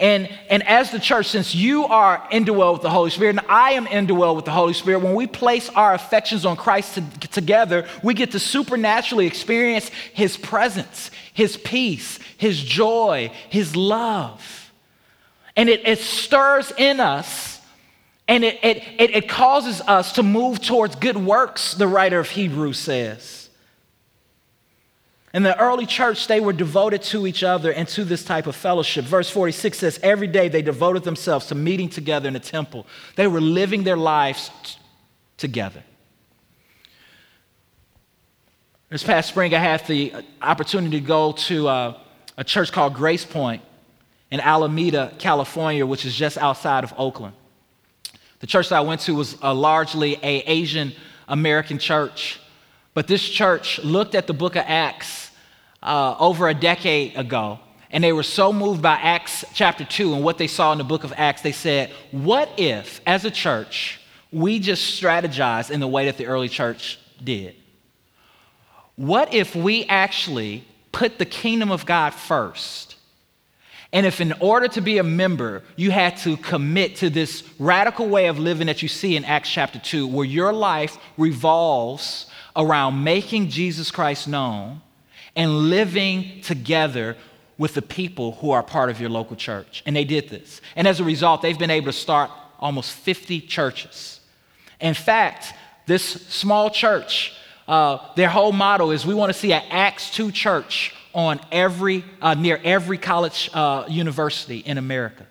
And, 0.00 0.30
and 0.48 0.66
as 0.66 0.90
the 0.90 0.98
church, 0.98 1.26
since 1.26 1.54
you 1.54 1.84
are 1.84 2.26
indwelled 2.32 2.72
with 2.72 2.82
the 2.82 2.90
Holy 2.90 3.10
Spirit 3.10 3.36
and 3.36 3.46
I 3.50 3.72
am 3.72 3.86
indwelled 3.86 4.36
with 4.36 4.46
the 4.46 4.50
Holy 4.50 4.72
Spirit, 4.72 5.02
when 5.02 5.14
we 5.14 5.26
place 5.26 5.68
our 5.68 5.92
affections 5.92 6.46
on 6.46 6.56
Christ 6.56 6.94
to, 6.94 7.02
together, 7.28 7.86
we 8.02 8.14
get 8.14 8.30
to 8.30 8.38
supernaturally 8.38 9.26
experience 9.26 9.88
His 10.14 10.38
presence, 10.38 11.10
His 11.34 11.58
peace, 11.58 12.18
His 12.38 12.62
joy, 12.62 13.30
His 13.50 13.76
love. 13.76 14.72
And 15.54 15.68
it, 15.68 15.86
it 15.86 15.98
stirs 15.98 16.72
in 16.78 16.98
us 16.98 17.60
and 18.26 18.44
it, 18.44 18.60
it, 18.62 18.76
it, 18.96 19.10
it 19.16 19.28
causes 19.28 19.80
us 19.80 20.12
to 20.12 20.22
move 20.22 20.62
towards 20.62 20.94
good 20.94 21.16
works, 21.16 21.74
the 21.74 21.88
writer 21.88 22.20
of 22.20 22.30
Hebrews 22.30 22.78
says. 22.78 23.39
In 25.32 25.44
the 25.44 25.58
early 25.60 25.86
church, 25.86 26.26
they 26.26 26.40
were 26.40 26.52
devoted 26.52 27.02
to 27.02 27.26
each 27.26 27.44
other 27.44 27.72
and 27.72 27.86
to 27.88 28.04
this 28.04 28.24
type 28.24 28.48
of 28.48 28.56
fellowship. 28.56 29.04
Verse 29.04 29.30
46 29.30 29.78
says, 29.78 30.00
Every 30.02 30.26
day 30.26 30.48
they 30.48 30.62
devoted 30.62 31.04
themselves 31.04 31.46
to 31.46 31.54
meeting 31.54 31.88
together 31.88 32.26
in 32.26 32.34
the 32.34 32.40
temple. 32.40 32.84
They 33.14 33.28
were 33.28 33.40
living 33.40 33.84
their 33.84 33.96
lives 33.96 34.50
t- 34.64 34.78
together. 35.36 35.84
This 38.88 39.04
past 39.04 39.28
spring, 39.28 39.54
I 39.54 39.58
had 39.58 39.86
the 39.86 40.12
opportunity 40.42 41.00
to 41.00 41.06
go 41.06 41.30
to 41.32 41.68
uh, 41.68 41.98
a 42.36 42.42
church 42.42 42.72
called 42.72 42.94
Grace 42.94 43.24
Point 43.24 43.62
in 44.32 44.40
Alameda, 44.40 45.14
California, 45.18 45.86
which 45.86 46.04
is 46.04 46.12
just 46.12 46.38
outside 46.38 46.82
of 46.82 46.92
Oakland. 46.96 47.34
The 48.40 48.48
church 48.48 48.70
that 48.70 48.76
I 48.76 48.80
went 48.80 49.02
to 49.02 49.14
was 49.14 49.36
a 49.42 49.54
largely 49.54 50.14
a 50.24 50.38
Asian 50.40 50.92
American 51.28 51.78
church. 51.78 52.40
But 52.94 53.06
this 53.06 53.26
church 53.26 53.78
looked 53.80 54.14
at 54.14 54.26
the 54.26 54.32
book 54.32 54.56
of 54.56 54.64
Acts 54.66 55.30
uh, 55.82 56.16
over 56.18 56.48
a 56.48 56.54
decade 56.54 57.16
ago, 57.16 57.60
and 57.90 58.02
they 58.02 58.12
were 58.12 58.22
so 58.22 58.52
moved 58.52 58.82
by 58.82 58.94
Acts 58.94 59.44
chapter 59.54 59.84
2 59.84 60.14
and 60.14 60.24
what 60.24 60.38
they 60.38 60.46
saw 60.46 60.72
in 60.72 60.78
the 60.78 60.84
book 60.84 61.04
of 61.04 61.12
Acts, 61.16 61.42
they 61.42 61.52
said, 61.52 61.90
What 62.10 62.50
if, 62.56 63.00
as 63.06 63.24
a 63.24 63.30
church, 63.30 64.00
we 64.32 64.58
just 64.58 65.00
strategize 65.00 65.70
in 65.70 65.80
the 65.80 65.88
way 65.88 66.06
that 66.06 66.16
the 66.16 66.26
early 66.26 66.48
church 66.48 66.98
did? 67.22 67.54
What 68.96 69.32
if 69.32 69.56
we 69.56 69.84
actually 69.86 70.64
put 70.92 71.18
the 71.18 71.24
kingdom 71.24 71.70
of 71.70 71.86
God 71.86 72.10
first? 72.10 72.96
And 73.92 74.06
if, 74.06 74.20
in 74.20 74.32
order 74.40 74.68
to 74.68 74.80
be 74.80 74.98
a 74.98 75.02
member, 75.02 75.64
you 75.74 75.90
had 75.90 76.16
to 76.18 76.36
commit 76.36 76.96
to 76.96 77.10
this 77.10 77.42
radical 77.58 78.08
way 78.08 78.26
of 78.26 78.38
living 78.38 78.68
that 78.68 78.82
you 78.82 78.88
see 78.88 79.16
in 79.16 79.24
Acts 79.24 79.50
chapter 79.50 79.80
2, 79.80 80.06
where 80.06 80.24
your 80.24 80.52
life 80.52 80.96
revolves 81.16 82.26
around 82.56 83.02
making 83.02 83.48
Jesus 83.48 83.90
Christ 83.90 84.28
known 84.28 84.80
and 85.36 85.70
living 85.70 86.40
together 86.42 87.16
with 87.58 87.74
the 87.74 87.82
people 87.82 88.32
who 88.32 88.50
are 88.50 88.62
part 88.62 88.90
of 88.90 89.00
your 89.00 89.10
local 89.10 89.36
church. 89.36 89.82
And 89.86 89.94
they 89.94 90.04
did 90.04 90.28
this. 90.28 90.60
And 90.76 90.88
as 90.88 90.98
a 91.00 91.04
result, 91.04 91.42
they've 91.42 91.58
been 91.58 91.70
able 91.70 91.86
to 91.86 91.92
start 91.92 92.30
almost 92.58 92.92
50 92.92 93.42
churches. 93.42 94.20
In 94.80 94.94
fact, 94.94 95.52
this 95.86 96.02
small 96.04 96.70
church, 96.70 97.34
uh, 97.68 97.98
their 98.14 98.28
whole 98.28 98.52
motto 98.52 98.90
is 98.90 99.04
we 99.04 99.14
want 99.14 99.32
to 99.32 99.38
see 99.38 99.52
an 99.52 99.62
Acts 99.70 100.10
2 100.10 100.32
church 100.32 100.94
on 101.12 101.40
every, 101.52 102.04
uh, 102.22 102.34
near 102.34 102.60
every 102.64 102.96
college 102.96 103.50
uh, 103.52 103.84
university 103.88 104.58
in 104.58 104.78
America. 104.78 105.26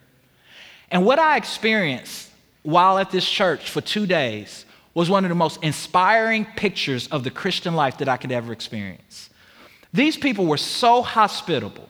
And 0.91 1.05
what 1.05 1.19
I 1.19 1.37
experienced 1.37 2.29
while 2.63 2.97
at 2.97 3.11
this 3.11 3.27
church 3.27 3.69
for 3.69 3.81
two 3.81 4.05
days 4.05 4.65
was 4.99 5.09
one 5.09 5.23
of 5.23 5.29
the 5.29 5.35
most 5.35 5.63
inspiring 5.63 6.45
pictures 6.57 7.07
of 7.07 7.23
the 7.23 7.31
Christian 7.31 7.73
life 7.73 7.99
that 7.99 8.09
I 8.09 8.17
could 8.17 8.33
ever 8.33 8.51
experience. 8.51 9.29
These 9.93 10.17
people 10.17 10.45
were 10.45 10.57
so 10.57 11.01
hospitable. 11.01 11.87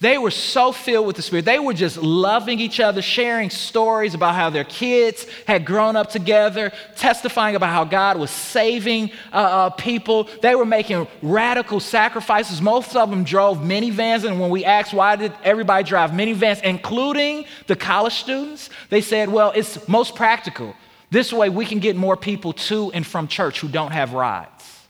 They 0.00 0.18
were 0.18 0.32
so 0.32 0.72
filled 0.72 1.06
with 1.06 1.14
the 1.14 1.22
Spirit. 1.22 1.44
They 1.44 1.60
were 1.60 1.72
just 1.72 1.98
loving 1.98 2.58
each 2.58 2.80
other, 2.80 3.00
sharing 3.00 3.48
stories 3.48 4.14
about 4.14 4.34
how 4.34 4.50
their 4.50 4.64
kids 4.64 5.24
had 5.46 5.64
grown 5.64 5.94
up 5.94 6.10
together, 6.10 6.72
testifying 6.96 7.54
about 7.54 7.70
how 7.70 7.84
God 7.84 8.18
was 8.18 8.32
saving 8.32 9.12
uh, 9.32 9.36
uh, 9.36 9.70
people. 9.70 10.28
They 10.42 10.56
were 10.56 10.66
making 10.66 11.06
radical 11.22 11.78
sacrifices. 11.78 12.60
Most 12.60 12.96
of 12.96 13.08
them 13.08 13.22
drove 13.22 13.58
minivans. 13.58 14.24
And 14.24 14.40
when 14.40 14.50
we 14.50 14.64
asked 14.64 14.92
why 14.92 15.14
did 15.14 15.32
everybody 15.44 15.84
drive 15.84 16.10
minivans, 16.10 16.60
including 16.64 17.44
the 17.68 17.76
college 17.76 18.14
students, 18.14 18.68
they 18.88 19.00
said, 19.00 19.28
well, 19.28 19.52
it's 19.54 19.86
most 19.86 20.16
practical. 20.16 20.74
This 21.10 21.32
way, 21.32 21.48
we 21.48 21.66
can 21.66 21.80
get 21.80 21.96
more 21.96 22.16
people 22.16 22.52
to 22.52 22.92
and 22.92 23.06
from 23.06 23.26
church 23.26 23.60
who 23.60 23.68
don't 23.68 23.92
have 23.92 24.12
rides. 24.12 24.80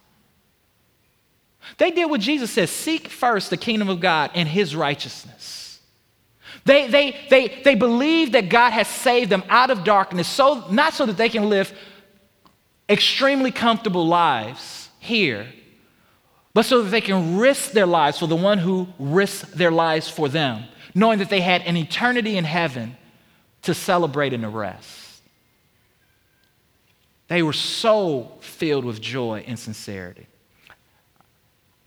They 1.79 1.91
did 1.91 2.11
what 2.11 2.21
Jesus 2.21 2.51
says 2.51 2.71
seek 2.71 3.09
first 3.09 3.51
the 3.51 3.57
kingdom 3.57 3.89
of 3.89 4.01
God 4.01 4.31
and 4.35 4.49
his 4.49 4.77
righteousness. 4.77 5.81
They, 6.65 6.89
they, 6.89 7.17
they, 7.31 7.63
they 7.65 7.75
believe 7.75 8.33
that 8.33 8.49
God 8.51 8.71
has 8.71 8.87
saved 8.87 9.31
them 9.31 9.43
out 9.49 9.71
of 9.71 9.83
darkness, 9.83 10.29
so, 10.29 10.69
not 10.71 10.93
so 10.93 11.07
that 11.07 11.17
they 11.17 11.29
can 11.29 11.49
live 11.49 11.73
extremely 12.89 13.51
comfortable 13.51 14.07
lives 14.07 14.91
here, 14.99 15.47
but 16.53 16.67
so 16.67 16.83
that 16.83 16.91
they 16.91 17.01
can 17.01 17.39
risk 17.39 17.71
their 17.71 17.87
lives 17.87 18.19
for 18.19 18.27
the 18.27 18.37
one 18.37 18.59
who 18.59 18.89
risks 18.99 19.49
their 19.53 19.71
lives 19.71 20.09
for 20.09 20.29
them, 20.29 20.65
knowing 20.95 21.21
that 21.21 21.31
they 21.31 21.41
had 21.41 21.63
an 21.63 21.77
eternity 21.77 22.37
in 22.37 22.45
heaven 22.45 22.97
to 23.63 23.73
celebrate 23.73 24.35
and 24.35 24.43
to 24.43 24.49
rest. 24.49 25.00
They 27.31 27.45
were 27.45 27.53
so 27.53 28.33
filled 28.41 28.85
with 28.85 29.01
joy 29.01 29.45
and 29.47 29.57
sincerity. 29.57 30.27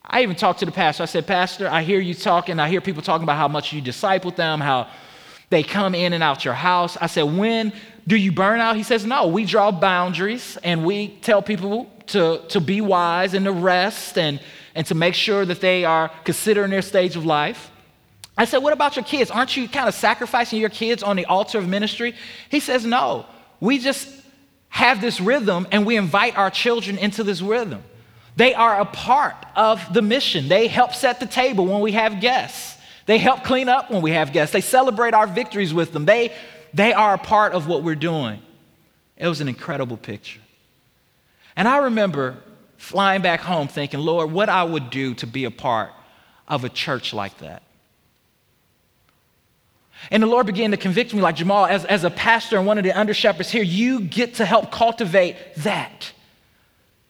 I 0.01 0.23
even 0.23 0.37
talked 0.37 0.59
to 0.59 0.65
the 0.65 0.71
pastor. 0.71 1.03
I 1.03 1.05
said, 1.05 1.27
Pastor, 1.27 1.67
I 1.67 1.83
hear 1.83 1.99
you 1.99 2.13
talking. 2.13 2.61
I 2.61 2.69
hear 2.69 2.79
people 2.79 3.01
talking 3.01 3.23
about 3.23 3.35
how 3.35 3.49
much 3.49 3.73
you 3.73 3.81
disciple 3.81 4.31
them, 4.31 4.61
how 4.61 4.87
they 5.49 5.61
come 5.61 5.95
in 5.95 6.13
and 6.13 6.23
out 6.23 6.45
your 6.45 6.53
house. 6.53 6.95
I 7.01 7.07
said, 7.07 7.23
When 7.23 7.73
do 8.07 8.15
you 8.15 8.31
burn 8.31 8.61
out? 8.61 8.77
He 8.77 8.83
says, 8.83 9.05
No, 9.05 9.27
we 9.27 9.43
draw 9.43 9.69
boundaries 9.69 10.57
and 10.63 10.85
we 10.85 11.09
tell 11.21 11.41
people 11.41 11.91
to, 12.07 12.41
to 12.47 12.61
be 12.61 12.79
wise 12.79 13.33
and 13.33 13.43
to 13.43 13.51
rest 13.51 14.17
and, 14.17 14.39
and 14.75 14.87
to 14.87 14.95
make 14.95 15.13
sure 15.13 15.43
that 15.43 15.59
they 15.59 15.83
are 15.83 16.09
considering 16.23 16.71
their 16.71 16.81
stage 16.81 17.17
of 17.17 17.25
life. 17.25 17.69
I 18.37 18.45
said, 18.45 18.59
What 18.59 18.71
about 18.71 18.95
your 18.95 19.03
kids? 19.03 19.29
Aren't 19.29 19.57
you 19.57 19.67
kind 19.67 19.89
of 19.89 19.93
sacrificing 19.93 20.61
your 20.61 20.69
kids 20.69 21.03
on 21.03 21.17
the 21.17 21.25
altar 21.25 21.57
of 21.57 21.67
ministry? 21.67 22.15
He 22.47 22.61
says, 22.61 22.85
No, 22.85 23.25
we 23.59 23.77
just 23.77 24.22
have 24.73 25.01
this 25.01 25.21
rhythm 25.21 25.67
and 25.71 25.85
we 25.85 25.97
invite 25.97 26.35
our 26.35 26.49
children 26.49 26.97
into 26.97 27.23
this 27.23 27.43
rhythm. 27.43 27.83
They 28.35 28.55
are 28.55 28.81
a 28.81 28.85
part 28.85 29.35
of 29.55 29.93
the 29.93 30.01
mission. 30.01 30.47
They 30.47 30.67
help 30.67 30.95
set 30.95 31.19
the 31.19 31.27
table 31.27 31.67
when 31.67 31.81
we 31.81 31.91
have 31.91 32.19
guests. 32.19 32.75
They 33.05 33.19
help 33.19 33.43
clean 33.43 33.69
up 33.69 33.91
when 33.91 34.01
we 34.01 34.11
have 34.11 34.33
guests. 34.33 34.51
They 34.51 34.61
celebrate 34.61 35.13
our 35.13 35.27
victories 35.27 35.75
with 35.75 35.93
them. 35.93 36.05
They, 36.05 36.33
they 36.73 36.91
are 36.91 37.13
a 37.13 37.19
part 37.19 37.53
of 37.53 37.67
what 37.67 37.83
we're 37.83 37.93
doing. 37.93 38.41
It 39.15 39.27
was 39.27 39.41
an 39.41 39.47
incredible 39.47 39.95
picture. 39.95 40.41
And 41.55 41.67
I 41.67 41.77
remember 41.77 42.37
flying 42.77 43.21
back 43.21 43.41
home 43.41 43.67
thinking, 43.67 43.99
Lord, 43.99 44.31
what 44.31 44.49
I 44.49 44.63
would 44.63 44.89
do 44.89 45.13
to 45.15 45.27
be 45.27 45.45
a 45.45 45.51
part 45.51 45.91
of 46.47 46.63
a 46.63 46.69
church 46.69 47.13
like 47.13 47.37
that. 47.37 47.61
And 50.11 50.21
the 50.21 50.27
Lord 50.27 50.45
began 50.45 50.71
to 50.71 50.77
convict 50.77 51.13
me, 51.13 51.21
like 51.21 51.35
Jamal, 51.35 51.65
as, 51.65 51.85
as 51.85 52.03
a 52.03 52.09
pastor 52.09 52.57
and 52.57 52.65
one 52.65 52.77
of 52.77 52.83
the 52.83 52.91
under 52.91 53.13
shepherds 53.13 53.49
here, 53.49 53.63
you 53.63 54.01
get 54.01 54.35
to 54.35 54.45
help 54.45 54.71
cultivate 54.71 55.35
that. 55.57 56.11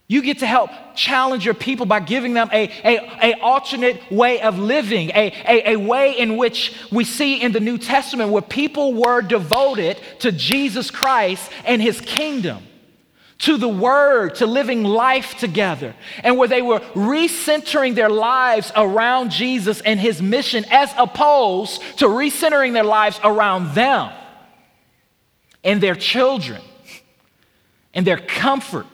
You 0.08 0.22
get 0.22 0.40
to 0.40 0.46
help 0.46 0.70
challenge 0.96 1.46
your 1.46 1.54
people 1.54 1.86
by 1.86 2.00
giving 2.00 2.34
them 2.34 2.50
a, 2.52 2.70
a, 2.84 3.32
a 3.32 3.40
alternate 3.40 4.12
way 4.12 4.42
of 4.42 4.60
living, 4.60 5.10
a, 5.12 5.34
a, 5.48 5.72
a 5.74 5.76
way 5.78 6.12
in 6.18 6.38
which 6.38 6.76
we 6.92 7.04
see 7.04 7.42
in 7.42 7.52
the 7.52 7.60
New 7.60 7.78
Testament 7.78 8.30
where 8.30 8.42
people 8.42 8.94
were 8.94 9.22
devoted 9.22 9.98
to 10.20 10.32
Jesus 10.32 10.92
Christ 10.92 11.50
and 11.66 11.82
his 11.82 12.00
kingdom 12.02 12.64
to 13.44 13.58
the 13.58 13.68
Word, 13.68 14.36
to 14.36 14.46
living 14.46 14.84
life 14.84 15.36
together, 15.38 15.94
and 16.24 16.38
where 16.38 16.48
they 16.48 16.62
were 16.62 16.80
recentering 16.96 17.94
their 17.94 18.10
lives 18.10 18.72
around 18.74 19.32
Jesus 19.32 19.82
and 19.82 20.00
His 20.00 20.22
mission 20.22 20.66
as 20.72 20.94
opposed 20.98 21.82
to 22.00 22.06
recentering 22.08 22.72
their 22.72 22.86
lives 22.86 23.20
around 23.22 23.76
them 23.76 24.14
and 25.64 25.82
their 25.82 25.96
children 25.96 26.62
and 27.94 28.08
their 28.08 28.18
comfort 28.18 28.88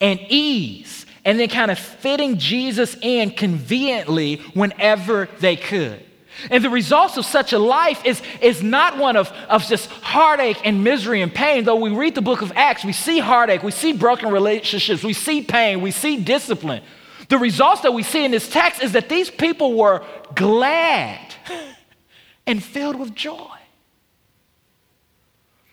and 0.00 0.18
ease, 0.28 1.06
and 1.24 1.38
then 1.38 1.48
kind 1.48 1.70
of 1.70 1.78
fitting 1.78 2.38
Jesus 2.38 2.96
in 3.02 3.30
conveniently 3.30 4.36
whenever 4.54 5.28
they 5.38 5.54
could. 5.56 6.04
And 6.50 6.64
the 6.64 6.70
results 6.70 7.16
of 7.16 7.26
such 7.26 7.52
a 7.52 7.58
life 7.58 8.04
is, 8.04 8.22
is 8.40 8.62
not 8.62 8.96
one 8.96 9.16
of, 9.16 9.30
of 9.48 9.66
just 9.66 9.90
heartache 9.90 10.60
and 10.64 10.84
misery 10.84 11.20
and 11.20 11.34
pain. 11.34 11.64
Though 11.64 11.76
we 11.76 11.90
read 11.90 12.14
the 12.14 12.22
book 12.22 12.42
of 12.42 12.52
Acts, 12.54 12.84
we 12.84 12.92
see 12.92 13.18
heartache, 13.18 13.62
we 13.62 13.72
see 13.72 13.92
broken 13.92 14.30
relationships, 14.30 15.02
we 15.02 15.12
see 15.12 15.42
pain, 15.42 15.80
we 15.80 15.90
see 15.90 16.22
discipline. 16.22 16.82
The 17.28 17.38
results 17.38 17.82
that 17.82 17.92
we 17.92 18.02
see 18.02 18.24
in 18.24 18.30
this 18.30 18.48
text 18.48 18.82
is 18.82 18.92
that 18.92 19.08
these 19.08 19.30
people 19.30 19.76
were 19.76 20.04
glad 20.34 21.34
and 22.46 22.62
filled 22.62 22.98
with 22.98 23.14
joy. 23.14 23.50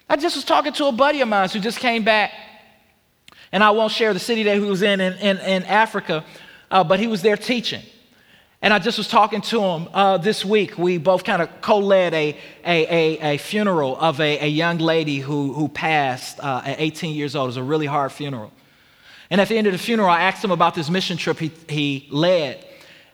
I 0.10 0.17
just 0.17 0.36
was 0.36 0.45
talking 0.45 0.73
to 0.73 0.86
a 0.86 0.91
buddy 0.91 1.21
of 1.21 1.28
mine 1.28 1.49
who 1.49 1.60
just 1.60 1.80
came 1.80 2.04
back, 2.04 2.32
and 3.51 3.63
I 3.63 3.71
won't 3.71 3.91
share 3.91 4.13
the 4.13 4.19
city 4.19 4.43
that 4.43 4.56
he 4.56 4.62
was 4.62 4.82
in 4.82 4.99
in, 4.99 5.13
in, 5.13 5.38
in 5.38 5.63
Africa, 5.63 6.25
uh, 6.69 6.84
but 6.84 6.99
he 6.99 7.08
was 7.08 7.21
there 7.21 7.38
teaching. 7.38 7.82
And 8.65 8.73
I 8.73 8.80
just 8.80 8.97
was 8.97 9.08
talking 9.08 9.41
to 9.41 9.62
him 9.62 9.88
uh, 9.93 10.17
this 10.17 10.43
week. 10.43 10.75
We 10.75 10.97
both 10.97 11.23
kind 11.23 11.39
of 11.39 11.49
co 11.62 11.78
led 11.78 12.15
a, 12.15 12.36
a, 12.65 12.88
a, 13.19 13.36
a, 13.36 13.38
funeral 13.38 13.95
of 13.95 14.19
a, 14.19 14.39
a 14.39 14.47
young 14.47 14.80
lady 14.80 15.19
who, 15.19 15.54
who 15.54 15.67
passed 15.67 16.39
uh, 16.39 16.63
at 16.65 16.80
18 16.80 17.13
years 17.13 17.36
old. 17.36 17.45
It 17.45 17.49
was 17.49 17.58
a 17.58 17.63
really 17.63 17.86
hard 17.86 18.12
funeral. 18.12 18.51
And 19.30 19.39
at 19.39 19.49
the 19.49 19.56
end 19.56 19.67
of 19.67 19.73
the 19.73 19.78
funeral, 19.78 20.10
I 20.10 20.23
asked 20.23 20.43
him 20.43 20.49
about 20.49 20.73
this 20.73 20.89
mission 20.89 21.15
trip 21.15 21.38
he, 21.38 21.51
he 21.69 22.08
led. 22.10 22.65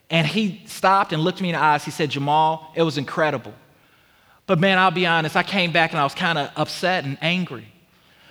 And 0.09 0.25
he 0.25 0.61
stopped 0.67 1.11
and 1.11 1.21
looked 1.21 1.41
me 1.41 1.49
in 1.49 1.55
the 1.55 1.61
eyes. 1.61 1.83
He 1.83 1.91
said, 1.91 2.11
Jamal, 2.11 2.71
it 2.73 2.83
was 2.83 2.97
incredible. 2.97 3.53
But 4.47 4.57
man, 4.57 4.77
I'll 4.77 4.89
be 4.89 5.05
honest, 5.05 5.35
I 5.35 5.43
came 5.43 5.73
back 5.73 5.91
and 5.91 5.99
I 5.99 6.05
was 6.05 6.15
kind 6.15 6.37
of 6.37 6.49
upset 6.55 7.03
and 7.03 7.17
angry 7.19 7.67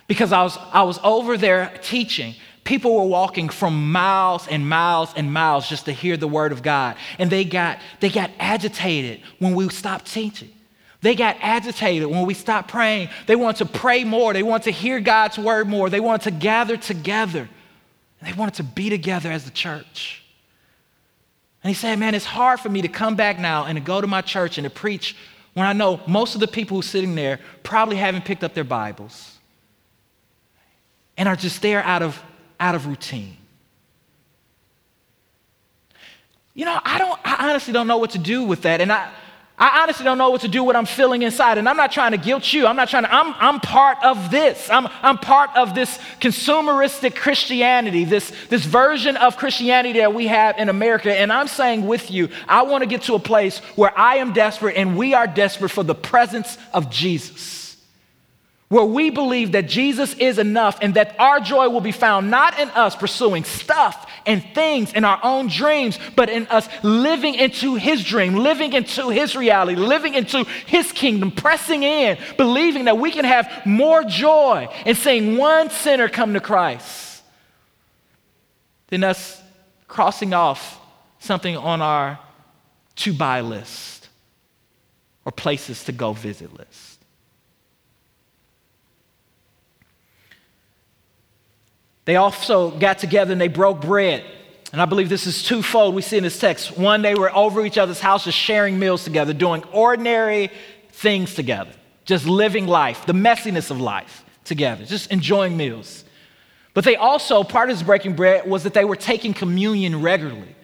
because 0.07 0.31
I 0.31 0.41
was, 0.41 0.57
I 0.73 0.81
was 0.81 0.99
over 1.03 1.37
there 1.37 1.71
teaching 1.83 2.33
People 2.63 2.95
were 2.95 3.05
walking 3.05 3.49
from 3.49 3.91
miles 3.91 4.47
and 4.47 4.67
miles 4.67 5.13
and 5.15 5.33
miles 5.33 5.67
just 5.67 5.85
to 5.85 5.91
hear 5.91 6.15
the 6.15 6.27
word 6.27 6.51
of 6.51 6.61
God. 6.61 6.95
And 7.17 7.29
they 7.29 7.43
got, 7.43 7.79
they 7.99 8.09
got 8.09 8.29
agitated 8.39 9.21
when 9.39 9.55
we 9.55 9.67
stopped 9.69 10.11
teaching. 10.11 10.51
They 11.01 11.15
got 11.15 11.37
agitated 11.41 12.07
when 12.07 12.25
we 12.27 12.35
stopped 12.35 12.69
praying. 12.69 13.09
They 13.25 13.35
wanted 13.35 13.65
to 13.65 13.79
pray 13.79 14.03
more. 14.03 14.33
They 14.33 14.43
wanted 14.43 14.65
to 14.65 14.71
hear 14.71 14.99
God's 14.99 15.39
word 15.39 15.67
more. 15.67 15.89
They 15.89 15.99
wanted 15.99 16.25
to 16.25 16.31
gather 16.31 16.77
together. 16.77 17.49
They 18.21 18.33
wanted 18.33 18.55
to 18.55 18.63
be 18.63 18.89
together 18.89 19.31
as 19.31 19.45
the 19.45 19.51
church. 19.51 20.23
And 21.63 21.69
he 21.69 21.73
said, 21.73 21.97
Man, 21.97 22.13
it's 22.13 22.25
hard 22.25 22.59
for 22.59 22.69
me 22.69 22.83
to 22.83 22.87
come 22.87 23.15
back 23.15 23.39
now 23.39 23.65
and 23.65 23.75
to 23.77 23.83
go 23.83 23.99
to 23.99 24.07
my 24.07 24.21
church 24.21 24.59
and 24.59 24.65
to 24.65 24.69
preach 24.69 25.15
when 25.53 25.65
I 25.65 25.73
know 25.73 25.99
most 26.07 26.35
of 26.35 26.41
the 26.41 26.47
people 26.47 26.75
who 26.75 26.79
are 26.81 26.83
sitting 26.83 27.15
there 27.15 27.39
probably 27.63 27.97
haven't 27.97 28.25
picked 28.25 28.43
up 28.43 28.53
their 28.53 28.63
Bibles 28.63 29.37
and 31.17 31.27
are 31.27 31.35
just 31.35 31.61
there 31.61 31.83
out 31.83 32.01
of 32.01 32.21
out 32.61 32.75
of 32.75 32.85
routine. 32.85 33.35
You 36.53 36.65
know, 36.65 36.79
I 36.83 36.97
don't 36.97 37.19
I 37.25 37.49
honestly 37.49 37.73
don't 37.73 37.87
know 37.87 37.97
what 37.97 38.11
to 38.11 38.19
do 38.19 38.43
with 38.43 38.61
that. 38.61 38.79
And 38.81 38.91
I 38.91 39.11
I 39.57 39.83
honestly 39.83 40.03
don't 40.05 40.17
know 40.17 40.31
what 40.31 40.41
to 40.41 40.47
do 40.47 40.63
with 40.63 40.67
what 40.67 40.75
I'm 40.75 40.87
feeling 40.87 41.21
inside. 41.21 41.59
And 41.59 41.69
I'm 41.69 41.77
not 41.77 41.91
trying 41.91 42.11
to 42.13 42.17
guilt 42.17 42.51
you. 42.51 42.65
I'm 42.65 42.75
not 42.75 42.89
trying 42.89 43.03
to, 43.03 43.13
I'm, 43.13 43.35
I'm 43.37 43.59
part 43.59 43.99
of 44.03 44.31
this. 44.31 44.67
I'm, 44.71 44.87
I'm 45.03 45.19
part 45.19 45.51
of 45.55 45.75
this 45.75 45.99
consumeristic 46.19 47.15
Christianity, 47.15 48.03
this, 48.03 48.33
this 48.49 48.65
version 48.65 49.17
of 49.17 49.37
Christianity 49.37 49.99
that 49.99 50.15
we 50.15 50.25
have 50.25 50.57
in 50.57 50.67
America. 50.67 51.13
And 51.13 51.31
I'm 51.31 51.47
saying 51.47 51.85
with 51.85 52.09
you, 52.09 52.29
I 52.47 52.63
want 52.63 52.81
to 52.81 52.87
get 52.87 53.03
to 53.03 53.13
a 53.13 53.19
place 53.19 53.59
where 53.75 53.95
I 53.95 54.15
am 54.15 54.33
desperate 54.33 54.77
and 54.77 54.97
we 54.97 55.13
are 55.13 55.27
desperate 55.27 55.69
for 55.69 55.83
the 55.83 55.93
presence 55.93 56.57
of 56.73 56.89
Jesus 56.89 57.60
where 58.71 58.85
we 58.85 59.09
believe 59.09 59.51
that 59.51 59.67
Jesus 59.67 60.13
is 60.13 60.39
enough 60.39 60.79
and 60.81 60.93
that 60.93 61.13
our 61.19 61.41
joy 61.41 61.67
will 61.67 61.81
be 61.81 61.91
found 61.91 62.31
not 62.31 62.57
in 62.57 62.69
us 62.69 62.95
pursuing 62.95 63.43
stuff 63.43 64.09
and 64.25 64.41
things 64.55 64.93
in 64.93 65.03
our 65.03 65.19
own 65.23 65.47
dreams, 65.47 65.99
but 66.15 66.29
in 66.29 66.47
us 66.47 66.69
living 66.81 67.35
into 67.35 67.75
His 67.75 68.01
dream, 68.01 68.33
living 68.35 68.71
into 68.71 69.09
His 69.09 69.35
reality, 69.35 69.75
living 69.75 70.13
into 70.13 70.45
His 70.67 70.93
kingdom, 70.93 71.31
pressing 71.31 71.83
in, 71.83 72.17
believing 72.37 72.85
that 72.85 72.97
we 72.97 73.11
can 73.11 73.25
have 73.25 73.51
more 73.65 74.05
joy 74.05 74.69
in 74.85 74.95
seeing 74.95 75.35
one 75.35 75.69
sinner 75.69 76.07
come 76.07 76.33
to 76.33 76.39
Christ 76.39 77.23
than 78.87 79.03
us 79.03 79.41
crossing 79.89 80.33
off 80.33 80.79
something 81.19 81.57
on 81.57 81.81
our 81.81 82.19
to 82.95 83.11
buy 83.11 83.41
list 83.41 84.07
or 85.25 85.33
places 85.33 85.83
to 85.83 85.91
go 85.91 86.13
visit 86.13 86.57
list. 86.57 87.00
They 92.05 92.15
also 92.15 92.71
got 92.71 92.99
together 92.99 93.31
and 93.31 93.39
they 93.39 93.47
broke 93.47 93.81
bread. 93.81 94.23
And 94.71 94.81
I 94.81 94.85
believe 94.85 95.09
this 95.09 95.27
is 95.27 95.43
twofold. 95.43 95.95
We 95.95 96.01
see 96.01 96.17
in 96.17 96.23
this 96.23 96.39
text. 96.39 96.77
One, 96.77 97.01
they 97.01 97.15
were 97.15 97.35
over 97.35 97.65
each 97.65 97.77
other's 97.77 97.99
houses 97.99 98.33
sharing 98.33 98.79
meals 98.79 99.03
together, 99.03 99.33
doing 99.33 99.63
ordinary 99.71 100.49
things 100.91 101.35
together, 101.35 101.71
just 102.05 102.25
living 102.25 102.67
life, 102.67 103.05
the 103.05 103.13
messiness 103.13 103.69
of 103.69 103.81
life 103.81 104.23
together, 104.45 104.85
just 104.85 105.11
enjoying 105.11 105.57
meals. 105.57 106.05
But 106.73 106.85
they 106.85 106.95
also, 106.95 107.43
part 107.43 107.69
of 107.69 107.77
this 107.77 107.83
breaking 107.83 108.15
bread 108.15 108.49
was 108.49 108.63
that 108.63 108.73
they 108.73 108.85
were 108.85 108.95
taking 108.95 109.33
communion 109.33 110.01
regularly. 110.01 110.55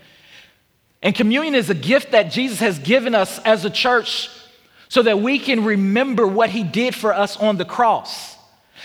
And 1.02 1.14
communion 1.14 1.54
is 1.54 1.70
a 1.70 1.76
gift 1.76 2.12
that 2.12 2.32
Jesus 2.32 2.60
has 2.60 2.80
given 2.80 3.14
us 3.14 3.40
as 3.40 3.66
a 3.66 3.70
church 3.70 4.30
so 4.90 5.04
that 5.04 5.20
we 5.20 5.38
can 5.38 5.66
remember 5.66 6.26
what 6.26 6.50
he 6.50 6.64
did 6.64 6.96
for 6.96 7.14
us 7.14 7.36
on 7.38 7.58
the 7.58 7.66
cross. 7.66 8.37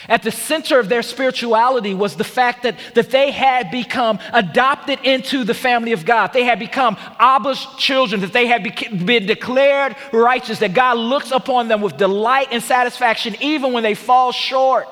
At 0.08 0.22
the 0.22 0.32
center 0.32 0.80
of 0.80 0.88
their 0.88 1.02
spirituality 1.02 1.94
was 1.94 2.16
the 2.16 2.24
fact 2.24 2.64
that, 2.64 2.76
that 2.94 3.10
they 3.10 3.30
had 3.30 3.70
become 3.70 4.18
adopted 4.32 4.98
into 5.04 5.44
the 5.44 5.54
family 5.54 5.92
of 5.92 6.04
God. 6.04 6.32
They 6.32 6.44
had 6.44 6.58
become 6.58 6.96
Abba's 7.18 7.64
children, 7.78 8.20
that 8.22 8.32
they 8.32 8.46
had 8.46 8.64
been 9.06 9.26
declared 9.26 9.94
righteous, 10.12 10.58
that 10.58 10.74
God 10.74 10.98
looks 10.98 11.30
upon 11.30 11.68
them 11.68 11.80
with 11.80 11.96
delight 11.96 12.48
and 12.50 12.62
satisfaction 12.62 13.36
even 13.40 13.72
when 13.72 13.82
they 13.82 13.94
fall 13.94 14.32
short. 14.32 14.88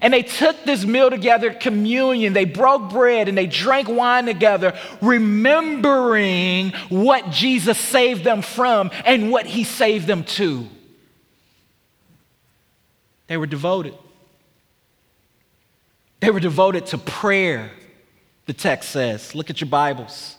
And 0.00 0.14
they 0.14 0.22
took 0.22 0.64
this 0.64 0.84
meal 0.84 1.10
together, 1.10 1.52
communion. 1.52 2.32
They 2.32 2.44
broke 2.44 2.90
bread 2.90 3.28
and 3.28 3.36
they 3.36 3.46
drank 3.46 3.88
wine 3.88 4.24
together, 4.24 4.78
remembering 5.02 6.70
what 6.88 7.30
Jesus 7.30 7.76
saved 7.76 8.24
them 8.24 8.40
from 8.40 8.90
and 9.04 9.30
what 9.30 9.46
he 9.46 9.64
saved 9.64 10.06
them 10.06 10.24
to. 10.24 10.68
They 13.30 13.36
were 13.36 13.46
devoted. 13.46 13.94
They 16.18 16.30
were 16.30 16.40
devoted 16.40 16.86
to 16.86 16.98
prayer, 16.98 17.70
the 18.46 18.52
text 18.52 18.90
says. 18.90 19.36
Look 19.36 19.50
at 19.50 19.60
your 19.60 19.70
Bibles. 19.70 20.36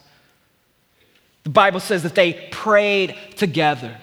The 1.43 1.51
Bible 1.51 1.80
says 1.80 2.04
that 2.04 2.15
they 2.15 2.49
prayed 2.51 3.15
together. 3.38 3.95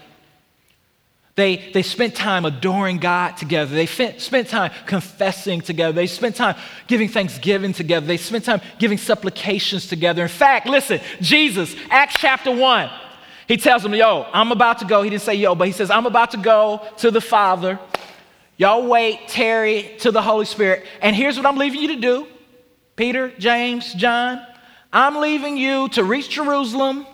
They, 1.36 1.70
they 1.74 1.82
spent 1.82 2.16
time 2.16 2.46
adoring 2.46 2.96
God 2.96 3.36
together. 3.36 3.74
They 3.74 3.84
spent 3.84 4.48
time 4.48 4.72
confessing 4.86 5.60
together. 5.60 5.92
They 5.92 6.06
spent 6.06 6.36
time 6.36 6.56
giving 6.86 7.10
thanksgiving 7.10 7.74
together. 7.74 8.06
They 8.06 8.16
spent 8.16 8.46
time 8.46 8.62
giving 8.78 8.96
supplications 8.96 9.86
together. 9.86 10.22
In 10.22 10.28
fact, 10.28 10.66
listen, 10.66 10.98
Jesus, 11.20 11.76
Acts 11.90 12.16
chapter 12.18 12.50
1, 12.50 12.88
he 13.48 13.58
tells 13.58 13.82
them, 13.82 13.94
Yo, 13.94 14.26
I'm 14.32 14.50
about 14.50 14.78
to 14.78 14.84
go. 14.84 15.02
He 15.02 15.10
didn't 15.10 15.22
say 15.22 15.34
yo, 15.34 15.54
but 15.54 15.66
he 15.66 15.72
says, 15.72 15.90
I'm 15.90 16.06
about 16.06 16.30
to 16.30 16.38
go 16.38 16.82
to 16.98 17.10
the 17.10 17.20
Father 17.20 17.78
Y'all 18.58 18.88
wait, 18.88 19.28
tarry, 19.28 19.94
to 20.00 20.10
the 20.10 20.20
Holy 20.20 20.44
Spirit. 20.44 20.84
And 21.00 21.14
here's 21.14 21.36
what 21.36 21.46
I'm 21.46 21.56
leaving 21.56 21.80
you 21.80 21.94
to 21.94 22.00
do 22.00 22.26
Peter, 22.96 23.32
James, 23.38 23.94
John. 23.94 24.44
I'm 24.92 25.16
leaving 25.16 25.56
you 25.56 25.88
to 25.90 26.02
reach 26.02 26.28
Jerusalem, 26.28 27.06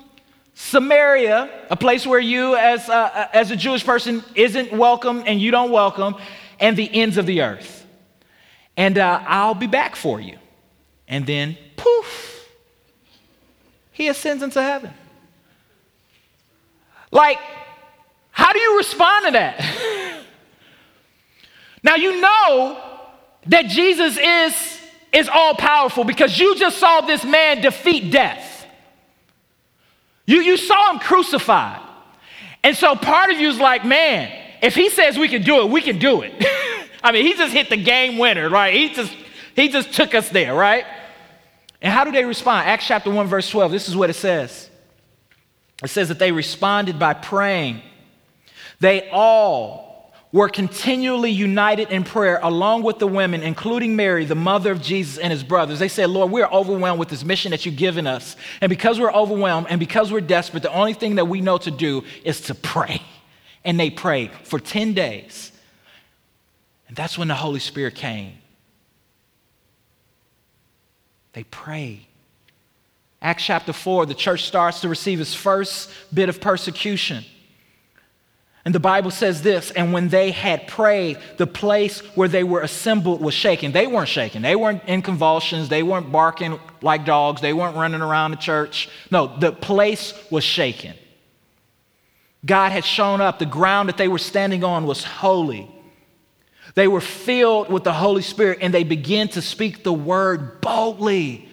Samaria, 0.54 1.66
a 1.68 1.76
place 1.76 2.06
where 2.06 2.20
you, 2.20 2.56
as 2.56 2.88
a, 2.88 3.28
as 3.36 3.50
a 3.50 3.56
Jewish 3.56 3.84
person, 3.84 4.24
isn't 4.34 4.72
welcome 4.72 5.22
and 5.26 5.38
you 5.38 5.50
don't 5.50 5.70
welcome, 5.70 6.16
and 6.58 6.78
the 6.78 6.88
ends 6.94 7.18
of 7.18 7.26
the 7.26 7.42
earth. 7.42 7.84
And 8.76 8.96
uh, 8.96 9.22
I'll 9.26 9.54
be 9.54 9.66
back 9.66 9.96
for 9.96 10.20
you. 10.20 10.38
And 11.06 11.26
then, 11.26 11.58
poof, 11.76 12.48
he 13.92 14.08
ascends 14.08 14.42
into 14.42 14.62
heaven. 14.62 14.94
Like, 17.10 17.38
how 18.30 18.50
do 18.52 18.58
you 18.58 18.78
respond 18.78 19.26
to 19.26 19.32
that? 19.32 20.10
now, 21.84 21.96
you 21.96 22.18
know 22.18 22.82
that 23.46 23.66
Jesus 23.66 24.16
is, 24.16 24.80
is 25.12 25.28
all 25.28 25.54
powerful 25.54 26.02
because 26.02 26.38
you 26.38 26.56
just 26.56 26.78
saw 26.78 27.02
this 27.02 27.24
man 27.24 27.60
defeat 27.60 28.10
death. 28.10 28.66
You, 30.24 30.40
you 30.40 30.56
saw 30.56 30.92
him 30.92 30.98
crucified. 30.98 31.82
And 32.64 32.74
so 32.74 32.96
part 32.96 33.30
of 33.30 33.38
you 33.38 33.50
is 33.50 33.58
like, 33.58 33.84
man, 33.84 34.32
if 34.62 34.74
he 34.74 34.88
says 34.88 35.18
we 35.18 35.28
can 35.28 35.42
do 35.42 35.60
it, 35.60 35.68
we 35.68 35.82
can 35.82 35.98
do 35.98 36.22
it. 36.22 36.32
I 37.04 37.12
mean, 37.12 37.26
he 37.26 37.34
just 37.34 37.52
hit 37.52 37.68
the 37.68 37.76
game 37.76 38.16
winner, 38.16 38.48
right? 38.48 38.72
He 38.72 38.88
just, 38.88 39.14
he 39.54 39.68
just 39.68 39.92
took 39.92 40.14
us 40.14 40.30
there, 40.30 40.54
right? 40.54 40.86
And 41.82 41.92
how 41.92 42.04
do 42.04 42.12
they 42.12 42.24
respond? 42.24 42.66
Acts 42.66 42.86
chapter 42.86 43.10
1, 43.10 43.26
verse 43.26 43.50
12, 43.50 43.70
this 43.70 43.90
is 43.90 43.94
what 43.94 44.08
it 44.08 44.14
says. 44.14 44.70
It 45.82 45.88
says 45.88 46.08
that 46.08 46.18
they 46.18 46.32
responded 46.32 46.98
by 46.98 47.12
praying. 47.12 47.82
They 48.80 49.10
all 49.10 49.83
were 50.34 50.48
continually 50.48 51.30
united 51.30 51.92
in 51.92 52.02
prayer 52.02 52.40
along 52.42 52.82
with 52.82 52.98
the 52.98 53.06
women, 53.06 53.40
including 53.40 53.94
Mary, 53.94 54.24
the 54.24 54.34
mother 54.34 54.72
of 54.72 54.82
Jesus, 54.82 55.16
and 55.16 55.32
his 55.32 55.44
brothers. 55.44 55.78
They 55.78 55.86
said, 55.86 56.10
Lord, 56.10 56.32
we're 56.32 56.48
overwhelmed 56.48 56.98
with 56.98 57.08
this 57.08 57.24
mission 57.24 57.52
that 57.52 57.64
you've 57.64 57.76
given 57.76 58.08
us. 58.08 58.34
And 58.60 58.68
because 58.68 58.98
we're 58.98 59.12
overwhelmed 59.12 59.68
and 59.70 59.78
because 59.78 60.10
we're 60.10 60.20
desperate, 60.20 60.64
the 60.64 60.74
only 60.74 60.92
thing 60.92 61.14
that 61.14 61.26
we 61.26 61.40
know 61.40 61.56
to 61.58 61.70
do 61.70 62.02
is 62.24 62.40
to 62.42 62.54
pray. 62.56 63.00
And 63.64 63.78
they 63.78 63.90
prayed 63.90 64.32
for 64.42 64.58
10 64.58 64.92
days. 64.92 65.52
And 66.88 66.96
that's 66.96 67.16
when 67.16 67.28
the 67.28 67.36
Holy 67.36 67.60
Spirit 67.60 67.94
came. 67.94 68.32
They 71.32 71.44
prayed. 71.44 72.06
Acts 73.22 73.44
chapter 73.44 73.72
4, 73.72 74.06
the 74.06 74.14
church 74.14 74.42
starts 74.42 74.80
to 74.80 74.88
receive 74.88 75.20
its 75.20 75.32
first 75.32 75.92
bit 76.12 76.28
of 76.28 76.40
persecution. 76.40 77.24
And 78.64 78.74
the 78.74 78.80
Bible 78.80 79.10
says 79.10 79.42
this, 79.42 79.70
and 79.72 79.92
when 79.92 80.08
they 80.08 80.30
had 80.30 80.66
prayed, 80.66 81.18
the 81.36 81.46
place 81.46 82.00
where 82.16 82.28
they 82.28 82.44
were 82.44 82.62
assembled 82.62 83.20
was 83.20 83.34
shaken. 83.34 83.72
They 83.72 83.86
weren't 83.86 84.08
shaken. 84.08 84.40
They 84.40 84.56
weren't 84.56 84.82
in 84.86 85.02
convulsions. 85.02 85.68
They 85.68 85.82
weren't 85.82 86.10
barking 86.10 86.58
like 86.80 87.04
dogs. 87.04 87.42
They 87.42 87.52
weren't 87.52 87.76
running 87.76 88.00
around 88.00 88.30
the 88.30 88.38
church. 88.38 88.88
No, 89.10 89.36
the 89.38 89.52
place 89.52 90.14
was 90.30 90.44
shaken. 90.44 90.94
God 92.44 92.72
had 92.72 92.86
shown 92.86 93.20
up. 93.20 93.38
The 93.38 93.46
ground 93.46 93.90
that 93.90 93.98
they 93.98 94.08
were 94.08 94.18
standing 94.18 94.64
on 94.64 94.86
was 94.86 95.04
holy. 95.04 95.70
They 96.74 96.88
were 96.88 97.02
filled 97.02 97.68
with 97.68 97.84
the 97.84 97.92
Holy 97.92 98.22
Spirit 98.22 98.58
and 98.62 98.72
they 98.72 98.84
began 98.84 99.28
to 99.28 99.42
speak 99.42 99.84
the 99.84 99.92
word 99.92 100.62
boldly. 100.62 101.48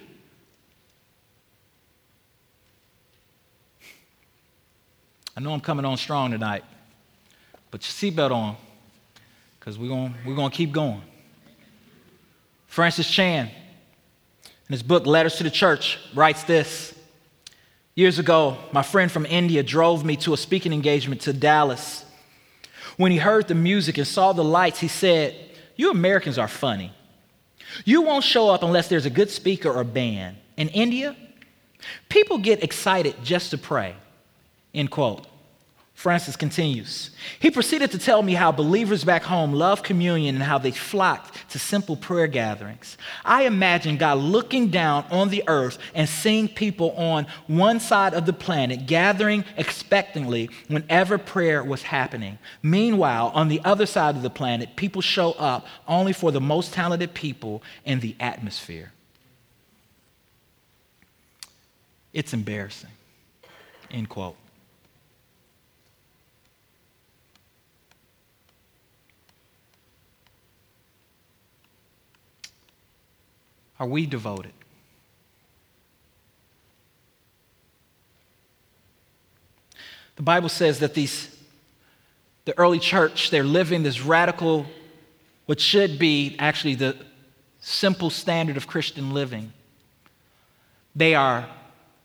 I 5.36 5.42
know 5.42 5.54
I'm 5.54 5.60
coming 5.60 5.86
on 5.86 5.98
strong 5.98 6.32
tonight. 6.32 6.64
Put 7.72 7.84
your 7.84 8.12
seatbelt 8.12 8.32
on, 8.32 8.58
because 9.60 9.80
we're 9.80 9.88
going 9.88 10.14
we're 10.26 10.36
gonna 10.36 10.52
keep 10.52 10.72
going. 10.72 11.02
Francis 12.68 13.10
Chan, 13.10 13.48
in 13.48 14.72
his 14.72 14.84
book 14.84 15.06
Letters 15.06 15.36
to 15.38 15.44
the 15.44 15.52
Church, 15.52 15.98
writes 16.14 16.44
this. 16.44 16.94
Years 17.96 18.20
ago, 18.20 18.58
my 18.72 18.84
friend 18.84 19.12
from 19.12 19.26
India 19.26 19.64
drove 19.64 20.06
me 20.06 20.16
to 20.18 20.34
a 20.34 20.38
speaking 20.38 20.72
engagement 20.72 21.22
to 21.22 21.34
Dallas. 21.34 22.06
When 22.96 23.12
he 23.12 23.18
heard 23.18 23.48
the 23.48 23.56
music 23.56 23.98
and 23.98 24.08
saw 24.08 24.32
the 24.32 24.44
lights, 24.44 24.80
he 24.80 24.88
said, 24.88 25.36
You 25.76 25.92
Americans 25.92 26.38
are 26.38 26.48
funny. 26.48 26.94
You 27.84 28.02
won't 28.02 28.24
show 28.24 28.50
up 28.50 28.64
unless 28.64 28.88
there's 28.88 29.06
a 29.06 29.10
good 29.10 29.30
speaker 29.30 29.70
or 29.70 29.84
band. 29.84 30.38
In 30.58 30.70
India, 30.70 31.16
people 32.10 32.38
get 32.38 32.64
excited 32.64 33.16
just 33.24 33.52
to 33.52 33.58
pray. 33.58 33.96
End 34.74 34.90
quote. 34.92 35.28
Francis 36.02 36.36
continues. 36.36 37.12
He 37.38 37.52
proceeded 37.52 37.92
to 37.92 38.00
tell 38.00 38.24
me 38.24 38.34
how 38.34 38.52
believers 38.52 39.04
back 39.04 39.22
home 39.22 39.54
love 39.54 39.84
communion 39.84 40.34
and 40.34 40.44
how 40.44 40.58
they 40.58 40.72
flocked 40.72 41.48
to 41.52 41.60
simple 41.60 41.96
prayer 41.96 42.26
gatherings. 42.26 42.98
I 43.24 43.44
imagine 43.44 43.98
God 43.98 44.18
looking 44.18 44.70
down 44.70 45.06
on 45.12 45.30
the 45.30 45.44
earth 45.46 45.78
and 45.94 46.10
seeing 46.10 46.48
people 46.48 46.94
on 46.94 47.28
one 47.46 47.80
side 47.80 48.16
of 48.16 48.26
the 48.26 48.34
planet 48.34 48.88
gathering 48.88 49.46
expectantly 49.58 50.50
whenever 50.70 51.20
prayer 51.20 51.64
was 51.64 51.84
happening. 51.84 52.40
Meanwhile, 52.64 53.32
on 53.36 53.48
the 53.48 53.62
other 53.64 53.86
side 53.86 54.16
of 54.16 54.24
the 54.24 54.32
planet, 54.32 54.76
people 54.76 55.04
show 55.04 55.34
up 55.34 55.68
only 55.88 56.14
for 56.14 56.32
the 56.32 56.42
most 56.42 56.74
talented 56.74 57.14
people 57.14 57.62
in 57.86 58.00
the 58.00 58.16
atmosphere. 58.20 58.92
It's 62.12 62.34
embarrassing. 62.34 62.90
End 63.92 64.10
quote. 64.10 64.41
Are 73.82 73.88
we 73.88 74.06
devoted? 74.06 74.54
The 80.18 80.22
Bible 80.22 80.50
says 80.50 80.78
that 80.82 80.94
these, 80.94 81.36
the 82.46 82.56
early 82.60 82.78
church, 82.78 83.32
they're 83.32 83.44
living 83.44 83.82
this 83.82 84.00
radical, 84.00 84.68
what 85.48 85.60
should 85.60 85.98
be 85.98 86.36
actually 86.38 86.76
the 86.76 86.96
simple 87.60 88.12
standard 88.12 88.56
of 88.56 88.68
Christian 88.68 89.16
living. 89.16 89.52
They 90.96 91.16
are 91.16 91.50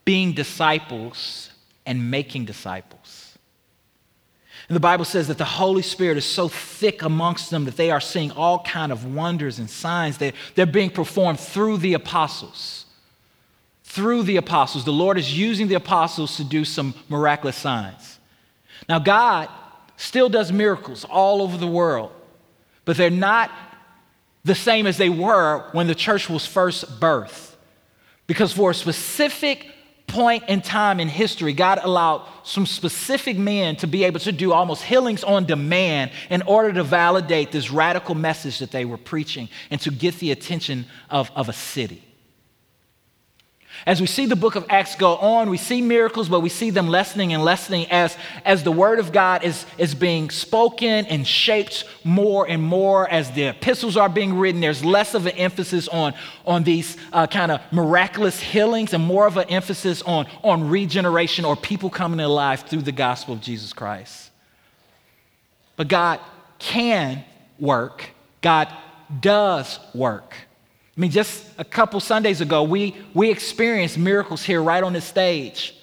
being 0.03 0.33
disciples 0.33 1.51
and 1.85 2.09
making 2.09 2.45
disciples. 2.45 3.26
And 4.69 4.75
the 4.75 4.81
Bible 4.81 5.05
says 5.05 5.29
that 5.29 5.37
the 5.37 5.45
Holy 5.45 5.81
Spirit 5.81 6.17
is 6.17 6.25
so 6.25 6.49
thick 6.49 7.01
amongst 7.01 7.51
them 7.51 7.65
that 7.65 7.77
they 7.77 7.89
are 7.89 8.01
seeing 8.01 8.31
all 8.31 8.63
kind 8.63 8.91
of 8.91 9.15
wonders 9.15 9.59
and 9.59 9.69
signs. 9.69 10.17
They, 10.17 10.33
they're 10.55 10.65
being 10.65 10.89
performed 10.89 11.39
through 11.39 11.77
the 11.77 11.93
apostles. 11.93 12.85
Through 13.83 14.23
the 14.23 14.35
apostles. 14.35 14.83
The 14.83 14.91
Lord 14.91 15.17
is 15.17 15.37
using 15.37 15.69
the 15.69 15.75
apostles 15.75 16.35
to 16.37 16.43
do 16.43 16.65
some 16.65 16.93
miraculous 17.07 17.55
signs. 17.55 18.19
Now, 18.89 18.99
God 18.99 19.47
still 19.95 20.27
does 20.27 20.51
miracles 20.51 21.05
all 21.05 21.41
over 21.41 21.57
the 21.57 21.67
world, 21.67 22.11
but 22.83 22.97
they're 22.97 23.09
not 23.09 23.49
the 24.43 24.55
same 24.55 24.85
as 24.85 24.97
they 24.97 25.09
were 25.09 25.69
when 25.71 25.87
the 25.87 25.95
church 25.95 26.29
was 26.29 26.45
first 26.45 26.99
birthed. 26.99 27.55
Because 28.27 28.51
for 28.51 28.71
a 28.71 28.73
specific 28.73 29.65
point 30.07 30.45
in 30.47 30.61
time 30.61 30.99
in 30.99 31.09
history, 31.09 31.53
God 31.53 31.79
allowed 31.83 32.27
some 32.43 32.65
specific 32.65 33.37
men 33.37 33.75
to 33.77 33.87
be 33.87 34.05
able 34.05 34.21
to 34.21 34.31
do 34.31 34.53
almost 34.53 34.83
healings 34.83 35.23
on 35.23 35.45
demand 35.45 36.11
in 36.29 36.41
order 36.43 36.73
to 36.73 36.83
validate 36.83 37.51
this 37.51 37.69
radical 37.69 38.15
message 38.15 38.59
that 38.59 38.71
they 38.71 38.85
were 38.85 38.97
preaching 38.97 39.49
and 39.69 39.79
to 39.81 39.91
get 39.91 40.15
the 40.19 40.31
attention 40.31 40.85
of, 41.09 41.29
of 41.35 41.49
a 41.49 41.53
city. 41.53 42.06
As 43.85 44.01
we 44.01 44.07
see 44.07 44.25
the 44.25 44.35
book 44.35 44.55
of 44.55 44.65
Acts 44.69 44.95
go 44.95 45.15
on, 45.17 45.49
we 45.49 45.57
see 45.57 45.81
miracles, 45.81 46.27
but 46.27 46.41
we 46.41 46.49
see 46.49 46.71
them 46.71 46.87
lessening 46.87 47.33
and 47.33 47.43
lessening 47.43 47.89
as, 47.91 48.17
as 48.43 48.63
the 48.63 48.71
word 48.71 48.99
of 48.99 49.11
God 49.11 49.43
is, 49.43 49.65
is 49.77 49.93
being 49.95 50.29
spoken 50.29 51.05
and 51.05 51.25
shaped 51.27 51.85
more 52.03 52.47
and 52.47 52.61
more 52.61 53.09
as 53.09 53.31
the 53.31 53.43
epistles 53.43 53.95
are 53.95 54.09
being 54.09 54.37
written. 54.37 54.59
There's 54.59 54.83
less 54.83 55.13
of 55.13 55.25
an 55.25 55.33
emphasis 55.33 55.87
on, 55.87 56.13
on 56.45 56.63
these 56.63 56.97
uh, 57.13 57.27
kind 57.27 57.51
of 57.51 57.61
miraculous 57.71 58.39
healings 58.39 58.93
and 58.93 59.03
more 59.03 59.27
of 59.27 59.37
an 59.37 59.49
emphasis 59.49 60.01
on, 60.01 60.27
on 60.43 60.69
regeneration 60.69 61.45
or 61.45 61.55
people 61.55 61.89
coming 61.89 62.19
alive 62.19 62.61
through 62.61 62.81
the 62.81 62.91
gospel 62.91 63.35
of 63.35 63.41
Jesus 63.41 63.73
Christ. 63.73 64.31
But 65.75 65.87
God 65.87 66.19
can 66.59 67.23
work, 67.59 68.09
God 68.41 68.67
does 69.21 69.79
work. 69.93 70.46
I 70.97 70.99
mean, 70.99 71.11
just 71.11 71.45
a 71.59 71.63
couple 71.63 71.99
Sundays 71.99 72.41
ago, 72.41 72.63
we, 72.63 72.95
we 73.13 73.29
experienced 73.29 73.99
miracles 73.99 74.43
here 74.43 74.61
right 74.61 74.83
on 74.83 74.93
the 74.93 75.01
stage 75.01 75.75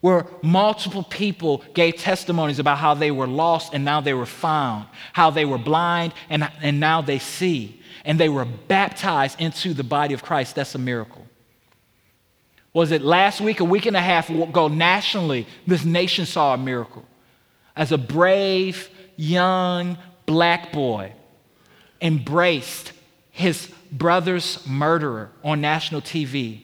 where 0.00 0.26
multiple 0.42 1.02
people 1.02 1.62
gave 1.74 1.96
testimonies 1.96 2.58
about 2.58 2.78
how 2.78 2.94
they 2.94 3.10
were 3.10 3.26
lost 3.26 3.74
and 3.74 3.84
now 3.84 4.00
they 4.00 4.14
were 4.14 4.26
found, 4.26 4.86
how 5.12 5.30
they 5.30 5.44
were 5.44 5.58
blind 5.58 6.14
and, 6.30 6.48
and 6.62 6.80
now 6.80 7.02
they 7.02 7.18
see, 7.18 7.80
and 8.04 8.18
they 8.18 8.28
were 8.28 8.44
baptized 8.44 9.38
into 9.40 9.74
the 9.74 9.84
body 9.84 10.14
of 10.14 10.22
Christ. 10.22 10.54
That's 10.54 10.74
a 10.74 10.78
miracle. 10.78 11.26
Was 12.72 12.90
it 12.90 13.02
last 13.02 13.40
week, 13.40 13.60
a 13.60 13.64
week 13.64 13.86
and 13.86 13.96
a 13.96 14.00
half 14.00 14.30
ago, 14.30 14.68
nationally, 14.68 15.46
this 15.66 15.84
nation 15.84 16.26
saw 16.26 16.54
a 16.54 16.58
miracle 16.58 17.04
as 17.76 17.92
a 17.92 17.98
brave, 17.98 18.88
young 19.16 19.98
black 20.26 20.72
boy 20.72 21.12
embraced 22.00 22.92
his 23.30 23.70
brother's 23.94 24.66
murderer 24.66 25.30
on 25.42 25.60
national 25.60 26.02
TV 26.02 26.62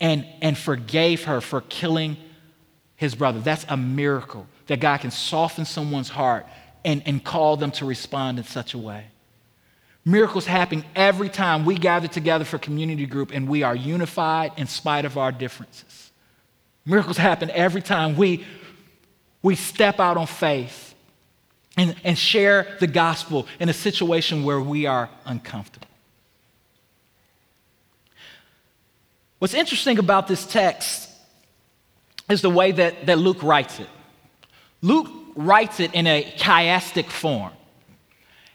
and, 0.00 0.26
and 0.40 0.56
forgave 0.56 1.24
her 1.24 1.40
for 1.40 1.60
killing 1.60 2.16
his 2.96 3.14
brother. 3.14 3.38
That's 3.40 3.64
a 3.68 3.76
miracle 3.76 4.46
that 4.66 4.80
God 4.80 5.00
can 5.00 5.10
soften 5.10 5.64
someone's 5.64 6.08
heart 6.08 6.46
and, 6.84 7.02
and 7.06 7.22
call 7.22 7.56
them 7.56 7.70
to 7.72 7.84
respond 7.84 8.38
in 8.38 8.44
such 8.44 8.74
a 8.74 8.78
way. 8.78 9.04
Miracles 10.04 10.46
happen 10.46 10.84
every 10.94 11.28
time 11.28 11.64
we 11.64 11.76
gather 11.76 12.08
together 12.08 12.44
for 12.44 12.58
community 12.58 13.06
group 13.06 13.30
and 13.32 13.48
we 13.48 13.62
are 13.62 13.74
unified 13.74 14.52
in 14.56 14.66
spite 14.66 15.04
of 15.04 15.16
our 15.16 15.32
differences. 15.32 16.12
Miracles 16.84 17.16
happen 17.16 17.50
every 17.50 17.80
time 17.80 18.16
we, 18.16 18.44
we 19.42 19.54
step 19.54 20.00
out 20.00 20.16
on 20.16 20.26
faith 20.26 20.94
and, 21.76 21.96
and 22.04 22.18
share 22.18 22.76
the 22.80 22.86
gospel 22.86 23.46
in 23.58 23.68
a 23.68 23.72
situation 23.72 24.44
where 24.44 24.60
we 24.60 24.84
are 24.84 25.08
uncomfortable. 25.24 25.88
What's 29.44 29.52
interesting 29.52 29.98
about 29.98 30.26
this 30.26 30.46
text 30.46 31.10
is 32.30 32.40
the 32.40 32.48
way 32.48 32.72
that, 32.72 33.04
that 33.04 33.18
Luke 33.18 33.42
writes 33.42 33.78
it. 33.78 33.88
Luke 34.80 35.10
writes 35.36 35.80
it 35.80 35.92
in 35.92 36.06
a 36.06 36.24
chiastic 36.38 37.10
form. 37.10 37.52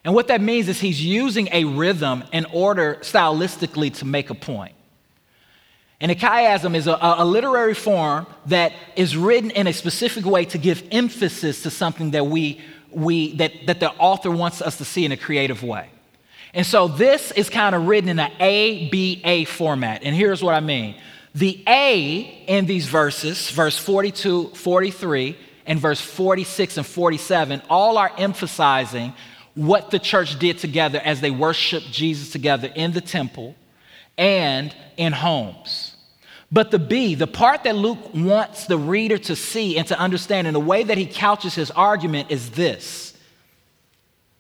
And 0.04 0.16
what 0.16 0.30
that 0.30 0.42
means 0.42 0.68
is 0.68 0.80
he's 0.80 1.00
using 1.00 1.48
a 1.52 1.64
rhythm 1.66 2.24
in 2.34 2.46
order 2.46 2.98
stylistically 3.02 3.94
to 3.98 4.06
make 4.06 4.32
a 4.32 4.34
point. 4.34 4.74
And 6.02 6.12
a 6.12 6.16
chiasm 6.16 6.74
is 6.74 6.88
a, 6.88 6.98
a, 7.00 7.24
literary 7.24 7.76
form 7.76 8.26
that 8.48 8.74
is 8.96 9.16
written 9.16 9.52
in 9.52 9.68
a 9.68 9.74
specific 9.74 10.26
way 10.26 10.46
to 10.46 10.58
give 10.58 10.84
emphasis 10.90 11.62
to 11.62 11.70
something 11.70 12.10
that, 12.12 12.26
we, 12.26 12.62
we, 12.90 13.36
that, 13.36 13.52
that 13.68 13.80
the 13.80 13.92
author 13.92 14.32
wants 14.32 14.60
us 14.60 14.80
to 14.80 14.86
see 14.86 15.06
in 15.06 15.12
a 15.12 15.18
creative 15.18 15.62
way. 15.62 15.92
And 16.54 16.66
so 16.66 16.88
this 16.88 17.32
is 17.32 17.50
kind 17.50 17.76
of 17.76 17.88
written 17.88 18.10
in 18.10 18.20
an 18.20 18.32
A, 18.40 18.90
B, 18.90 19.22
A 19.24 19.46
format. 19.46 20.04
And 20.04 20.16
here's 20.16 20.44
what 20.44 20.56
I 20.56 20.60
mean 20.60 20.96
the 21.36 21.64
A 21.68 22.44
in 22.48 22.66
these 22.66 22.88
verses, 22.88 23.50
verse 23.52 23.78
42, 23.78 24.50
43, 24.50 25.38
and 25.66 25.80
verse 25.80 26.02
46 26.02 26.78
and 26.78 26.86
47, 26.86 27.62
all 27.70 27.98
are 27.98 28.12
emphasizing 28.18 29.14
what 29.54 29.92
the 29.92 30.00
church 30.00 30.40
did 30.40 30.58
together 30.58 31.00
as 31.04 31.22
they 31.22 31.32
worshiped 31.32 31.92
Jesus 31.92 32.32
together 32.32 32.72
in 32.74 32.92
the 32.92 33.02
temple 33.02 33.56
and 34.18 34.76
in 34.98 35.14
homes. 35.14 35.96
But 36.52 36.72
the 36.72 36.80
B, 36.80 37.14
the 37.14 37.28
part 37.28 37.64
that 37.66 37.76
Luke 37.76 38.14
wants 38.14 38.66
the 38.66 38.78
reader 38.78 39.20
to 39.20 39.36
see 39.36 39.78
and 39.78 39.88
to 39.88 40.00
understand 40.00 40.48
and 40.48 40.56
the 40.56 40.60
way 40.60 40.84
that 40.84 40.98
he 40.98 41.06
couches 41.06 41.54
his 41.54 41.70
argument 41.70 42.32
is 42.32 42.50
this. 42.52 43.16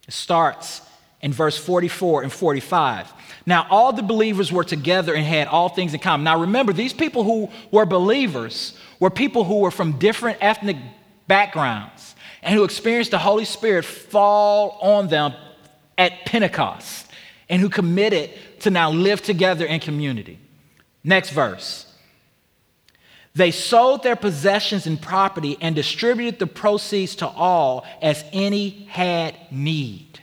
It 0.08 0.14
starts 0.14 0.82
in 1.22 1.34
verse 1.34 1.58
44 1.58 2.24
and 2.24 2.32
45. 2.32 3.12
Now, 3.46 3.68
all 3.70 3.94
the 3.94 4.04
believers 4.04 4.52
were 4.52 4.64
together 4.64 5.14
and 5.14 5.26
had 5.26 5.48
all 5.48 5.70
things 5.70 5.94
in 5.94 6.00
common. 6.00 6.24
Now, 6.24 6.40
remember, 6.40 6.74
these 6.74 6.94
people 6.94 7.24
who 7.24 7.50
were 7.72 7.86
believers 7.86 8.78
were 9.00 9.10
people 9.10 9.44
who 9.44 9.60
were 9.60 9.72
from 9.72 9.94
different 9.94 10.38
ethnic 10.42 10.78
backgrounds 11.28 12.16
and 12.42 12.56
who 12.56 12.64
experienced 12.64 13.12
the 13.12 13.18
Holy 13.18 13.46
Spirit 13.46 13.86
fall 13.86 14.78
on 14.82 15.08
them 15.08 15.34
at 15.98 16.26
Pentecost 16.26 17.08
and 17.50 17.62
who 17.62 17.70
committed 17.70 18.32
to 18.62 18.70
now 18.70 18.92
live 18.92 19.22
together 19.22 19.66
in 19.66 19.80
community. 19.80 20.40
Next 21.04 21.32
verse. 21.32 21.86
They 23.36 23.52
sold 23.52 24.04
their 24.04 24.16
possessions 24.16 24.88
and 24.88 25.02
property 25.02 25.58
and 25.62 25.76
distributed 25.76 26.40
the 26.40 26.48
proceeds 26.48 27.16
to 27.18 27.28
all 27.28 27.86
as 28.02 28.24
any 28.34 28.86
had 28.90 29.36
need. 29.52 30.20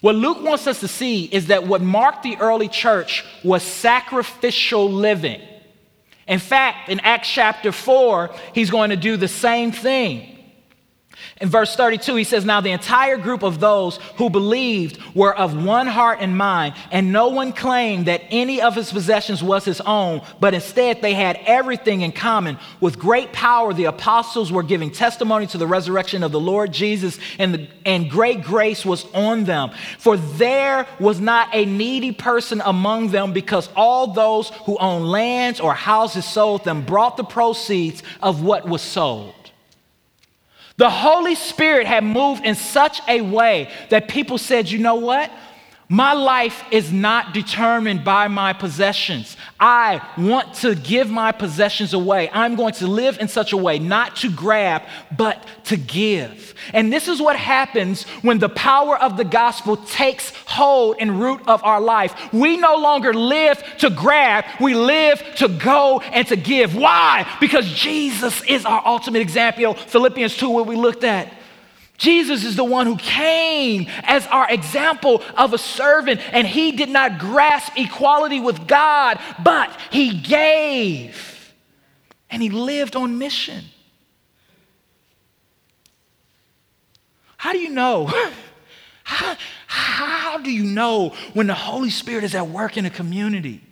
What 0.00 0.14
Luke 0.14 0.42
wants 0.42 0.66
us 0.66 0.80
to 0.80 0.88
see 0.88 1.24
is 1.24 1.46
that 1.48 1.66
what 1.66 1.82
marked 1.82 2.22
the 2.22 2.36
early 2.38 2.68
church 2.68 3.24
was 3.42 3.62
sacrificial 3.62 4.90
living. 4.90 5.40
In 6.28 6.38
fact, 6.38 6.88
in 6.88 7.00
Acts 7.00 7.28
chapter 7.28 7.72
4, 7.72 8.30
he's 8.54 8.70
going 8.70 8.90
to 8.90 8.96
do 8.96 9.16
the 9.16 9.28
same 9.28 9.72
thing. 9.72 10.37
In 11.40 11.48
verse 11.48 11.76
32, 11.76 12.16
he 12.16 12.24
says, 12.24 12.44
Now 12.44 12.60
the 12.60 12.72
entire 12.72 13.16
group 13.16 13.44
of 13.44 13.60
those 13.60 13.98
who 14.16 14.28
believed 14.28 14.98
were 15.14 15.34
of 15.36 15.64
one 15.64 15.86
heart 15.86 16.18
and 16.20 16.36
mind, 16.36 16.74
and 16.90 17.12
no 17.12 17.28
one 17.28 17.52
claimed 17.52 18.06
that 18.06 18.22
any 18.30 18.60
of 18.60 18.74
his 18.74 18.90
possessions 18.90 19.42
was 19.42 19.64
his 19.64 19.80
own, 19.82 20.22
but 20.40 20.54
instead 20.54 21.00
they 21.00 21.14
had 21.14 21.38
everything 21.46 22.00
in 22.00 22.10
common. 22.10 22.58
With 22.80 22.98
great 22.98 23.32
power, 23.32 23.72
the 23.72 23.84
apostles 23.84 24.50
were 24.50 24.64
giving 24.64 24.90
testimony 24.90 25.46
to 25.48 25.58
the 25.58 25.66
resurrection 25.66 26.24
of 26.24 26.32
the 26.32 26.40
Lord 26.40 26.72
Jesus, 26.72 27.18
and, 27.38 27.54
the, 27.54 27.68
and 27.84 28.10
great 28.10 28.42
grace 28.42 28.84
was 28.84 29.04
on 29.14 29.44
them. 29.44 29.70
For 29.98 30.16
there 30.16 30.88
was 30.98 31.20
not 31.20 31.54
a 31.54 31.64
needy 31.64 32.10
person 32.10 32.60
among 32.64 33.08
them, 33.08 33.32
because 33.32 33.68
all 33.76 34.08
those 34.08 34.50
who 34.64 34.76
owned 34.78 35.08
lands 35.08 35.60
or 35.60 35.72
houses 35.72 36.24
sold 36.24 36.64
them, 36.64 36.84
brought 36.84 37.16
the 37.16 37.24
proceeds 37.24 38.02
of 38.20 38.42
what 38.42 38.68
was 38.68 38.82
sold. 38.82 39.34
The 40.78 40.88
Holy 40.88 41.34
Spirit 41.34 41.88
had 41.88 42.04
moved 42.04 42.46
in 42.46 42.54
such 42.54 43.00
a 43.08 43.20
way 43.20 43.68
that 43.90 44.06
people 44.08 44.38
said, 44.38 44.70
you 44.70 44.78
know 44.78 44.94
what? 44.94 45.30
My 45.90 46.12
life 46.12 46.64
is 46.70 46.92
not 46.92 47.32
determined 47.32 48.04
by 48.04 48.28
my 48.28 48.52
possessions. 48.52 49.38
I 49.58 50.06
want 50.18 50.52
to 50.56 50.74
give 50.74 51.08
my 51.08 51.32
possessions 51.32 51.94
away. 51.94 52.28
I'm 52.30 52.56
going 52.56 52.74
to 52.74 52.86
live 52.86 53.18
in 53.20 53.28
such 53.28 53.54
a 53.54 53.56
way, 53.56 53.78
not 53.78 54.16
to 54.16 54.30
grab, 54.30 54.82
but 55.16 55.42
to 55.64 55.78
give. 55.78 56.54
And 56.74 56.92
this 56.92 57.08
is 57.08 57.22
what 57.22 57.36
happens 57.36 58.02
when 58.20 58.38
the 58.38 58.50
power 58.50 58.98
of 58.98 59.16
the 59.16 59.24
gospel 59.24 59.78
takes 59.78 60.30
hold 60.44 60.96
and 61.00 61.18
root 61.18 61.40
of 61.46 61.64
our 61.64 61.80
life. 61.80 62.34
We 62.34 62.58
no 62.58 62.76
longer 62.76 63.14
live 63.14 63.62
to 63.78 63.88
grab, 63.88 64.44
we 64.60 64.74
live 64.74 65.22
to 65.36 65.48
go 65.48 66.00
and 66.00 66.26
to 66.28 66.36
give. 66.36 66.76
Why? 66.76 67.26
Because 67.40 67.66
Jesus 67.72 68.42
is 68.42 68.66
our 68.66 68.82
ultimate 68.84 69.22
example. 69.22 69.72
Philippians 69.72 70.36
2, 70.36 70.50
what 70.50 70.66
we 70.66 70.76
looked 70.76 71.04
at. 71.04 71.32
Jesus 71.98 72.44
is 72.44 72.56
the 72.56 72.64
one 72.64 72.86
who 72.86 72.96
came 72.96 73.86
as 74.04 74.26
our 74.28 74.50
example 74.50 75.22
of 75.36 75.52
a 75.52 75.58
servant, 75.58 76.20
and 76.32 76.46
he 76.46 76.72
did 76.72 76.88
not 76.88 77.18
grasp 77.18 77.72
equality 77.76 78.40
with 78.40 78.66
God, 78.66 79.18
but 79.42 79.76
he 79.90 80.18
gave 80.18 81.52
and 82.30 82.42
he 82.42 82.50
lived 82.50 82.96
on 82.96 83.18
mission. 83.18 83.64
How 87.36 87.52
do 87.52 87.58
you 87.58 87.70
know? 87.70 88.06
How, 89.04 89.36
how 89.66 90.36
do 90.36 90.50
you 90.50 90.64
know 90.64 91.14
when 91.32 91.46
the 91.46 91.54
Holy 91.54 91.88
Spirit 91.88 92.24
is 92.24 92.34
at 92.34 92.46
work 92.46 92.76
in 92.76 92.84
a 92.84 92.90
community? 92.90 93.62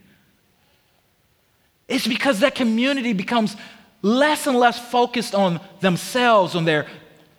It's 1.88 2.06
because 2.06 2.40
that 2.40 2.54
community 2.54 3.12
becomes 3.12 3.54
less 4.00 4.46
and 4.46 4.58
less 4.58 4.78
focused 4.78 5.34
on 5.34 5.60
themselves, 5.80 6.54
on 6.54 6.64
their 6.64 6.86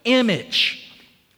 image, 0.07 0.83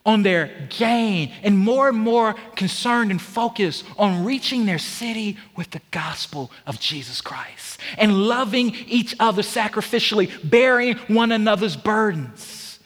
on 0.06 0.24
their 0.24 0.68
gain, 0.70 1.32
and 1.44 1.58
more 1.58 1.90
and 1.90 1.98
more 1.98 2.34
concerned 2.56 3.12
and 3.12 3.22
focused 3.22 3.84
on 3.98 4.24
reaching 4.24 4.66
their 4.66 4.80
city 4.80 5.38
with 5.56 5.70
the 5.72 5.82
gospel 5.92 6.52
of 6.66 6.80
Jesus 6.80 7.22
Christ 7.22 7.80
and 7.98 8.28
loving 8.28 8.74
each 8.88 9.16
other 9.20 9.42
sacrificially, 9.42 10.30
bearing 10.50 10.96
one 11.08 11.32
another's 11.32 11.76
burdens. 11.76 12.80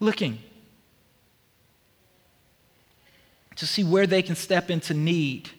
Looking 0.00 0.38
to 3.56 3.66
see 3.66 3.84
where 3.84 4.06
they 4.06 4.22
can 4.22 4.36
step 4.36 4.70
into 4.70 4.94
need 4.94 5.50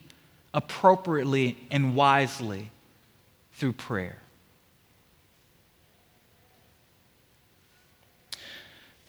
appropriately 0.53 1.57
and 1.69 1.95
wisely 1.95 2.71
through 3.53 3.73
prayer. 3.73 4.17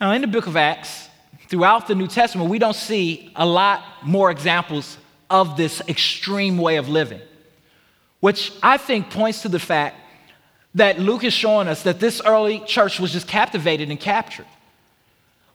Now, 0.00 0.12
in 0.12 0.22
the 0.22 0.26
book 0.26 0.46
of 0.46 0.56
Acts, 0.56 1.10
throughout 1.48 1.86
the 1.86 1.94
New 1.94 2.06
Testament, 2.06 2.48
we 2.48 2.58
don't 2.58 2.74
see 2.74 3.30
a 3.36 3.44
lot 3.44 3.84
more 4.02 4.30
examples 4.30 4.96
of 5.28 5.59
this 5.59 5.82
extreme 5.88 6.57
way 6.57 6.76
of 6.76 6.88
living, 6.88 7.20
which 8.20 8.51
I 8.62 8.78
think 8.78 9.11
points 9.11 9.42
to 9.42 9.51
the 9.51 9.59
fact 9.59 9.96
that 10.74 10.98
Luke 10.98 11.22
is 11.22 11.34
showing 11.34 11.68
us 11.68 11.82
that 11.82 12.01
this 12.01 12.22
early 12.24 12.61
church 12.61 12.98
was 12.98 13.12
just 13.12 13.28
captivated 13.28 13.90
and 13.90 14.01
captured. 14.01 14.46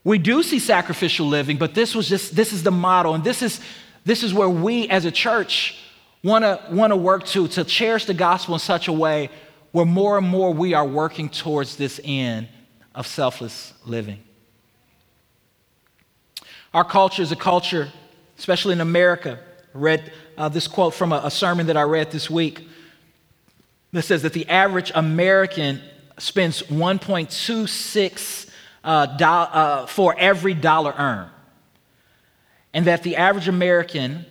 We 0.04 0.18
do 0.18 0.44
see 0.44 0.60
sacrificial 0.60 1.26
living, 1.26 1.56
but 1.56 1.74
this 1.74 1.92
was 1.92 2.08
just 2.08 2.36
this 2.36 2.52
is 2.52 2.62
the 2.62 2.70
model, 2.70 3.14
and 3.14 3.24
this 3.24 3.42
is 3.42 3.60
this 4.04 4.22
is 4.22 4.32
where 4.32 4.48
we 4.48 4.88
as 4.88 5.04
a 5.04 5.10
church 5.10 5.76
want 6.22 6.44
to 6.44 6.60
want 6.70 6.92
to 6.92 6.96
work 6.96 7.24
to 7.26 7.48
to 7.48 7.64
cherish 7.64 8.04
the 8.04 8.14
gospel 8.14 8.54
in 8.54 8.60
such 8.60 8.86
a 8.86 8.92
way 8.92 9.28
where 9.72 9.86
more 9.86 10.16
and 10.16 10.28
more 10.28 10.54
we 10.54 10.74
are 10.74 10.86
working 10.86 11.28
towards 11.28 11.74
this 11.74 12.00
end 12.04 12.48
of 12.94 13.08
selfless 13.08 13.72
living. 13.84 14.22
Our 16.74 16.84
culture 16.84 17.22
is 17.22 17.32
a 17.32 17.36
culture, 17.36 17.90
especially 18.38 18.72
in 18.72 18.80
America. 18.80 19.38
I 19.74 19.78
read 19.78 20.12
uh, 20.36 20.48
this 20.48 20.68
quote 20.68 20.94
from 20.94 21.12
a, 21.12 21.22
a 21.24 21.30
sermon 21.30 21.66
that 21.66 21.76
I 21.76 21.82
read 21.82 22.10
this 22.10 22.28
week 22.30 22.68
that 23.92 24.02
says 24.02 24.22
that 24.22 24.32
the 24.32 24.48
average 24.48 24.92
American 24.94 25.80
spends 26.18 26.62
1.26 26.62 28.50
uh, 28.84 29.06
do- 29.06 29.24
uh, 29.24 29.86
for 29.86 30.14
every 30.18 30.54
dollar 30.54 30.94
earned. 30.96 31.30
and 32.72 32.86
that 32.86 33.02
the 33.02 33.16
average 33.16 33.48
American, 33.48 34.26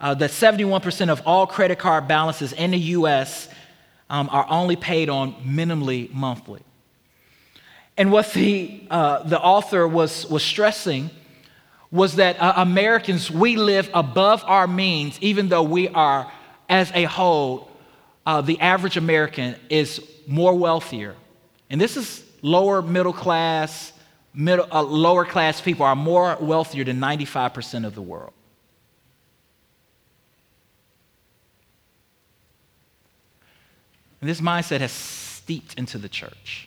uh, 0.00 0.14
that 0.14 0.30
71% 0.30 1.08
of 1.10 1.22
all 1.26 1.46
credit 1.46 1.78
card 1.78 2.08
balances 2.08 2.52
in 2.54 2.70
the 2.70 2.78
US 2.78 3.48
um, 4.08 4.28
are 4.32 4.46
only 4.48 4.76
paid 4.76 5.08
on 5.08 5.34
minimally 5.44 6.10
monthly. 6.12 6.62
And 7.96 8.10
what 8.10 8.32
the, 8.32 8.82
uh, 8.90 9.22
the 9.24 9.40
author 9.40 9.86
was, 9.86 10.26
was 10.26 10.42
stressing 10.42 11.10
was 11.94 12.16
that 12.16 12.42
uh, 12.42 12.54
Americans, 12.56 13.30
we 13.30 13.54
live 13.54 13.88
above 13.94 14.42
our 14.48 14.66
means, 14.66 15.16
even 15.20 15.48
though 15.48 15.62
we 15.62 15.88
are, 15.90 16.28
as 16.68 16.90
a 16.92 17.04
whole, 17.04 17.70
uh, 18.26 18.40
the 18.40 18.58
average 18.58 18.96
American 18.96 19.54
is 19.70 20.04
more 20.26 20.58
wealthier. 20.58 21.14
And 21.70 21.80
this 21.80 21.96
is 21.96 22.24
lower 22.42 22.82
middle 22.82 23.12
class, 23.12 23.92
middle, 24.34 24.66
uh, 24.72 24.82
lower 24.82 25.24
class 25.24 25.60
people 25.60 25.86
are 25.86 25.94
more 25.94 26.36
wealthier 26.40 26.82
than 26.82 26.98
95% 26.98 27.86
of 27.86 27.94
the 27.94 28.02
world. 28.02 28.32
And 34.20 34.28
this 34.28 34.40
mindset 34.40 34.80
has 34.80 34.90
steeped 34.90 35.74
into 35.74 35.98
the 35.98 36.08
church. 36.08 36.66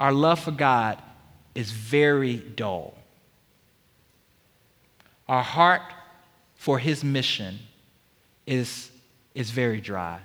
Our 0.00 0.12
love 0.12 0.40
for 0.40 0.52
God 0.52 1.02
is 1.56 1.70
very 1.70 2.36
dull. 2.36 2.94
Our 5.28 5.42
heart 5.42 5.82
for 6.54 6.78
his 6.78 7.02
mission 7.02 7.58
is, 8.46 8.90
is 9.34 9.50
very 9.50 9.80
dry. 9.80 10.20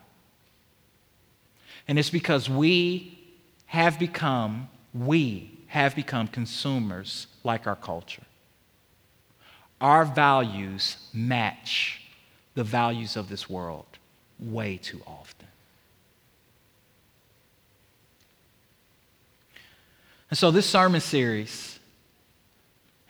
And 1.87 1.97
it's 1.97 2.09
because 2.09 2.49
we 2.49 3.17
have 3.65 3.97
become, 3.97 4.69
we 4.93 5.51
have 5.67 5.95
become 5.95 6.27
consumers 6.27 7.27
like 7.43 7.65
our 7.65 7.75
culture. 7.75 8.23
Our 9.79 10.05
values 10.05 10.97
match 11.13 12.01
the 12.53 12.63
values 12.63 13.15
of 13.15 13.29
this 13.29 13.49
world 13.49 13.85
way 14.39 14.77
too 14.77 15.01
often. 15.07 15.40
And 20.31 20.37
so, 20.37 20.49
this 20.49 20.65
sermon 20.65 21.01
series 21.01 21.77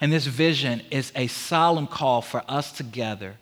and 0.02 0.12
this 0.12 0.26
vision 0.26 0.82
is 0.90 1.12
a 1.16 1.28
solemn 1.28 1.86
call 1.86 2.24
for 2.24 2.44
us 2.48 2.72
together 2.72 3.36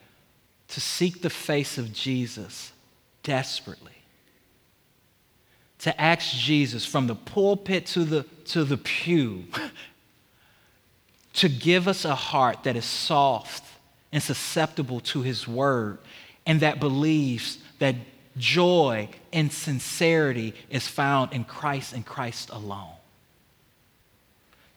to 0.68 0.82
seek 0.82 1.22
the 1.22 1.30
face 1.30 1.78
of 1.78 1.94
Jesus 1.94 2.74
desperately. 3.24 3.94
To 5.80 6.00
ask 6.00 6.36
Jesus 6.36 6.86
from 6.86 7.08
the 7.08 7.16
pulpit 7.16 7.86
to 7.88 8.04
the, 8.04 8.24
to 8.48 8.66
the 8.66 8.76
pew 8.76 9.46
to 11.36 11.48
give 11.48 11.88
us 11.88 12.04
a 12.04 12.16
heart 12.16 12.64
that 12.64 12.76
is 12.76 12.84
soft 12.84 13.64
and 14.12 14.22
susceptible 14.22 15.00
to 15.00 15.22
his 15.22 15.48
word 15.48 16.00
and 16.46 16.60
that 16.60 16.82
believes 16.82 17.60
that 17.78 17.96
joy 18.36 19.08
and 19.32 19.54
sincerity 19.54 20.54
is 20.70 20.86
found 20.86 21.32
in 21.32 21.46
Christ 21.46 21.94
and 21.94 22.06
Christ 22.06 22.50
alone 22.50 22.92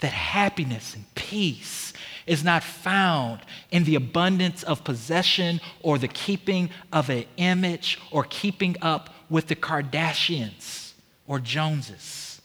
that 0.03 0.13
happiness 0.13 0.95
and 0.97 1.15
peace 1.15 1.93
is 2.27 2.43
not 2.43 2.65
found 2.65 3.41
in 3.71 3.85
the 3.85 3.95
abundance 3.95 4.65
of 4.65 4.83
possession 4.83 5.61
or 5.81 5.97
the 5.97 6.09
keeping 6.09 6.71
of 6.93 7.09
an 7.09 7.25
image 7.37 8.01
or 8.11 8.25
keeping 8.25 8.77
up 8.83 9.11
with 9.31 9.47
the 9.47 9.55
Kardashians 9.55 10.93
or 11.29 11.39
Joneses. 11.39 12.41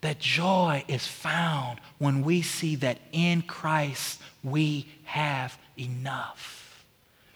That 0.00 0.18
joy 0.18 0.82
is 0.88 1.06
found 1.06 1.78
when 1.98 2.24
we 2.24 2.40
see 2.40 2.74
that 2.76 2.98
in 3.12 3.42
Christ 3.42 4.18
we 4.42 4.86
have 5.04 5.58
enough. 5.78 6.86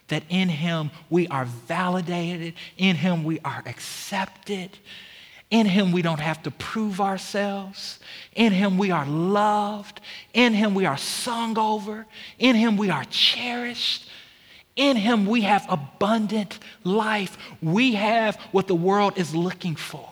That 0.09 0.23
in 0.31 0.49
Him 0.49 0.91
we 1.11 1.29
are 1.29 1.45
validated, 1.45 2.55
in 2.79 2.97
Him 2.97 3.23
we 3.23 3.39
are 3.41 3.63
accepted, 3.67 4.79
in 5.51 5.67
Him, 5.67 5.93
we 5.93 6.03
don't 6.03 6.21
have 6.21 6.43
to 6.45 6.51
prove 6.51 7.01
ourselves. 7.01 8.01
In 8.35 8.53
Him, 8.53 8.79
we 8.79 8.91
are 8.91 9.07
loved. 9.07 10.01
In 10.33 10.55
Him, 10.55 10.75
we 10.75 10.87
are 10.87 10.97
sung 10.97 11.59
over. 11.59 12.07
In 12.39 12.57
Him, 12.57 12.77
we 12.77 12.91
are 12.91 13.05
cherished. 13.05 14.09
In 14.77 14.97
Him, 14.97 15.27
we 15.27 15.43
have 15.43 15.65
abundant 15.69 16.59
life. 16.83 17.39
We 17.63 17.95
have 17.95 18.37
what 18.51 18.67
the 18.67 18.75
world 18.75 19.17
is 19.17 19.35
looking 19.35 19.77
for. 19.77 20.09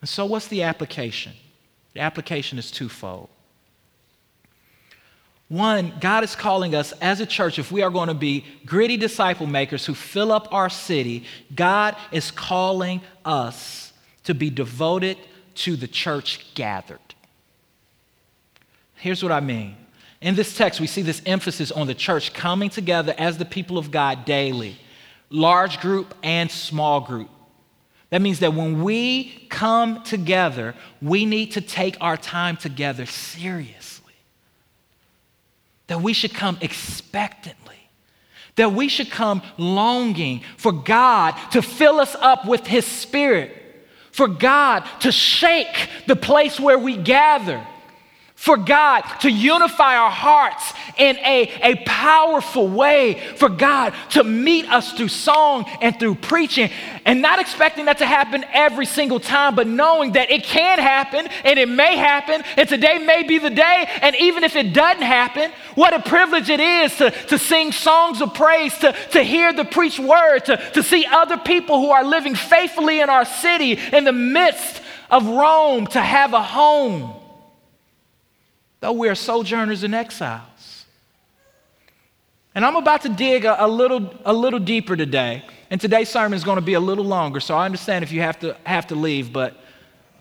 And 0.00 0.08
so, 0.08 0.26
what's 0.26 0.48
the 0.48 0.64
application? 0.64 1.32
The 1.94 2.00
application 2.00 2.58
is 2.58 2.70
twofold. 2.70 3.30
One, 5.48 5.92
God 6.00 6.24
is 6.24 6.34
calling 6.34 6.74
us 6.74 6.92
as 6.92 7.20
a 7.20 7.26
church, 7.26 7.58
if 7.58 7.70
we 7.70 7.82
are 7.82 7.90
going 7.90 8.08
to 8.08 8.14
be 8.14 8.44
gritty 8.64 8.96
disciple 8.96 9.46
makers 9.46 9.84
who 9.84 9.94
fill 9.94 10.32
up 10.32 10.52
our 10.52 10.70
city, 10.70 11.24
God 11.54 11.96
is 12.12 12.30
calling 12.30 13.02
us 13.24 13.92
to 14.24 14.34
be 14.34 14.48
devoted 14.48 15.18
to 15.56 15.76
the 15.76 15.86
church 15.86 16.54
gathered. 16.54 16.98
Here's 18.96 19.22
what 19.22 19.32
I 19.32 19.40
mean. 19.40 19.76
In 20.22 20.34
this 20.34 20.56
text, 20.56 20.80
we 20.80 20.86
see 20.86 21.02
this 21.02 21.20
emphasis 21.26 21.70
on 21.70 21.86
the 21.86 21.94
church 21.94 22.32
coming 22.32 22.70
together 22.70 23.14
as 23.18 23.36
the 23.36 23.44
people 23.44 23.76
of 23.76 23.90
God 23.90 24.24
daily, 24.24 24.76
large 25.28 25.78
group 25.80 26.14
and 26.22 26.50
small 26.50 27.02
group. 27.02 27.28
That 28.08 28.22
means 28.22 28.40
that 28.40 28.54
when 28.54 28.82
we 28.82 29.46
come 29.50 30.02
together, 30.04 30.74
we 31.02 31.26
need 31.26 31.52
to 31.52 31.60
take 31.60 31.98
our 32.00 32.16
time 32.16 32.56
together 32.56 33.04
serious 33.04 33.83
that 35.86 36.00
we 36.00 36.12
should 36.12 36.34
come 36.34 36.58
expectantly, 36.60 37.76
that 38.56 38.72
we 38.72 38.88
should 38.88 39.10
come 39.10 39.42
longing 39.58 40.42
for 40.56 40.72
God 40.72 41.32
to 41.50 41.62
fill 41.62 42.00
us 42.00 42.14
up 42.16 42.46
with 42.46 42.66
His 42.66 42.86
Spirit, 42.86 43.52
for 44.12 44.28
God 44.28 44.86
to 45.00 45.12
shake 45.12 45.88
the 46.06 46.16
place 46.16 46.58
where 46.58 46.78
we 46.78 46.96
gather 46.96 47.66
for 48.44 48.58
God 48.58 49.00
to 49.20 49.30
unify 49.30 49.96
our 49.96 50.10
hearts 50.10 50.74
in 50.98 51.16
a, 51.18 51.50
a 51.62 51.76
powerful 51.86 52.68
way, 52.68 53.18
for 53.36 53.48
God 53.48 53.94
to 54.10 54.22
meet 54.22 54.68
us 54.68 54.92
through 54.92 55.08
song 55.08 55.64
and 55.80 55.98
through 55.98 56.16
preaching, 56.16 56.68
and 57.06 57.22
not 57.22 57.38
expecting 57.38 57.86
that 57.86 57.98
to 57.98 58.06
happen 58.06 58.44
every 58.52 58.84
single 58.84 59.18
time, 59.18 59.54
but 59.54 59.66
knowing 59.66 60.12
that 60.12 60.30
it 60.30 60.42
can 60.42 60.78
happen 60.78 61.26
and 61.44 61.58
it 61.58 61.70
may 61.70 61.96
happen, 61.96 62.42
and 62.58 62.68
today 62.68 62.98
may 62.98 63.22
be 63.22 63.38
the 63.38 63.48
day, 63.48 63.88
and 64.02 64.14
even 64.16 64.44
if 64.44 64.56
it 64.56 64.74
doesn't 64.74 65.02
happen, 65.02 65.50
what 65.74 65.94
a 65.94 66.02
privilege 66.02 66.50
it 66.50 66.60
is 66.60 66.94
to, 66.96 67.10
to 67.10 67.38
sing 67.38 67.72
songs 67.72 68.20
of 68.20 68.34
praise, 68.34 68.76
to, 68.78 68.92
to 69.12 69.22
hear 69.22 69.54
the 69.54 69.64
preached 69.64 70.00
word, 70.00 70.40
to, 70.40 70.56
to 70.74 70.82
see 70.82 71.06
other 71.06 71.38
people 71.38 71.80
who 71.80 71.90
are 71.90 72.04
living 72.04 72.34
faithfully 72.34 73.00
in 73.00 73.08
our 73.08 73.24
city 73.24 73.78
in 73.92 74.04
the 74.04 74.12
midst 74.12 74.82
of 75.10 75.24
Rome, 75.24 75.86
to 75.86 76.00
have 76.00 76.34
a 76.34 76.42
home 76.42 77.23
though 78.84 78.92
we 78.92 79.08
are 79.08 79.14
sojourners 79.14 79.82
and 79.82 79.94
exiles. 79.94 80.84
And 82.54 82.66
I'm 82.66 82.76
about 82.76 83.00
to 83.00 83.08
dig 83.08 83.46
a, 83.46 83.64
a, 83.64 83.66
little, 83.66 84.14
a 84.26 84.32
little 84.34 84.58
deeper 84.58 84.94
today. 84.94 85.42
And 85.70 85.80
today's 85.80 86.10
sermon 86.10 86.36
is 86.36 86.44
going 86.44 86.56
to 86.56 86.62
be 86.62 86.74
a 86.74 86.80
little 86.80 87.06
longer, 87.06 87.40
so 87.40 87.56
I 87.56 87.64
understand 87.64 88.02
if 88.02 88.12
you 88.12 88.20
have 88.20 88.38
to, 88.40 88.54
have 88.64 88.88
to 88.88 88.94
leave, 88.94 89.32
but 89.32 89.56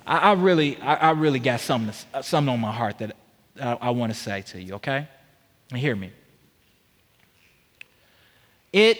I, 0.07 0.17
I 0.17 0.33
really, 0.35 0.77
I, 0.77 0.93
I, 0.93 1.11
really 1.11 1.39
got 1.39 1.59
something, 1.59 1.93
uh, 2.13 2.21
something 2.21 2.53
on 2.53 2.61
my 2.61 2.71
heart 2.71 2.99
that 2.99 3.17
uh, 3.59 3.75
I, 3.81 3.87
I 3.87 3.89
want 3.89 4.13
to 4.13 4.17
say 4.17 4.43
to 4.43 4.61
you, 4.61 4.75
okay? 4.75 5.09
Hear 5.75 5.97
me. 5.97 6.13
It, 8.71 8.97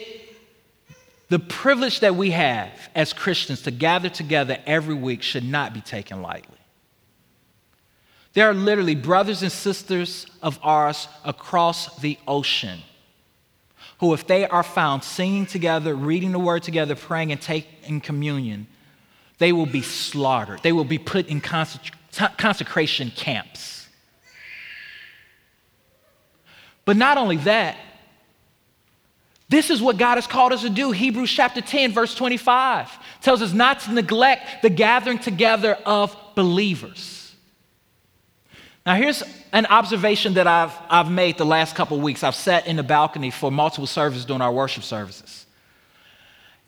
the 1.30 1.38
privilege 1.38 2.00
that 2.00 2.16
we 2.16 2.32
have 2.32 2.70
as 2.94 3.14
Christians 3.14 3.62
to 3.62 3.70
gather 3.70 4.10
together 4.10 4.58
every 4.66 4.94
week 4.94 5.22
should 5.22 5.44
not 5.44 5.72
be 5.72 5.80
taken 5.80 6.20
lightly. 6.20 6.53
There 8.34 8.50
are 8.50 8.54
literally 8.54 8.96
brothers 8.96 9.42
and 9.42 9.50
sisters 9.52 10.26
of 10.42 10.58
ours 10.62 11.08
across 11.24 11.96
the 12.00 12.18
ocean 12.26 12.80
who, 14.00 14.12
if 14.12 14.26
they 14.26 14.46
are 14.46 14.64
found 14.64 15.04
singing 15.04 15.46
together, 15.46 15.94
reading 15.94 16.32
the 16.32 16.38
word 16.38 16.64
together, 16.64 16.96
praying, 16.96 17.30
and 17.30 17.40
taking 17.40 18.00
communion, 18.00 18.66
they 19.38 19.52
will 19.52 19.66
be 19.66 19.82
slaughtered. 19.82 20.60
They 20.62 20.72
will 20.72 20.84
be 20.84 20.98
put 20.98 21.28
in 21.28 21.40
consecration 21.40 23.12
camps. 23.12 23.88
But 26.84 26.96
not 26.96 27.18
only 27.18 27.36
that, 27.38 27.78
this 29.48 29.70
is 29.70 29.80
what 29.80 29.96
God 29.96 30.16
has 30.16 30.26
called 30.26 30.52
us 30.52 30.62
to 30.62 30.70
do. 30.70 30.90
Hebrews 30.90 31.30
chapter 31.30 31.60
10, 31.60 31.92
verse 31.92 32.14
25 32.16 32.90
tells 33.20 33.42
us 33.42 33.52
not 33.52 33.80
to 33.80 33.92
neglect 33.92 34.62
the 34.62 34.70
gathering 34.70 35.18
together 35.20 35.78
of 35.86 36.16
believers. 36.34 37.13
Now, 38.86 38.96
here's 38.96 39.22
an 39.52 39.64
observation 39.66 40.34
that 40.34 40.46
I've, 40.46 40.72
I've 40.90 41.10
made 41.10 41.38
the 41.38 41.46
last 41.46 41.74
couple 41.74 41.98
weeks. 42.00 42.22
I've 42.22 42.34
sat 42.34 42.66
in 42.66 42.76
the 42.76 42.82
balcony 42.82 43.30
for 43.30 43.50
multiple 43.50 43.86
services 43.86 44.26
during 44.26 44.42
our 44.42 44.52
worship 44.52 44.82
services. 44.82 45.46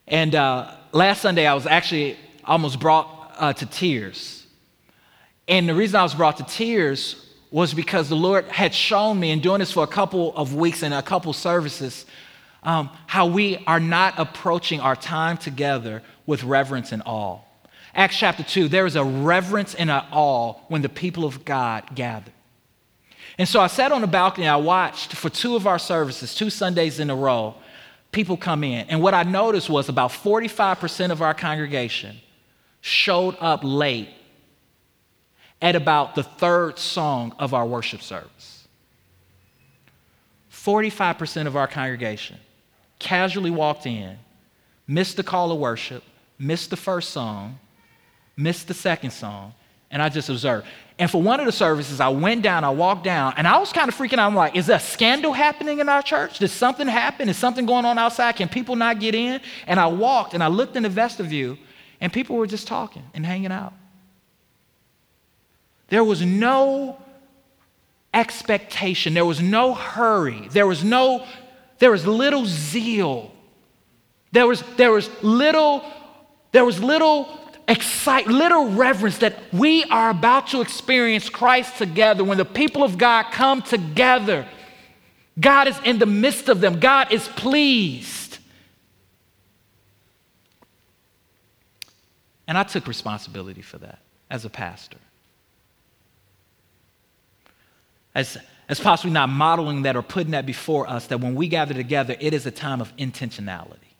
And 0.07 0.35
uh, 0.35 0.75
last 0.93 1.21
Sunday, 1.21 1.47
I 1.47 1.53
was 1.53 1.67
actually 1.67 2.17
almost 2.43 2.81
brought 2.81 3.35
uh, 3.37 3.53
to 3.53 3.67
tears. 3.67 4.47
And 5.47 5.69
the 5.69 5.75
reason 5.75 5.97
I 5.97 6.05
was 6.05 6.15
brought 6.15 6.39
to 6.39 6.45
tears 6.45 7.23
was 7.51 7.75
because 7.75 8.09
the 8.09 8.17
Lord 8.17 8.47
had 8.47 8.75
shown 8.75 9.21
me 9.21 9.31
in 9.31 9.41
doing 9.41 9.59
this 9.59 9.73
for 9.73 9.85
a 9.85 9.89
couple 9.89 10.35
of 10.37 10.55
weeks 10.55 10.83
and 10.83 10.95
a 10.95 11.03
couple 11.03 11.33
services 11.35 12.07
um, 12.63 12.91
how 13.07 13.27
we 13.27 13.63
are 13.67 13.79
not 13.79 14.15
approaching 14.17 14.81
our 14.81 14.97
time 14.97 15.37
together 15.37 16.03
with 16.25 16.43
reverence 16.45 16.93
and 16.93 17.03
awe. 17.05 17.41
Acts 17.97 18.19
chapter 18.19 18.43
2, 18.43 18.69
there 18.69 18.85
is 18.85 18.95
a 18.95 19.03
reverence 19.03 19.75
and 19.75 19.91
an 19.91 20.05
awe 20.13 20.53
when 20.69 20.83
the 20.83 20.89
people 20.89 21.25
of 21.25 21.47
God 21.47 21.95
gather. 21.95 22.31
And 23.39 23.49
so 23.49 23.59
I 23.59 23.69
sat 23.69 23.91
on 23.91 24.03
the 24.03 24.07
balcony, 24.07 24.47
I 24.47 24.57
watched 24.57 25.15
for 25.15 25.31
two 25.31 25.57
of 25.57 25.67
our 25.67 25.79
services, 25.79 26.35
two 26.35 26.51
Sundays 26.51 27.01
in 27.01 27.09
a 27.09 27.17
row, 27.17 27.55
people 28.13 28.37
come 28.37 28.65
in. 28.65 28.87
And 28.89 29.01
what 29.01 29.15
I 29.15 29.23
noticed 29.23 29.71
was 29.71 29.89
about 29.89 30.11
45% 30.11 31.11
of 31.11 31.23
our 31.23 31.33
congregation 31.33 32.19
showed 32.83 33.35
up 33.41 33.61
late 33.63 34.11
at 35.63 35.75
about 35.75 36.15
the 36.15 36.23
third 36.23 36.79
song 36.79 37.35
of 37.39 37.55
our 37.55 37.65
worship 37.65 38.03
service. 38.03 38.69
45% 40.53 41.47
of 41.47 41.57
our 41.57 41.67
congregation 41.67 42.37
casually 42.99 43.51
walked 43.51 43.87
in, 43.87 44.19
missed 44.87 45.17
the 45.17 45.23
call 45.23 45.51
of 45.51 45.59
worship, 45.59 46.03
missed 46.39 46.69
the 46.69 46.77
first 46.77 47.11
song, 47.11 47.59
missed 48.37 48.69
the 48.69 48.75
second 48.75 49.11
song, 49.11 49.55
and 49.91 50.03
I 50.03 50.09
just 50.09 50.29
observed. 50.29 50.67
And 50.99 51.11
for 51.11 51.21
one 51.21 51.41
of 51.41 51.47
the 51.47 51.53
services, 51.53 52.01
I 52.01 52.09
went 52.09 52.43
down, 52.43 52.65
I 52.65 52.71
walked 52.71 53.05
down, 53.05 53.35
and 53.37 53.47
I 53.47 53.59
was 53.59 53.73
kind 53.73 53.89
of 53.89 53.95
freaking 53.95 54.19
out. 54.19 54.27
I'm 54.29 54.35
like, 54.35 54.57
is 54.57 54.67
there 54.67 54.77
a 54.77 54.81
scandal 54.81 55.33
happening 55.33 55.79
in 55.79 55.89
our 55.89 56.03
church? 56.03 56.39
Did 56.39 56.49
something 56.49 56.87
happen? 56.87 57.29
Is 57.29 57.37
something 57.37 57.67
going 57.67 57.85
on 57.85 57.99
outside? 57.99 58.37
Can 58.37 58.49
people 58.49 58.77
not 58.77 59.01
get 59.01 59.15
in? 59.15 59.41
And 59.67 59.79
I 59.79 59.87
walked 59.87 60.35
and 60.35 60.43
I 60.43 60.49
looked 60.49 60.77
in 60.77 60.83
the 60.83 60.89
vestibule, 60.89 61.59
and 62.01 62.13
people 62.13 62.37
were 62.37 62.47
just 62.47 62.67
talking 62.67 63.05
and 63.15 63.25
hanging 63.25 63.53
out. 63.53 63.73
There 65.89 66.05
was 66.05 66.23
no 66.23 67.01
expectation, 68.13 69.15
there 69.15 69.27
was 69.27 69.41
no 69.41 69.75
hurry, 69.75 70.49
there 70.51 70.67
was 70.67 70.83
no, 70.83 71.27
there 71.79 71.91
was 71.91 72.07
little 72.07 72.47
zeal. 72.47 73.33
There 74.33 74.47
was, 74.47 74.63
there 74.77 74.93
was 74.93 75.09
little, 75.23 75.85
there 76.53 76.65
was 76.65 76.83
little 76.83 77.39
excite, 77.69 78.27
little 78.27 78.71
reverence 78.71 79.19
that 79.19 79.39
we 79.53 79.85
are 79.85 80.11
about 80.11 80.49
to 80.49 80.61
experience 80.61 81.29
Christ 81.29 81.77
together. 81.79 82.25
When 82.25 82.39
the 82.39 82.45
people 82.45 82.83
of 82.83 82.99
God 82.99 83.33
come 83.33 83.63
together, 83.63 84.47
God 85.39 85.69
is 85.69 85.79
in 85.85 85.99
the 85.99 86.07
midst 86.07 86.49
of 86.49 86.61
them, 86.61 86.81
God 86.81 87.13
is 87.13 87.29
pleased. 87.29 88.39
And 92.49 92.57
I 92.57 92.63
took 92.63 92.87
responsibility 92.87 93.63
for 93.63 93.79
that 93.79 93.99
as 94.31 94.45
a 94.45 94.51
pastor. 94.51 94.99
As, 98.15 98.39
as 98.69 98.81
possibly 98.81 99.13
not 99.13 99.29
modeling 99.29 99.83
that 99.83 99.97
or 99.97 100.03
putting 100.03 100.31
that 100.31 100.47
before 100.47 100.89
us, 100.89 101.09
that 101.09 101.21
when 101.21 101.35
we 101.35 101.49
gather 101.49 101.75
together, 101.75 102.17
it 102.19 102.33
is 102.33 102.47
a 102.47 102.51
time 102.51 102.81
of 102.81 102.97
intentionality. 102.97 103.96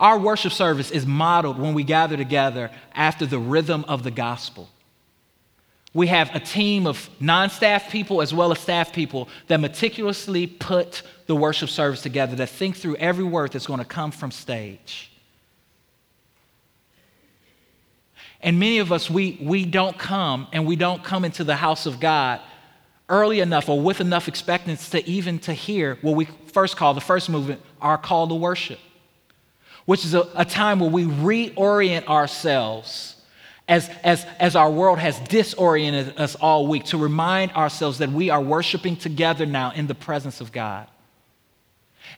Our 0.00 0.18
worship 0.18 0.52
service 0.52 0.90
is 0.90 1.04
modeled 1.06 1.58
when 1.58 1.74
we 1.74 1.84
gather 1.84 2.16
together 2.16 2.70
after 2.94 3.26
the 3.26 3.38
rhythm 3.38 3.84
of 3.86 4.02
the 4.02 4.10
gospel. 4.10 4.70
We 5.92 6.06
have 6.06 6.34
a 6.34 6.40
team 6.40 6.86
of 6.86 7.10
non 7.20 7.50
staff 7.50 7.90
people 7.90 8.22
as 8.22 8.32
well 8.32 8.50
as 8.50 8.60
staff 8.60 8.94
people 8.94 9.28
that 9.48 9.60
meticulously 9.60 10.46
put 10.46 11.02
the 11.26 11.36
worship 11.36 11.68
service 11.68 12.00
together, 12.00 12.34
that 12.36 12.48
think 12.48 12.76
through 12.76 12.96
every 12.96 13.24
word 13.24 13.52
that's 13.52 13.66
going 13.66 13.80
to 13.80 13.84
come 13.84 14.10
from 14.10 14.30
stage. 14.30 15.12
And 18.40 18.58
many 18.58 18.78
of 18.78 18.92
us, 18.92 19.10
we, 19.10 19.38
we 19.42 19.66
don't 19.66 19.98
come 19.98 20.46
and 20.52 20.66
we 20.66 20.76
don't 20.76 21.04
come 21.04 21.26
into 21.26 21.44
the 21.44 21.56
house 21.56 21.84
of 21.84 22.00
God 22.00 22.40
early 23.10 23.40
enough 23.40 23.68
or 23.68 23.78
with 23.78 24.00
enough 24.00 24.28
expectancy 24.28 25.02
to 25.02 25.06
even 25.10 25.38
to 25.40 25.52
hear 25.52 25.98
what 26.00 26.14
we 26.14 26.24
first 26.46 26.76
call 26.76 26.94
the 26.94 27.02
first 27.02 27.28
movement, 27.28 27.60
our 27.82 27.98
call 27.98 28.28
to 28.28 28.34
worship, 28.34 28.78
which 29.90 30.04
is 30.04 30.14
a, 30.14 30.28
a 30.36 30.44
time 30.44 30.78
where 30.78 30.88
we 30.88 31.04
reorient 31.04 32.06
ourselves 32.06 33.16
as, 33.66 33.90
as, 34.04 34.24
as 34.38 34.54
our 34.54 34.70
world 34.70 35.00
has 35.00 35.18
disoriented 35.18 36.16
us 36.16 36.36
all 36.36 36.68
week 36.68 36.84
to 36.84 36.96
remind 36.96 37.50
ourselves 37.54 37.98
that 37.98 38.08
we 38.08 38.30
are 38.30 38.40
worshiping 38.40 38.94
together 38.94 39.44
now 39.46 39.72
in 39.72 39.88
the 39.88 39.94
presence 39.96 40.40
of 40.40 40.52
God. 40.52 40.86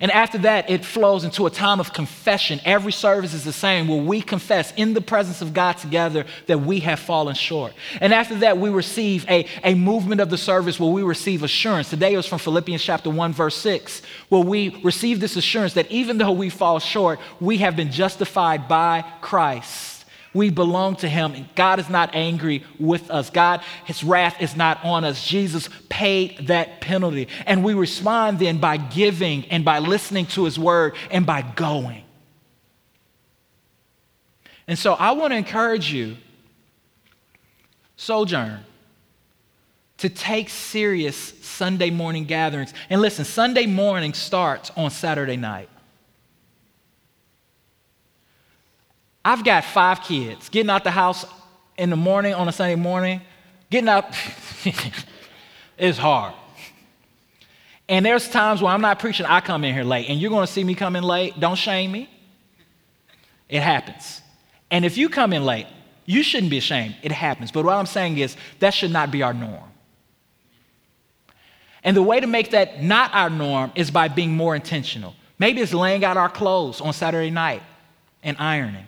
And 0.01 0.11
after 0.11 0.39
that, 0.39 0.71
it 0.71 0.85
flows 0.85 1.25
into 1.25 1.47
a 1.47 1.51
time 1.51 1.81
of 1.81 1.93
confession. 1.93 2.61
Every 2.65 2.93
service 2.93 3.35
is 3.35 3.45
the 3.45 3.53
same, 3.53 3.89
where 3.89 4.03
we 4.03 4.23
confess 4.23 4.73
in 4.77 4.95
the 4.95 5.01
presence 5.01 5.43
of 5.43 5.53
God 5.53 5.75
together 5.75 6.25
that 6.47 6.61
we 6.61 6.81
have 6.81 6.99
fallen 6.99 7.35
short. 7.35 7.73
And 8.01 8.13
after 8.13 8.37
that, 8.37 8.59
we 8.59 8.71
receive 8.71 9.29
a, 9.29 9.47
a 9.63 9.75
movement 9.75 10.21
of 10.21 10.31
the 10.31 10.39
service 10.39 10.81
where 10.81 10.91
we 10.91 11.03
receive 11.03 11.43
assurance. 11.43 11.91
Today 11.91 12.17
was 12.17 12.27
from 12.27 12.39
Philippians 12.39 12.83
chapter 12.83 13.11
1, 13.11 13.33
verse 13.33 13.57
6, 13.57 14.03
where 14.29 14.43
we 14.43 14.81
receive 14.83 15.21
this 15.21 15.37
assurance 15.37 15.75
that 15.75 15.91
even 15.91 16.19
though 16.19 16.33
we 16.33 16.49
fall 16.49 16.79
short, 16.79 17.21
we 17.41 17.59
have 17.59 17.77
been 17.77 17.93
justified 17.93 18.69
by 18.69 19.05
Christ. 19.21 19.92
We 20.35 20.51
belong 20.51 20.97
to 20.97 21.09
him. 21.09 21.35
And 21.35 21.49
God 21.55 21.79
is 21.79 21.89
not 21.89 22.15
angry 22.15 22.65
with 22.79 23.11
us. 23.11 23.31
God, 23.31 23.63
his 23.85 24.03
wrath 24.03 24.37
is 24.41 24.57
not 24.57 24.83
on 24.85 25.05
us. 25.05 25.27
Jesus 25.27 25.69
paid 25.89 26.47
that 26.49 26.81
penalty. 26.81 27.29
And 27.47 27.63
we 27.63 27.75
respond 27.75 28.39
then 28.39 28.59
by 28.59 28.77
giving 28.77 29.45
and 29.47 29.65
by 29.65 29.79
listening 29.79 30.27
to 30.27 30.45
his 30.45 30.59
word 30.59 30.95
and 31.11 31.27
by 31.27 31.43
going. 31.43 32.05
And 34.67 34.79
so 34.79 34.95
I 34.95 35.13
want 35.13 35.33
to 35.33 35.37
encourage 35.37 35.93
you, 35.93 36.17
Sojourn, 37.97 38.61
to 39.99 40.09
take 40.09 40.49
serious 40.49 41.17
Sunday 41.43 41.91
morning 41.91 42.25
gatherings. 42.25 42.73
And 42.89 43.01
listen, 43.01 43.25
Sunday 43.25 43.67
morning 43.67 44.15
starts 44.15 44.71
on 44.77 44.91
Saturday 44.91 45.37
night. 45.37 45.69
I've 49.25 49.45
got 49.45 49.65
five 49.65 50.03
kids. 50.03 50.49
Getting 50.49 50.71
out 50.71 50.85
the 50.85 50.91
house 50.91 51.25
in 51.77 51.91
the 51.91 51.97
morning 51.97 52.35
on 52.35 52.49
a 52.49 52.53
Sunday 52.53 52.75
morning, 52.75 53.21
getting 53.71 53.89
up 53.89 54.13
is 55.79 55.99
hard. 55.99 56.35
And 57.89 58.07
there's 58.07 58.29
times 58.29 58.63
when 58.63 58.73
I'm 58.73 58.81
not 58.81 58.99
preaching, 58.99 59.27
I 59.27 59.41
come 59.41 59.65
in 59.65 59.75
here 59.75 59.85
late. 59.85 60.09
And 60.09 60.21
you're 60.21 60.31
going 60.31 60.47
to 60.47 60.53
see 60.53 60.65
me 60.65 60.75
come 60.75 60.97
in 60.97 61.05
late. 61.05 61.39
Don't 61.39 61.57
shame 61.57 61.93
me. 61.93 62.09
It 63.49 63.61
happens. 63.61 64.23
And 64.71 64.85
if 64.85 64.97
you 64.97 65.09
come 65.09 65.33
in 65.33 65.45
late, 65.45 65.67
you 66.07 66.23
shouldn't 66.23 66.51
be 66.51 66.59
ashamed. 66.59 66.97
It 67.03 67.13
happens. 67.13 67.53
But 67.53 67.65
what 67.65 67.75
I'm 67.75 67.87
saying 67.87 68.19
is 68.19 68.37
that 68.61 68.73
should 68.73 68.91
not 68.91 69.11
be 69.11 69.23
our 69.23 69.35
norm. 69.35 69.69
And 71.85 71.97
the 71.97 72.03
way 72.03 72.21
to 72.21 72.27
make 72.27 72.53
that 72.53 72.83
not 72.83 73.13
our 73.13 73.29
norm 73.29 73.73
is 73.75 73.91
by 73.91 74.09
being 74.09 74.37
more 74.37 74.55
intentional. 74.55 75.15
Maybe 75.39 75.61
it's 75.61 75.75
laying 75.75 76.05
out 76.05 76.17
our 76.17 76.29
clothes 76.29 76.81
on 76.81 76.93
Saturday 76.93 77.31
night 77.31 77.63
and 78.23 78.37
ironing. 78.39 78.87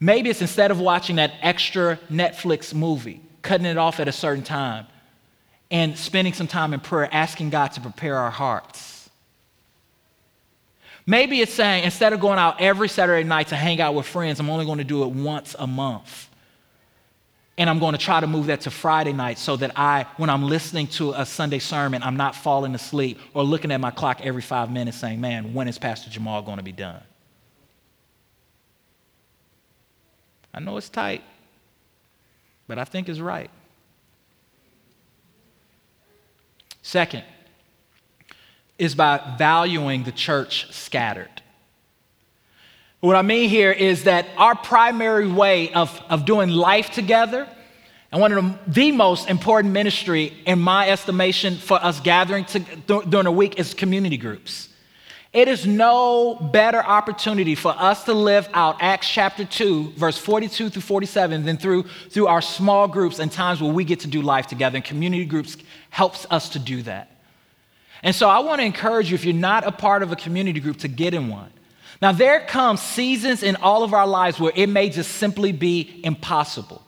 Maybe 0.00 0.30
it's 0.30 0.40
instead 0.40 0.70
of 0.70 0.80
watching 0.80 1.16
that 1.16 1.34
extra 1.42 1.98
Netflix 2.10 2.72
movie, 2.72 3.20
cutting 3.42 3.66
it 3.66 3.76
off 3.76 4.00
at 4.00 4.08
a 4.08 4.12
certain 4.12 4.42
time, 4.42 4.86
and 5.70 5.96
spending 5.96 6.32
some 6.32 6.46
time 6.46 6.72
in 6.72 6.80
prayer, 6.80 7.08
asking 7.12 7.50
God 7.50 7.68
to 7.72 7.80
prepare 7.80 8.16
our 8.16 8.30
hearts. 8.30 9.10
Maybe 11.06 11.40
it's 11.40 11.52
saying 11.52 11.84
instead 11.84 12.12
of 12.12 12.20
going 12.20 12.38
out 12.38 12.60
every 12.60 12.88
Saturday 12.88 13.26
night 13.26 13.48
to 13.48 13.56
hang 13.56 13.80
out 13.80 13.94
with 13.94 14.06
friends, 14.06 14.40
I'm 14.40 14.48
only 14.48 14.64
going 14.64 14.78
to 14.78 14.84
do 14.84 15.02
it 15.02 15.08
once 15.08 15.54
a 15.58 15.66
month. 15.66 16.28
And 17.58 17.68
I'm 17.68 17.78
going 17.78 17.92
to 17.92 17.98
try 17.98 18.20
to 18.20 18.26
move 18.26 18.46
that 18.46 18.62
to 18.62 18.70
Friday 18.70 19.12
night 19.12 19.38
so 19.38 19.56
that 19.56 19.72
I, 19.76 20.06
when 20.16 20.30
I'm 20.30 20.44
listening 20.44 20.86
to 20.88 21.12
a 21.12 21.26
Sunday 21.26 21.58
sermon, 21.58 22.02
I'm 22.02 22.16
not 22.16 22.34
falling 22.34 22.74
asleep 22.74 23.18
or 23.34 23.42
looking 23.42 23.70
at 23.70 23.80
my 23.80 23.90
clock 23.90 24.20
every 24.22 24.40
five 24.40 24.70
minutes 24.70 24.96
saying, 24.96 25.20
man, 25.20 25.52
when 25.52 25.68
is 25.68 25.78
Pastor 25.78 26.08
Jamal 26.08 26.40
going 26.40 26.56
to 26.56 26.62
be 26.62 26.72
done? 26.72 27.02
I 30.52 30.60
know 30.60 30.76
it's 30.76 30.88
tight, 30.88 31.22
but 32.66 32.78
I 32.78 32.84
think 32.84 33.08
it's 33.08 33.20
right. 33.20 33.50
Second, 36.82 37.22
is 38.78 38.94
by 38.94 39.20
valuing 39.38 40.02
the 40.04 40.12
church 40.12 40.72
scattered. 40.72 41.42
What 43.00 43.14
I 43.14 43.22
mean 43.22 43.48
here 43.48 43.70
is 43.70 44.04
that 44.04 44.26
our 44.36 44.54
primary 44.54 45.30
way 45.30 45.72
of, 45.72 46.00
of 46.08 46.24
doing 46.24 46.48
life 46.48 46.90
together, 46.90 47.46
and 48.10 48.20
one 48.20 48.32
of 48.32 48.42
the, 48.42 48.72
the 48.72 48.92
most 48.92 49.28
important 49.28 49.72
ministry, 49.72 50.32
in 50.46 50.58
my 50.58 50.88
estimation, 50.88 51.56
for 51.56 51.82
us 51.82 52.00
gathering 52.00 52.44
to, 52.46 52.58
during 53.08 53.26
a 53.26 53.32
week 53.32 53.58
is 53.58 53.72
community 53.72 54.16
groups. 54.16 54.69
It 55.32 55.46
is 55.46 55.64
no 55.64 56.34
better 56.34 56.82
opportunity 56.82 57.54
for 57.54 57.72
us 57.76 58.02
to 58.04 58.14
live 58.14 58.48
out 58.52 58.78
Acts 58.80 59.08
chapter 59.08 59.44
2, 59.44 59.92
verse 59.92 60.18
42 60.18 60.70
through 60.70 60.82
47 60.82 61.44
than 61.44 61.56
through, 61.56 61.84
through 62.10 62.26
our 62.26 62.42
small 62.42 62.88
groups 62.88 63.20
and 63.20 63.30
times 63.30 63.62
where 63.62 63.72
we 63.72 63.84
get 63.84 64.00
to 64.00 64.08
do 64.08 64.22
life 64.22 64.48
together. 64.48 64.76
And 64.76 64.84
community 64.84 65.24
groups 65.24 65.56
helps 65.90 66.26
us 66.30 66.48
to 66.50 66.58
do 66.58 66.82
that. 66.82 67.16
And 68.02 68.12
so 68.12 68.28
I 68.28 68.40
want 68.40 68.60
to 68.60 68.64
encourage 68.64 69.10
you, 69.10 69.14
if 69.14 69.24
you're 69.24 69.32
not 69.32 69.64
a 69.64 69.70
part 69.70 70.02
of 70.02 70.10
a 70.10 70.16
community 70.16 70.58
group, 70.58 70.78
to 70.78 70.88
get 70.88 71.14
in 71.14 71.28
one. 71.28 71.52
Now, 72.02 72.10
there 72.10 72.40
come 72.40 72.76
seasons 72.76 73.44
in 73.44 73.54
all 73.56 73.84
of 73.84 73.94
our 73.94 74.06
lives 74.08 74.40
where 74.40 74.52
it 74.56 74.68
may 74.68 74.88
just 74.88 75.12
simply 75.12 75.52
be 75.52 76.00
impossible. 76.02 76.82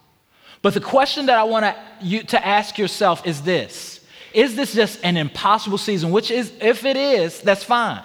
But 0.63 0.75
the 0.75 0.81
question 0.81 1.27
that 1.27 1.39
I 1.39 1.45
want 1.45 1.77
you 2.01 2.25
to 2.25 2.45
ask 2.45 2.77
yourself 2.77 3.25
is 3.25 3.43
this 3.43 4.01
Is 4.33 4.57
this 4.57 4.75
just 4.75 4.99
an 5.05 5.17
impossible 5.17 5.79
season? 5.79 6.11
Which 6.11 6.33
is, 6.33 6.53
if 6.61 6.85
it 6.85 6.97
is, 6.97 7.41
that's 7.41 7.63
fine. 7.63 8.03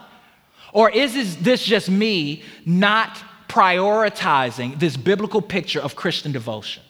Or 0.74 0.90
is 0.90 1.38
this 1.38 1.64
just 1.64 1.90
me 1.90 2.44
not 2.66 3.18
prioritizing 3.48 4.80
this 4.80 4.98
biblical 4.98 5.42
picture 5.42 5.80
of 5.80 5.96
Christian 5.96 6.32
devotion? 6.32 6.84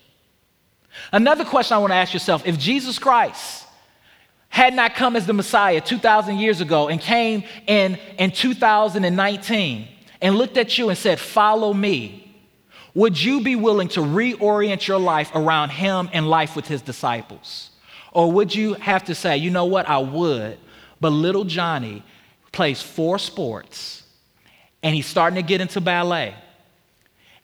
Another 1.12 1.46
question 1.46 1.76
I 1.76 1.80
want 1.80 1.92
to 1.92 1.96
ask 1.96 2.14
yourself 2.14 2.46
if 2.46 2.58
Jesus 2.58 2.98
Christ 3.00 3.66
had 4.50 4.74
not 4.74 4.96
come 4.96 5.16
as 5.16 5.28
the 5.28 5.34
Messiah 5.34 5.82
2,000 5.82 6.38
years 6.38 6.62
ago 6.62 6.88
and 6.88 7.00
came 7.00 7.44
in, 7.68 7.98
in 8.18 8.32
2019 8.32 9.88
and 10.22 10.36
looked 10.36 10.58
at 10.58 10.78
you 10.78 10.90
and 10.90 10.98
said, 10.98 11.20
Follow 11.20 11.74
me, 11.74 12.36
would 12.94 13.22
you 13.22 13.42
be 13.42 13.56
willing 13.56 13.88
to 13.90 14.00
reorient 14.00 14.88
your 14.88 15.00
life 15.00 15.30
around 15.36 15.70
him 15.70 16.10
and 16.14 16.28
life 16.28 16.56
with 16.56 16.68
his 16.68 16.82
disciples? 16.82 17.70
Or 18.12 18.32
would 18.32 18.56
you 18.56 18.74
have 18.76 19.06
to 19.06 19.16
say, 19.16 19.38
You 19.38 19.52
know 19.52 19.66
what, 19.66 19.88
I 19.88 20.00
would, 20.00 20.58
but 21.00 21.12
little 21.12 21.44
Johnny 21.44 22.04
plays 22.52 22.82
four 22.82 23.20
sports 23.20 24.04
and 24.84 24.96
he's 24.96 25.06
starting 25.06 25.36
to 25.36 25.48
get 25.48 25.62
into 25.62 25.82
ballet. 25.82 26.36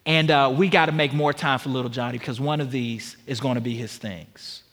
And 0.05 0.29
uh, 0.31 0.53
we 0.55 0.69
got 0.69 0.87
to 0.87 0.91
make 0.91 1.13
more 1.13 1.33
time 1.33 1.59
for 1.59 1.69
little 1.69 1.89
Johnny 1.89 2.17
because 2.17 2.39
one 2.39 2.61
of 2.61 2.71
these 2.71 3.15
is 3.25 3.39
going 3.39 3.55
to 3.55 3.61
be 3.61 3.75
his 3.75 3.95
things. 3.95 4.63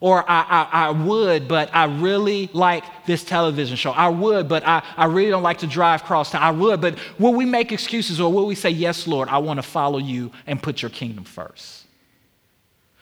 Or 0.00 0.28
I, 0.30 0.42
I, 0.42 0.68
I, 0.72 0.90
would, 0.90 1.48
but 1.48 1.74
I 1.74 1.84
really 1.84 2.50
like 2.52 2.84
this 3.06 3.24
television 3.24 3.76
show. 3.76 3.92
I 3.92 4.08
would, 4.08 4.46
but 4.46 4.66
I, 4.66 4.82
I 4.96 5.06
really 5.06 5.30
don't 5.30 5.42
like 5.42 5.58
to 5.58 5.66
drive 5.66 6.04
cross 6.04 6.30
town. 6.30 6.42
I 6.42 6.50
would, 6.50 6.80
but 6.82 6.98
will 7.18 7.32
we 7.32 7.46
make 7.46 7.72
excuses 7.72 8.20
or 8.20 8.30
will 8.30 8.46
we 8.46 8.54
say, 8.54 8.68
Yes, 8.68 9.06
Lord, 9.06 9.28
I 9.30 9.38
want 9.38 9.58
to 9.58 9.62
follow 9.62 9.98
you 9.98 10.32
and 10.46 10.62
put 10.62 10.82
your 10.82 10.90
kingdom 10.90 11.24
first? 11.24 11.84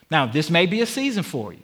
Now, 0.08 0.26
this 0.26 0.50
may 0.50 0.66
be 0.66 0.82
a 0.82 0.86
season 0.86 1.24
for 1.24 1.52
you. 1.52 1.63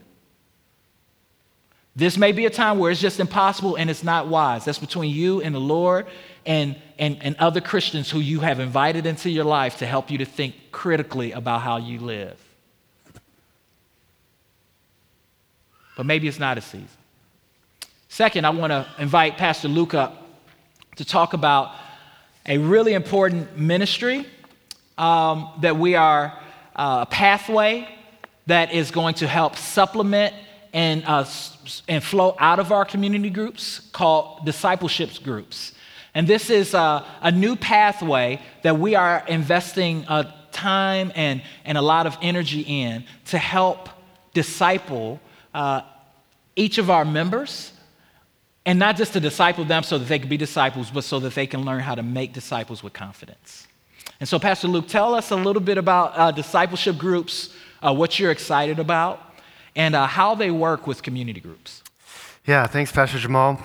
This 1.97 2.17
may 2.17 2.33
be 2.33 2.47
a 2.47 2.51
time 2.51 2.79
where 2.79 2.91
it's 2.91 3.01
just 3.01 3.21
impossible 3.21 3.77
and 3.77 3.91
it's 3.91 4.05
not 4.05 4.29
wise. 4.29 4.65
That's 4.65 4.79
between 4.79 5.15
you 5.15 5.41
and 5.43 5.55
the 5.55 5.61
Lord 5.61 6.07
and, 6.47 6.77
and, 6.99 7.19
and 7.23 7.37
other 7.37 7.61
Christians 7.61 8.11
who 8.11 8.21
you 8.21 8.41
have 8.41 8.61
invited 8.61 9.07
into 9.07 9.29
your 9.29 9.45
life 9.45 9.79
to 9.79 9.87
help 9.87 10.11
you 10.11 10.19
to 10.19 10.25
think 10.25 10.55
critically 10.73 11.33
about 11.33 11.63
how 11.63 11.79
you 11.79 11.99
live. 11.99 12.39
but 16.01 16.07
maybe 16.07 16.27
it's 16.27 16.39
not 16.39 16.57
a 16.57 16.63
season. 16.63 16.89
Second, 18.09 18.47
I 18.47 18.51
want 18.51 18.71
to 18.71 18.87
invite 18.99 19.37
Pastor 19.37 19.69
Luke 19.69 19.93
up 19.93 20.27
to 20.97 21.05
talk 21.05 21.35
about 21.35 21.75
a 22.47 22.57
really 22.57 22.95
important 22.95 23.59
ministry 23.59 24.27
um, 24.97 25.51
that 25.61 25.77
we 25.77 25.97
are 25.97 26.39
uh, 26.75 27.05
a 27.07 27.07
pathway 27.07 27.87
that 28.47 28.73
is 28.73 28.91
going 28.91 29.17
to 29.17 29.27
help 29.27 29.57
supplement 29.57 30.35
and, 30.73 31.05
uh, 31.07 31.25
and 31.89 32.03
flow 32.03 32.37
out 32.39 32.59
of 32.59 32.73
our 32.73 32.85
community 32.85 33.31
groups 33.31 33.81
called 33.93 34.45
discipleship 34.45 35.11
groups. 35.23 35.73
And 36.15 36.27
this 36.27 36.51
is 36.51 36.75
uh, 36.75 37.05
a 37.21 37.31
new 37.31 37.57
pathway 37.57 38.41
that 38.63 38.79
we 38.79 38.95
are 38.95 39.25
investing 39.29 40.05
uh, 40.09 40.33
time 40.51 41.13
and, 41.15 41.43
and 41.65 41.79
a 41.79 41.83
lot 41.83 42.07
of 42.07 42.17
energy 42.21 42.61
in 42.61 43.05
to 43.27 43.39
help 43.39 43.89
disciple 44.35 45.21
uh, 45.55 45.83
each 46.57 46.79
of 46.79 46.91
our 46.91 47.05
members, 47.05 47.73
and 48.67 48.79
not 48.79 48.97
just 48.97 49.13
to 49.13 49.21
disciple 49.21 49.65
them 49.65 49.83
so 49.83 49.99
that 49.99 50.09
they 50.09 50.19
can 50.19 50.29
be 50.29 50.37
disciples, 50.37 50.91
but 50.91 51.05
so 51.05 51.19
that 51.21 51.35
they 51.35 51.47
can 51.47 51.65
learn 51.65 51.81
how 51.81 51.95
to 51.95 52.03
make 52.03 52.33
disciples 52.33 52.83
with 52.83 52.93
confidence. 52.93 53.67
And 54.19 54.29
so, 54.29 54.39
Pastor 54.39 54.69
Luke, 54.69 54.87
tell 54.87 55.15
us 55.15 55.31
a 55.31 55.37
little 55.37 55.63
bit 55.63 55.79
about 55.79 56.13
uh, 56.15 56.31
discipleship 56.31 56.99
groups, 56.99 57.55
what 57.81 58.19
you're 58.19 58.31
excited 58.31 58.79
about, 58.79 59.30
and 59.77 59.95
uh, 59.95 60.07
how 60.07 60.35
they 60.35 60.51
work 60.51 60.87
with 60.87 61.03
community 61.03 61.41
groups. 61.41 61.83
Yeah, 62.47 62.67
thanks, 62.67 62.91
Pastor 62.93 63.19
Jamal. 63.19 63.61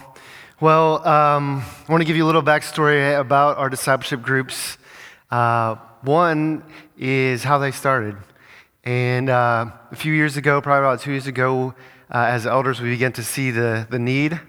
Well, 0.62 1.06
um, 1.08 1.64
I 1.88 1.92
want 1.92 2.02
to 2.02 2.06
give 2.06 2.16
you 2.16 2.24
a 2.24 2.28
little 2.28 2.44
backstory 2.44 3.20
about 3.20 3.58
our 3.58 3.70
discipleship 3.70 4.22
groups. 4.22 4.78
Uh, 5.30 5.76
one 6.02 6.64
is 6.98 7.44
how 7.44 7.58
they 7.58 7.72
started. 7.72 8.16
And 8.84 9.30
uh, 9.30 9.72
a 9.92 9.96
few 9.96 10.14
years 10.14 10.38
ago, 10.38 10.62
probably 10.62 10.86
about 10.86 11.02
two 11.02 11.12
years 11.12 11.28
ago, 11.28 11.74
uh, 12.14 12.26
as 12.30 12.46
elders, 12.46 12.80
we 12.80 12.90
began 12.90 13.12
to 13.14 13.24
see 13.24 13.52
the, 13.52 13.88
the 13.90 13.98
need 13.98 14.40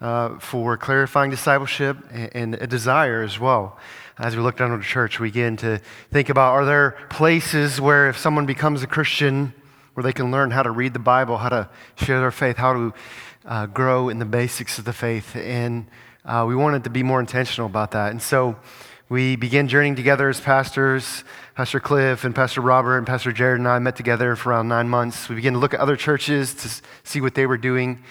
uh, 0.00 0.38
for 0.38 0.76
clarifying 0.76 1.30
discipleship 1.30 1.96
and, 2.10 2.30
and, 2.34 2.54
a 2.56 2.66
desire 2.66 3.22
as 3.22 3.38
well. 3.38 3.78
As 4.18 4.36
we 4.36 4.42
look 4.42 4.56
down 4.56 4.72
at 4.72 4.78
the 4.78 4.84
church, 4.84 5.20
we 5.20 5.28
begin 5.28 5.56
to 5.58 5.80
think 6.10 6.28
about 6.28 6.52
are 6.52 6.64
there 6.64 6.96
places 7.08 7.80
where 7.80 8.08
if 8.08 8.18
someone 8.18 8.46
becomes 8.46 8.82
a 8.82 8.86
Christian, 8.86 9.54
where 9.94 10.02
they 10.02 10.12
can 10.12 10.30
learn 10.30 10.50
how 10.50 10.62
to 10.62 10.70
read 10.70 10.92
the 10.92 10.98
Bible, 10.98 11.38
how 11.38 11.48
to 11.48 11.68
share 11.96 12.20
their 12.20 12.30
faith, 12.30 12.56
how 12.56 12.72
to 12.72 12.94
uh, 13.46 13.66
grow 13.66 14.08
in 14.08 14.18
the 14.18 14.24
basics 14.24 14.78
of 14.78 14.84
the 14.84 14.92
faith. 14.92 15.34
And 15.36 15.86
uh, 16.24 16.44
we 16.46 16.54
wanted 16.54 16.84
to 16.84 16.90
be 16.90 17.02
more 17.02 17.20
intentional 17.20 17.66
about 17.66 17.92
that. 17.92 18.10
And 18.10 18.20
so 18.20 18.56
we 19.08 19.36
began 19.36 19.68
journeying 19.68 19.96
together 19.96 20.28
as 20.28 20.40
pastors. 20.40 21.24
Pastor 21.54 21.78
Cliff 21.78 22.24
and 22.24 22.34
Pastor 22.34 22.60
Robert 22.60 22.98
and 22.98 23.06
Pastor 23.06 23.30
Jared 23.32 23.58
and 23.58 23.68
I 23.68 23.78
met 23.78 23.96
together 23.96 24.34
for 24.34 24.50
around 24.50 24.68
nine 24.68 24.88
months. 24.88 25.28
We 25.28 25.36
began 25.36 25.52
to 25.52 25.58
look 25.58 25.74
at 25.74 25.80
other 25.80 25.96
churches 25.96 26.54
to 26.54 26.82
see 27.04 27.20
what 27.20 27.34
they 27.34 27.46
were 27.46 27.58
doing. 27.58 28.02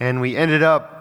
And 0.00 0.20
we 0.20 0.36
ended 0.36 0.62
up, 0.62 0.95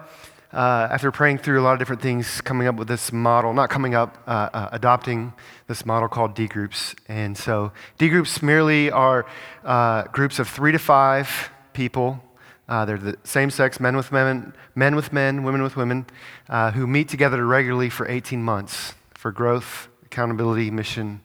uh, 0.55 0.87
after 0.89 1.11
praying 1.11 1.37
through 1.37 1.59
a 1.59 1.63
lot 1.63 1.73
of 1.73 1.79
different 1.79 2.01
things, 2.01 2.39
coming 2.39 2.65
up 2.65 2.75
with 2.75 2.87
this 2.87 3.11
model, 3.11 3.53
not 3.53 3.69
coming 3.69 3.93
up, 3.93 4.17
uh, 4.25 4.49
uh, 4.53 4.69
adopting 4.71 5.33
this 5.67 5.85
model 5.85 6.07
called 6.07 6.33
D 6.33 6.47
groups. 6.47 6.95
And 7.09 7.37
so 7.37 7.73
D 7.97 8.07
groups 8.07 8.41
merely 8.41 8.89
are 8.89 9.25
uh, 9.65 10.03
groups 10.03 10.39
of 10.39 10.47
three 10.47 10.71
to 10.71 10.79
five 10.79 11.49
people 11.73 12.21
uh, 12.67 12.83
they're 12.83 12.97
the 12.97 13.15
same 13.23 13.51
sex, 13.51 13.79
men 13.79 13.95
with 13.95 14.11
men, 14.11 14.51
men 14.73 14.95
with 14.95 15.13
men, 15.13 15.43
women 15.43 15.61
with 15.61 15.75
women, 15.75 16.03
uh, 16.49 16.71
who 16.71 16.87
meet 16.87 17.07
together 17.07 17.45
regularly 17.45 17.91
for 17.91 18.07
18 18.09 18.41
months 18.41 18.95
for 19.13 19.31
growth, 19.31 19.87
accountability, 20.05 20.71
mission, 20.71 21.21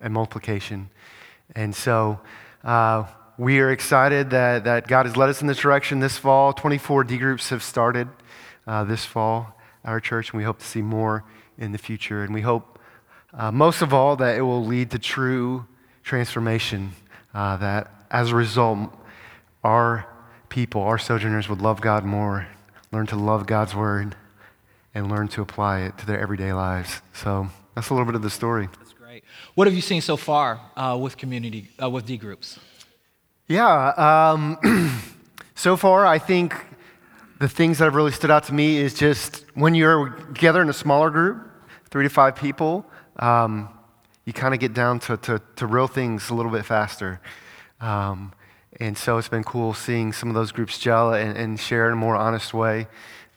and 0.00 0.12
multiplication. 0.12 0.90
And 1.54 1.76
so 1.76 2.18
we 3.38 3.60
are 3.60 3.70
excited 3.70 4.30
that, 4.30 4.64
that 4.64 4.88
God 4.88 5.06
has 5.06 5.16
led 5.16 5.28
us 5.28 5.40
in 5.40 5.46
this 5.46 5.58
direction 5.58 6.00
this 6.00 6.18
fall. 6.18 6.52
24 6.52 7.04
D 7.04 7.18
groups 7.18 7.50
have 7.50 7.62
started 7.62 8.08
uh, 8.66 8.84
this 8.84 9.04
fall 9.04 9.58
at 9.84 9.90
our 9.90 10.00
church, 10.00 10.30
and 10.30 10.38
we 10.38 10.44
hope 10.44 10.58
to 10.58 10.64
see 10.64 10.82
more 10.82 11.24
in 11.58 11.72
the 11.72 11.78
future. 11.78 12.22
And 12.22 12.34
we 12.34 12.40
hope, 12.40 12.78
uh, 13.32 13.50
most 13.50 13.82
of 13.82 13.92
all, 13.92 14.16
that 14.16 14.36
it 14.36 14.42
will 14.42 14.64
lead 14.64 14.90
to 14.92 14.98
true 14.98 15.66
transformation, 16.02 16.92
uh, 17.32 17.56
that 17.58 17.90
as 18.10 18.30
a 18.30 18.36
result, 18.36 18.90
our 19.62 20.06
people, 20.48 20.82
our 20.82 20.98
sojourners, 20.98 21.48
would 21.48 21.60
love 21.60 21.80
God 21.80 22.04
more, 22.04 22.46
learn 22.92 23.06
to 23.08 23.16
love 23.16 23.46
God's 23.46 23.74
word 23.74 24.14
and 24.94 25.10
learn 25.10 25.28
to 25.28 25.42
apply 25.42 25.80
it 25.80 25.98
to 25.98 26.06
their 26.06 26.20
everyday 26.20 26.52
lives. 26.52 27.02
So 27.12 27.48
that's 27.74 27.90
a 27.90 27.94
little 27.94 28.06
bit 28.06 28.14
of 28.14 28.22
the 28.22 28.30
story. 28.30 28.68
That's 28.78 28.92
great. 28.92 29.24
What 29.54 29.66
have 29.66 29.74
you 29.74 29.80
seen 29.80 30.00
so 30.00 30.16
far 30.16 30.60
uh, 30.76 30.96
with 31.00 31.16
community, 31.16 31.70
uh, 31.82 31.90
with 31.90 32.06
D 32.06 32.16
groups? 32.16 32.58
Yeah, 33.48 33.88
um, 34.32 34.92
so 35.54 35.76
far 35.76 36.06
I 36.06 36.18
think 36.18 36.54
the 37.38 37.48
things 37.48 37.78
that 37.78 37.84
have 37.84 37.94
really 37.94 38.12
stood 38.12 38.30
out 38.30 38.44
to 38.44 38.54
me 38.54 38.76
is 38.76 38.94
just 38.94 39.44
when 39.54 39.74
you're 39.74 40.10
together 40.32 40.62
in 40.62 40.68
a 40.68 40.74
smaller 40.74 41.10
group, 41.10 41.50
three 41.90 42.04
to 42.04 42.08
five 42.08 42.36
people, 42.36 42.86
um, 43.18 43.68
you 44.24 44.32
kind 44.32 44.54
of 44.54 44.60
get 44.60 44.72
down 44.72 44.98
to, 45.00 45.16
to, 45.18 45.42
to, 45.56 45.66
real 45.66 45.86
things 45.86 46.30
a 46.30 46.34
little 46.34 46.50
bit 46.50 46.64
faster. 46.64 47.20
Um, 47.80 48.32
and 48.80 48.96
so 48.96 49.18
it's 49.18 49.28
been 49.28 49.44
cool 49.44 49.74
seeing 49.74 50.12
some 50.12 50.28
of 50.28 50.34
those 50.34 50.52
groups 50.52 50.78
gel 50.78 51.12
and, 51.12 51.36
and 51.36 51.60
share 51.60 51.86
in 51.86 51.92
a 51.92 51.96
more 51.96 52.16
honest 52.16 52.54
way. 52.54 52.86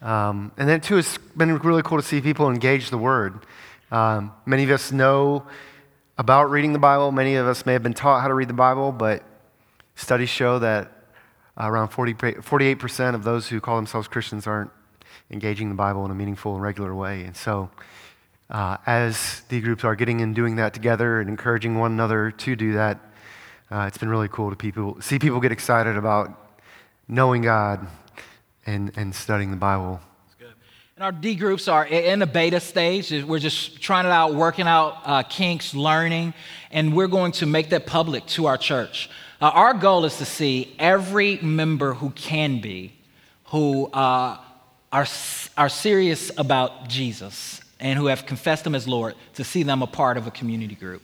Um, 0.01 0.51
and 0.57 0.69
then, 0.69 0.81
too, 0.81 0.97
it's 0.97 1.17
been 1.35 1.57
really 1.59 1.83
cool 1.83 1.97
to 1.97 2.03
see 2.03 2.21
people 2.21 2.49
engage 2.49 2.89
the 2.89 2.97
Word. 2.97 3.45
Um, 3.91 4.31
many 4.45 4.63
of 4.63 4.69
us 4.69 4.91
know 4.91 5.45
about 6.17 6.49
reading 6.49 6.73
the 6.73 6.79
Bible. 6.79 7.11
Many 7.11 7.35
of 7.35 7.47
us 7.47 7.65
may 7.65 7.73
have 7.73 7.83
been 7.83 7.93
taught 7.93 8.21
how 8.21 8.27
to 8.27 8.33
read 8.33 8.47
the 8.47 8.53
Bible, 8.53 8.91
but 8.91 9.23
studies 9.95 10.29
show 10.29 10.59
that 10.59 10.91
around 11.59 11.89
40, 11.89 12.13
48% 12.13 13.15
of 13.15 13.23
those 13.23 13.47
who 13.47 13.59
call 13.59 13.75
themselves 13.75 14.07
Christians 14.07 14.45
aren't 14.47 14.71
engaging 15.31 15.69
the 15.69 15.75
Bible 15.75 16.05
in 16.05 16.11
a 16.11 16.15
meaningful 16.15 16.53
and 16.53 16.61
regular 16.61 16.93
way. 16.93 17.23
And 17.23 17.35
so, 17.35 17.69
uh, 18.49 18.77
as 18.85 19.41
the 19.49 19.59
groups 19.59 19.83
are 19.83 19.95
getting 19.95 20.21
and 20.21 20.33
doing 20.33 20.55
that 20.55 20.73
together 20.73 21.19
and 21.19 21.29
encouraging 21.29 21.77
one 21.77 21.91
another 21.91 22.31
to 22.31 22.55
do 22.55 22.73
that, 22.73 22.99
uh, 23.69 23.85
it's 23.87 23.97
been 23.97 24.09
really 24.09 24.29
cool 24.29 24.49
to 24.49 24.55
people, 24.55 25.01
see 25.01 25.19
people 25.19 25.41
get 25.41 25.51
excited 25.51 25.97
about 25.97 26.57
knowing 27.07 27.41
God 27.41 27.85
and, 28.65 28.91
and 28.95 29.13
studying 29.13 29.51
the 29.51 29.57
Bible. 29.57 29.99
And 30.95 31.03
our 31.03 31.11
D 31.11 31.35
groups 31.35 31.67
are 31.67 31.85
in 31.85 32.17
the 32.17 32.25
beta 32.25 32.59
stage. 32.59 33.11
We're 33.23 33.37
just 33.37 33.79
trying 33.79 34.07
it 34.07 34.11
out, 34.11 34.33
working 34.33 34.67
out 34.67 34.97
uh, 35.05 35.21
kinks, 35.21 35.75
learning, 35.75 36.33
and 36.71 36.95
we're 36.95 37.07
going 37.07 37.33
to 37.33 37.45
make 37.45 37.69
that 37.69 37.85
public 37.85 38.25
to 38.27 38.47
our 38.47 38.57
church. 38.57 39.07
Uh, 39.39 39.51
our 39.53 39.73
goal 39.75 40.05
is 40.05 40.17
to 40.17 40.25
see 40.25 40.75
every 40.79 41.37
member 41.37 41.93
who 41.93 42.09
can 42.11 42.59
be, 42.59 42.91
who 43.45 43.85
uh, 43.87 44.37
are, 44.91 45.05
are 45.57 45.69
serious 45.69 46.31
about 46.37 46.87
Jesus 46.87 47.61
and 47.79 47.99
who 47.99 48.07
have 48.07 48.25
confessed 48.25 48.65
Him 48.65 48.73
as 48.73 48.87
Lord 48.87 49.13
to 49.35 49.43
see 49.43 49.61
them 49.61 49.83
a 49.83 49.87
part 49.87 50.17
of 50.17 50.25
a 50.25 50.31
community 50.31 50.73
group. 50.73 51.03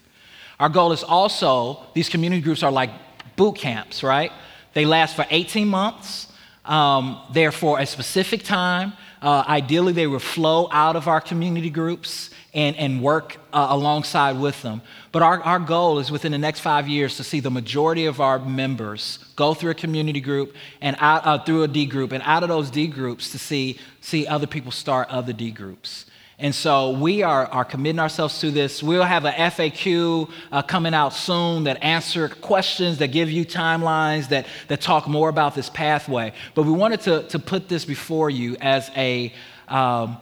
Our 0.59 0.69
goal 0.69 0.93
is 0.93 1.03
also, 1.03 1.83
these 1.93 2.09
community 2.09 2.41
groups 2.41 2.63
are 2.63 2.71
like 2.71 2.89
boot 3.35 3.55
camps, 3.55 4.01
right? 4.01 4.31
They 4.73 4.85
last 4.85 5.15
for 5.15 5.27
18 5.29 5.67
months. 5.67 6.27
Um, 6.65 7.21
they're 7.33 7.51
for 7.51 7.79
a 7.79 7.85
specific 7.85 8.43
time. 8.43 8.93
Uh, 9.23 9.41
ideally, 9.47 9.93
they 9.93 10.05
will 10.05 10.19
flow 10.19 10.67
out 10.69 10.97
of 10.97 11.07
our 11.07 11.21
community 11.21 11.69
groups 11.69 12.29
and, 12.53 12.75
and 12.75 13.01
work 13.01 13.37
uh, 13.53 13.67
alongside 13.69 14.37
with 14.37 14.61
them. 14.61 14.81
But 15.13 15.21
our, 15.21 15.41
our 15.41 15.59
goal 15.59 15.99
is 15.99 16.11
within 16.11 16.33
the 16.33 16.37
next 16.37 16.59
five 16.59 16.89
years 16.89 17.15
to 17.15 17.23
see 17.23 17.39
the 17.39 17.49
majority 17.49 18.05
of 18.05 18.19
our 18.19 18.37
members 18.37 19.19
go 19.37 19.53
through 19.53 19.71
a 19.71 19.75
community 19.75 20.19
group 20.19 20.53
and 20.81 20.97
out, 20.99 21.25
uh, 21.25 21.41
through 21.41 21.63
a 21.63 21.69
D 21.69 21.85
group, 21.85 22.11
and 22.11 22.21
out 22.25 22.43
of 22.43 22.49
those 22.49 22.69
D 22.69 22.85
groups 22.85 23.31
to 23.31 23.39
see, 23.39 23.79
see 24.01 24.27
other 24.27 24.45
people 24.45 24.73
start 24.73 25.07
other 25.09 25.31
D 25.31 25.51
groups. 25.51 26.05
And 26.39 26.53
so 26.53 26.91
we 26.91 27.21
are, 27.21 27.45
are 27.45 27.63
committing 27.63 27.99
ourselves 27.99 28.39
to 28.39 28.49
this. 28.49 28.81
We'll 28.81 29.03
have 29.03 29.25
an 29.25 29.33
FAQ 29.33 30.29
uh, 30.51 30.61
coming 30.63 30.93
out 30.93 31.13
soon 31.13 31.65
that 31.65 31.83
answer 31.83 32.27
questions, 32.27 32.97
that 32.97 33.09
give 33.09 33.29
you 33.29 33.45
timelines, 33.45 34.29
that, 34.29 34.47
that 34.67 34.81
talk 34.81 35.07
more 35.07 35.29
about 35.29 35.53
this 35.53 35.69
pathway. 35.69 36.33
But 36.55 36.63
we 36.63 36.71
wanted 36.71 37.01
to, 37.01 37.23
to 37.23 37.39
put 37.39 37.69
this 37.69 37.85
before 37.85 38.29
you 38.29 38.57
as 38.59 38.89
a, 38.95 39.31
um, 39.67 40.17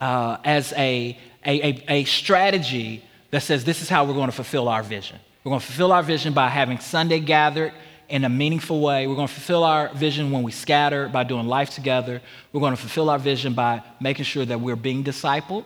uh, 0.00 0.36
as 0.44 0.72
a, 0.74 1.18
a, 1.44 1.68
a, 1.68 1.84
a 1.88 2.04
strategy 2.04 3.02
that 3.30 3.42
says 3.42 3.64
this 3.64 3.80
is 3.80 3.88
how 3.88 4.04
we're 4.04 4.14
going 4.14 4.28
to 4.28 4.36
fulfill 4.36 4.68
our 4.68 4.82
vision. 4.82 5.18
We're 5.42 5.50
going 5.50 5.60
to 5.60 5.66
fulfill 5.66 5.92
our 5.92 6.02
vision 6.02 6.32
by 6.32 6.48
having 6.48 6.80
Sunday 6.80 7.20
gathered 7.20 7.72
in 8.08 8.24
a 8.24 8.28
meaningful 8.28 8.80
way. 8.80 9.06
We're 9.06 9.16
going 9.16 9.28
to 9.28 9.34
fulfill 9.34 9.64
our 9.64 9.88
vision 9.94 10.30
when 10.30 10.42
we 10.42 10.52
scatter 10.52 11.08
by 11.08 11.24
doing 11.24 11.46
life 11.46 11.70
together. 11.70 12.20
We're 12.52 12.60
going 12.60 12.74
to 12.74 12.80
fulfill 12.80 13.10
our 13.10 13.18
vision 13.18 13.54
by 13.54 13.82
making 14.00 14.24
sure 14.24 14.44
that 14.44 14.60
we're 14.60 14.76
being 14.76 15.02
discipled 15.02 15.64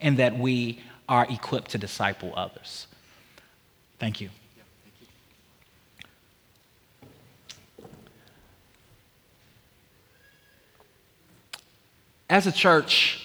and 0.00 0.18
that 0.18 0.38
we 0.38 0.80
are 1.08 1.26
equipped 1.28 1.70
to 1.72 1.78
disciple 1.78 2.32
others. 2.36 2.86
Thank 3.98 4.20
you. 4.20 4.30
As 12.30 12.46
a 12.46 12.52
church, 12.52 13.24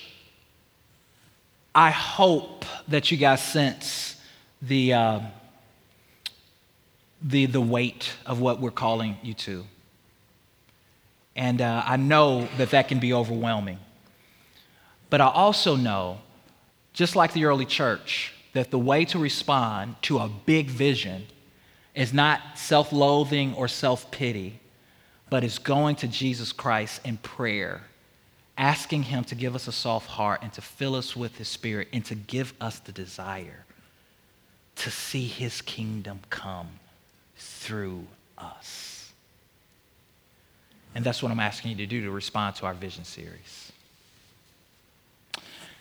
I 1.76 1.92
hope 1.92 2.64
that 2.88 3.12
you 3.12 3.18
guys 3.18 3.44
sense 3.44 4.16
the. 4.62 4.94
Uh, 4.94 5.20
the, 7.24 7.46
the 7.46 7.62
weight 7.62 8.14
of 8.26 8.40
what 8.40 8.60
we're 8.60 8.72
calling 8.72 9.18
you 9.24 9.34
to. 9.34 9.66
And 11.36 11.62
uh, 11.62 11.84
I 11.86 11.96
know 11.96 12.48
that 12.58 12.72
that 12.72 12.90
can 12.90 13.00
be 13.00 13.14
overwhelming. 13.14 13.80
But 15.10 15.22
I 15.22 15.28
also 15.28 15.76
know, 15.76 16.20
just 16.92 17.16
like 17.16 17.34
the 17.34 17.46
early 17.46 17.66
church, 17.66 18.34
that 18.54 18.72
the 18.72 18.80
way 18.80 19.06
to 19.06 19.18
respond 19.18 19.96
to 20.04 20.20
a 20.20 20.30
big 20.46 20.68
vision 20.68 21.26
is 21.96 22.14
not 22.14 22.40
self 22.56 22.92
loathing 22.92 23.54
or 23.56 23.68
self 23.68 24.12
pity, 24.12 24.60
but 25.30 25.44
is 25.44 25.58
going 25.58 25.96
to 25.98 26.08
Jesus 26.08 26.52
Christ 26.52 27.02
in 27.04 27.18
prayer, 27.18 27.82
asking 28.58 29.04
Him 29.04 29.24
to 29.26 29.36
give 29.36 29.56
us 29.56 29.68
a 29.68 29.72
soft 29.72 30.08
heart 30.08 30.42
and 30.44 30.54
to 30.54 30.62
fill 30.62 30.96
us 30.96 31.16
with 31.16 31.38
His 31.38 31.48
Spirit 31.48 31.88
and 31.94 32.06
to 32.06 32.16
give 32.16 32.54
us 32.62 32.80
the 32.80 32.92
desire 32.92 33.66
to 34.76 34.92
see 34.92 35.26
His 35.28 35.62
kingdom 35.62 36.20
come 36.30 36.80
through 37.38 38.06
us. 38.38 39.12
And 40.96 41.04
that's 41.04 41.24
what 41.24 41.32
I'm 41.32 41.40
asking 41.40 41.72
you 41.72 41.78
to 41.78 41.86
do 41.86 42.02
to 42.04 42.12
respond 42.12 42.56
to 42.58 42.66
our 42.66 42.74
vision 42.74 43.04
series. 43.04 43.72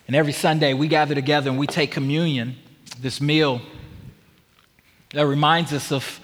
And 0.07 0.17
every 0.17 0.33
Sunday, 0.33 0.75
we 0.75 0.89
gather 0.89 1.15
together 1.15 1.51
and 1.51 1.59
we 1.59 1.67
take 1.67 1.91
communion, 1.91 2.57
this 3.01 3.21
meal 3.21 3.61
that 5.11 5.27
reminds 5.27 5.73
us 5.73 5.93
of, 5.93 6.21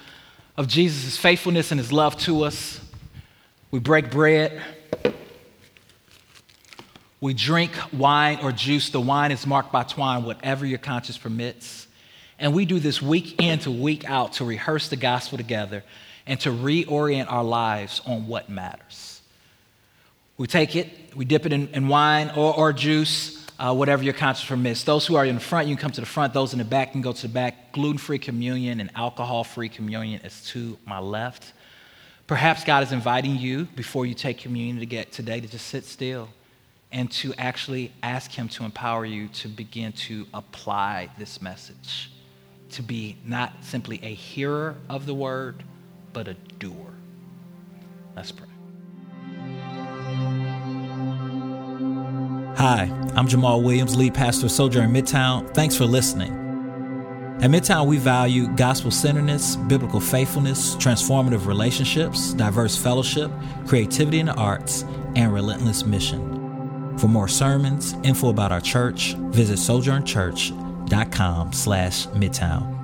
of 0.56 0.66
Jesus' 0.66 1.16
faithfulness 1.16 1.70
and 1.70 1.78
his 1.78 1.92
love 1.92 2.16
to 2.20 2.44
us. 2.44 2.80
We 3.70 3.78
break 3.78 4.10
bread. 4.10 4.62
We 7.20 7.34
drink 7.34 7.72
wine 7.92 8.38
or 8.42 8.52
juice. 8.52 8.90
The 8.90 9.00
wine 9.00 9.32
is 9.32 9.46
marked 9.46 9.72
by 9.72 9.82
twine, 9.82 10.24
whatever 10.24 10.64
your 10.64 10.78
conscience 10.78 11.18
permits. 11.18 11.87
And 12.38 12.54
we 12.54 12.64
do 12.64 12.78
this 12.78 13.02
week 13.02 13.42
in 13.42 13.58
to 13.60 13.70
week 13.70 14.08
out 14.08 14.34
to 14.34 14.44
rehearse 14.44 14.88
the 14.88 14.96
gospel 14.96 15.38
together 15.38 15.82
and 16.26 16.38
to 16.40 16.50
reorient 16.50 17.30
our 17.30 17.42
lives 17.42 18.00
on 18.06 18.26
what 18.28 18.48
matters. 18.48 19.20
We 20.36 20.46
take 20.46 20.76
it, 20.76 21.16
we 21.16 21.24
dip 21.24 21.46
it 21.46 21.52
in, 21.52 21.68
in 21.68 21.88
wine 21.88 22.30
or, 22.36 22.54
or 22.54 22.72
juice, 22.72 23.44
uh, 23.58 23.74
whatever 23.74 24.04
your 24.04 24.12
conscience 24.12 24.48
permits. 24.48 24.84
Those 24.84 25.04
who 25.04 25.16
are 25.16 25.24
in 25.24 25.34
the 25.34 25.40
front, 25.40 25.66
you 25.66 25.74
can 25.74 25.82
come 25.82 25.90
to 25.92 26.00
the 26.00 26.06
front. 26.06 26.32
Those 26.32 26.52
in 26.52 26.60
the 26.60 26.64
back 26.64 26.92
can 26.92 27.00
go 27.00 27.12
to 27.12 27.22
the 27.22 27.28
back. 27.28 27.72
Gluten 27.72 27.98
free 27.98 28.20
communion 28.20 28.78
and 28.78 28.90
alcohol 28.94 29.42
free 29.42 29.68
communion 29.68 30.20
is 30.22 30.44
to 30.46 30.78
my 30.86 31.00
left. 31.00 31.52
Perhaps 32.28 32.62
God 32.62 32.84
is 32.84 32.92
inviting 32.92 33.36
you 33.36 33.64
before 33.74 34.06
you 34.06 34.14
take 34.14 34.38
communion 34.38 34.78
to 34.78 34.86
get 34.86 35.10
today 35.10 35.40
to 35.40 35.48
just 35.48 35.66
sit 35.66 35.84
still 35.84 36.28
and 36.92 37.10
to 37.10 37.34
actually 37.36 37.90
ask 38.02 38.30
Him 38.30 38.48
to 38.50 38.64
empower 38.64 39.04
you 39.04 39.28
to 39.28 39.48
begin 39.48 39.92
to 39.92 40.26
apply 40.32 41.08
this 41.18 41.42
message 41.42 42.10
to 42.70 42.82
be 42.82 43.16
not 43.24 43.52
simply 43.62 44.00
a 44.02 44.12
hearer 44.12 44.76
of 44.88 45.06
the 45.06 45.14
word, 45.14 45.62
but 46.12 46.28
a 46.28 46.34
doer. 46.58 46.92
Let's 48.16 48.32
pray. 48.32 48.46
Hi, 52.56 52.90
I'm 53.14 53.28
Jamal 53.28 53.62
Williams, 53.62 53.96
lead 53.96 54.14
pastor 54.14 54.46
of 54.46 54.52
Sojourn 54.52 54.90
Midtown. 54.90 55.52
Thanks 55.54 55.76
for 55.76 55.84
listening. 55.84 56.32
At 57.40 57.50
Midtown, 57.50 57.86
we 57.86 57.98
value 57.98 58.48
gospel 58.56 58.90
centeredness, 58.90 59.54
biblical 59.54 60.00
faithfulness, 60.00 60.74
transformative 60.74 61.46
relationships, 61.46 62.32
diverse 62.32 62.76
fellowship, 62.76 63.30
creativity 63.66 64.18
in 64.18 64.26
the 64.26 64.34
arts, 64.34 64.82
and 65.14 65.32
relentless 65.32 65.84
mission. 65.84 66.98
For 66.98 67.06
more 67.06 67.28
sermons, 67.28 67.94
info 68.02 68.30
about 68.30 68.50
our 68.50 68.60
church, 68.60 69.14
visit 69.14 69.58
sojournchurch.com 69.58 70.67
com 71.12 71.52
slash 71.52 72.06
midtown. 72.08 72.77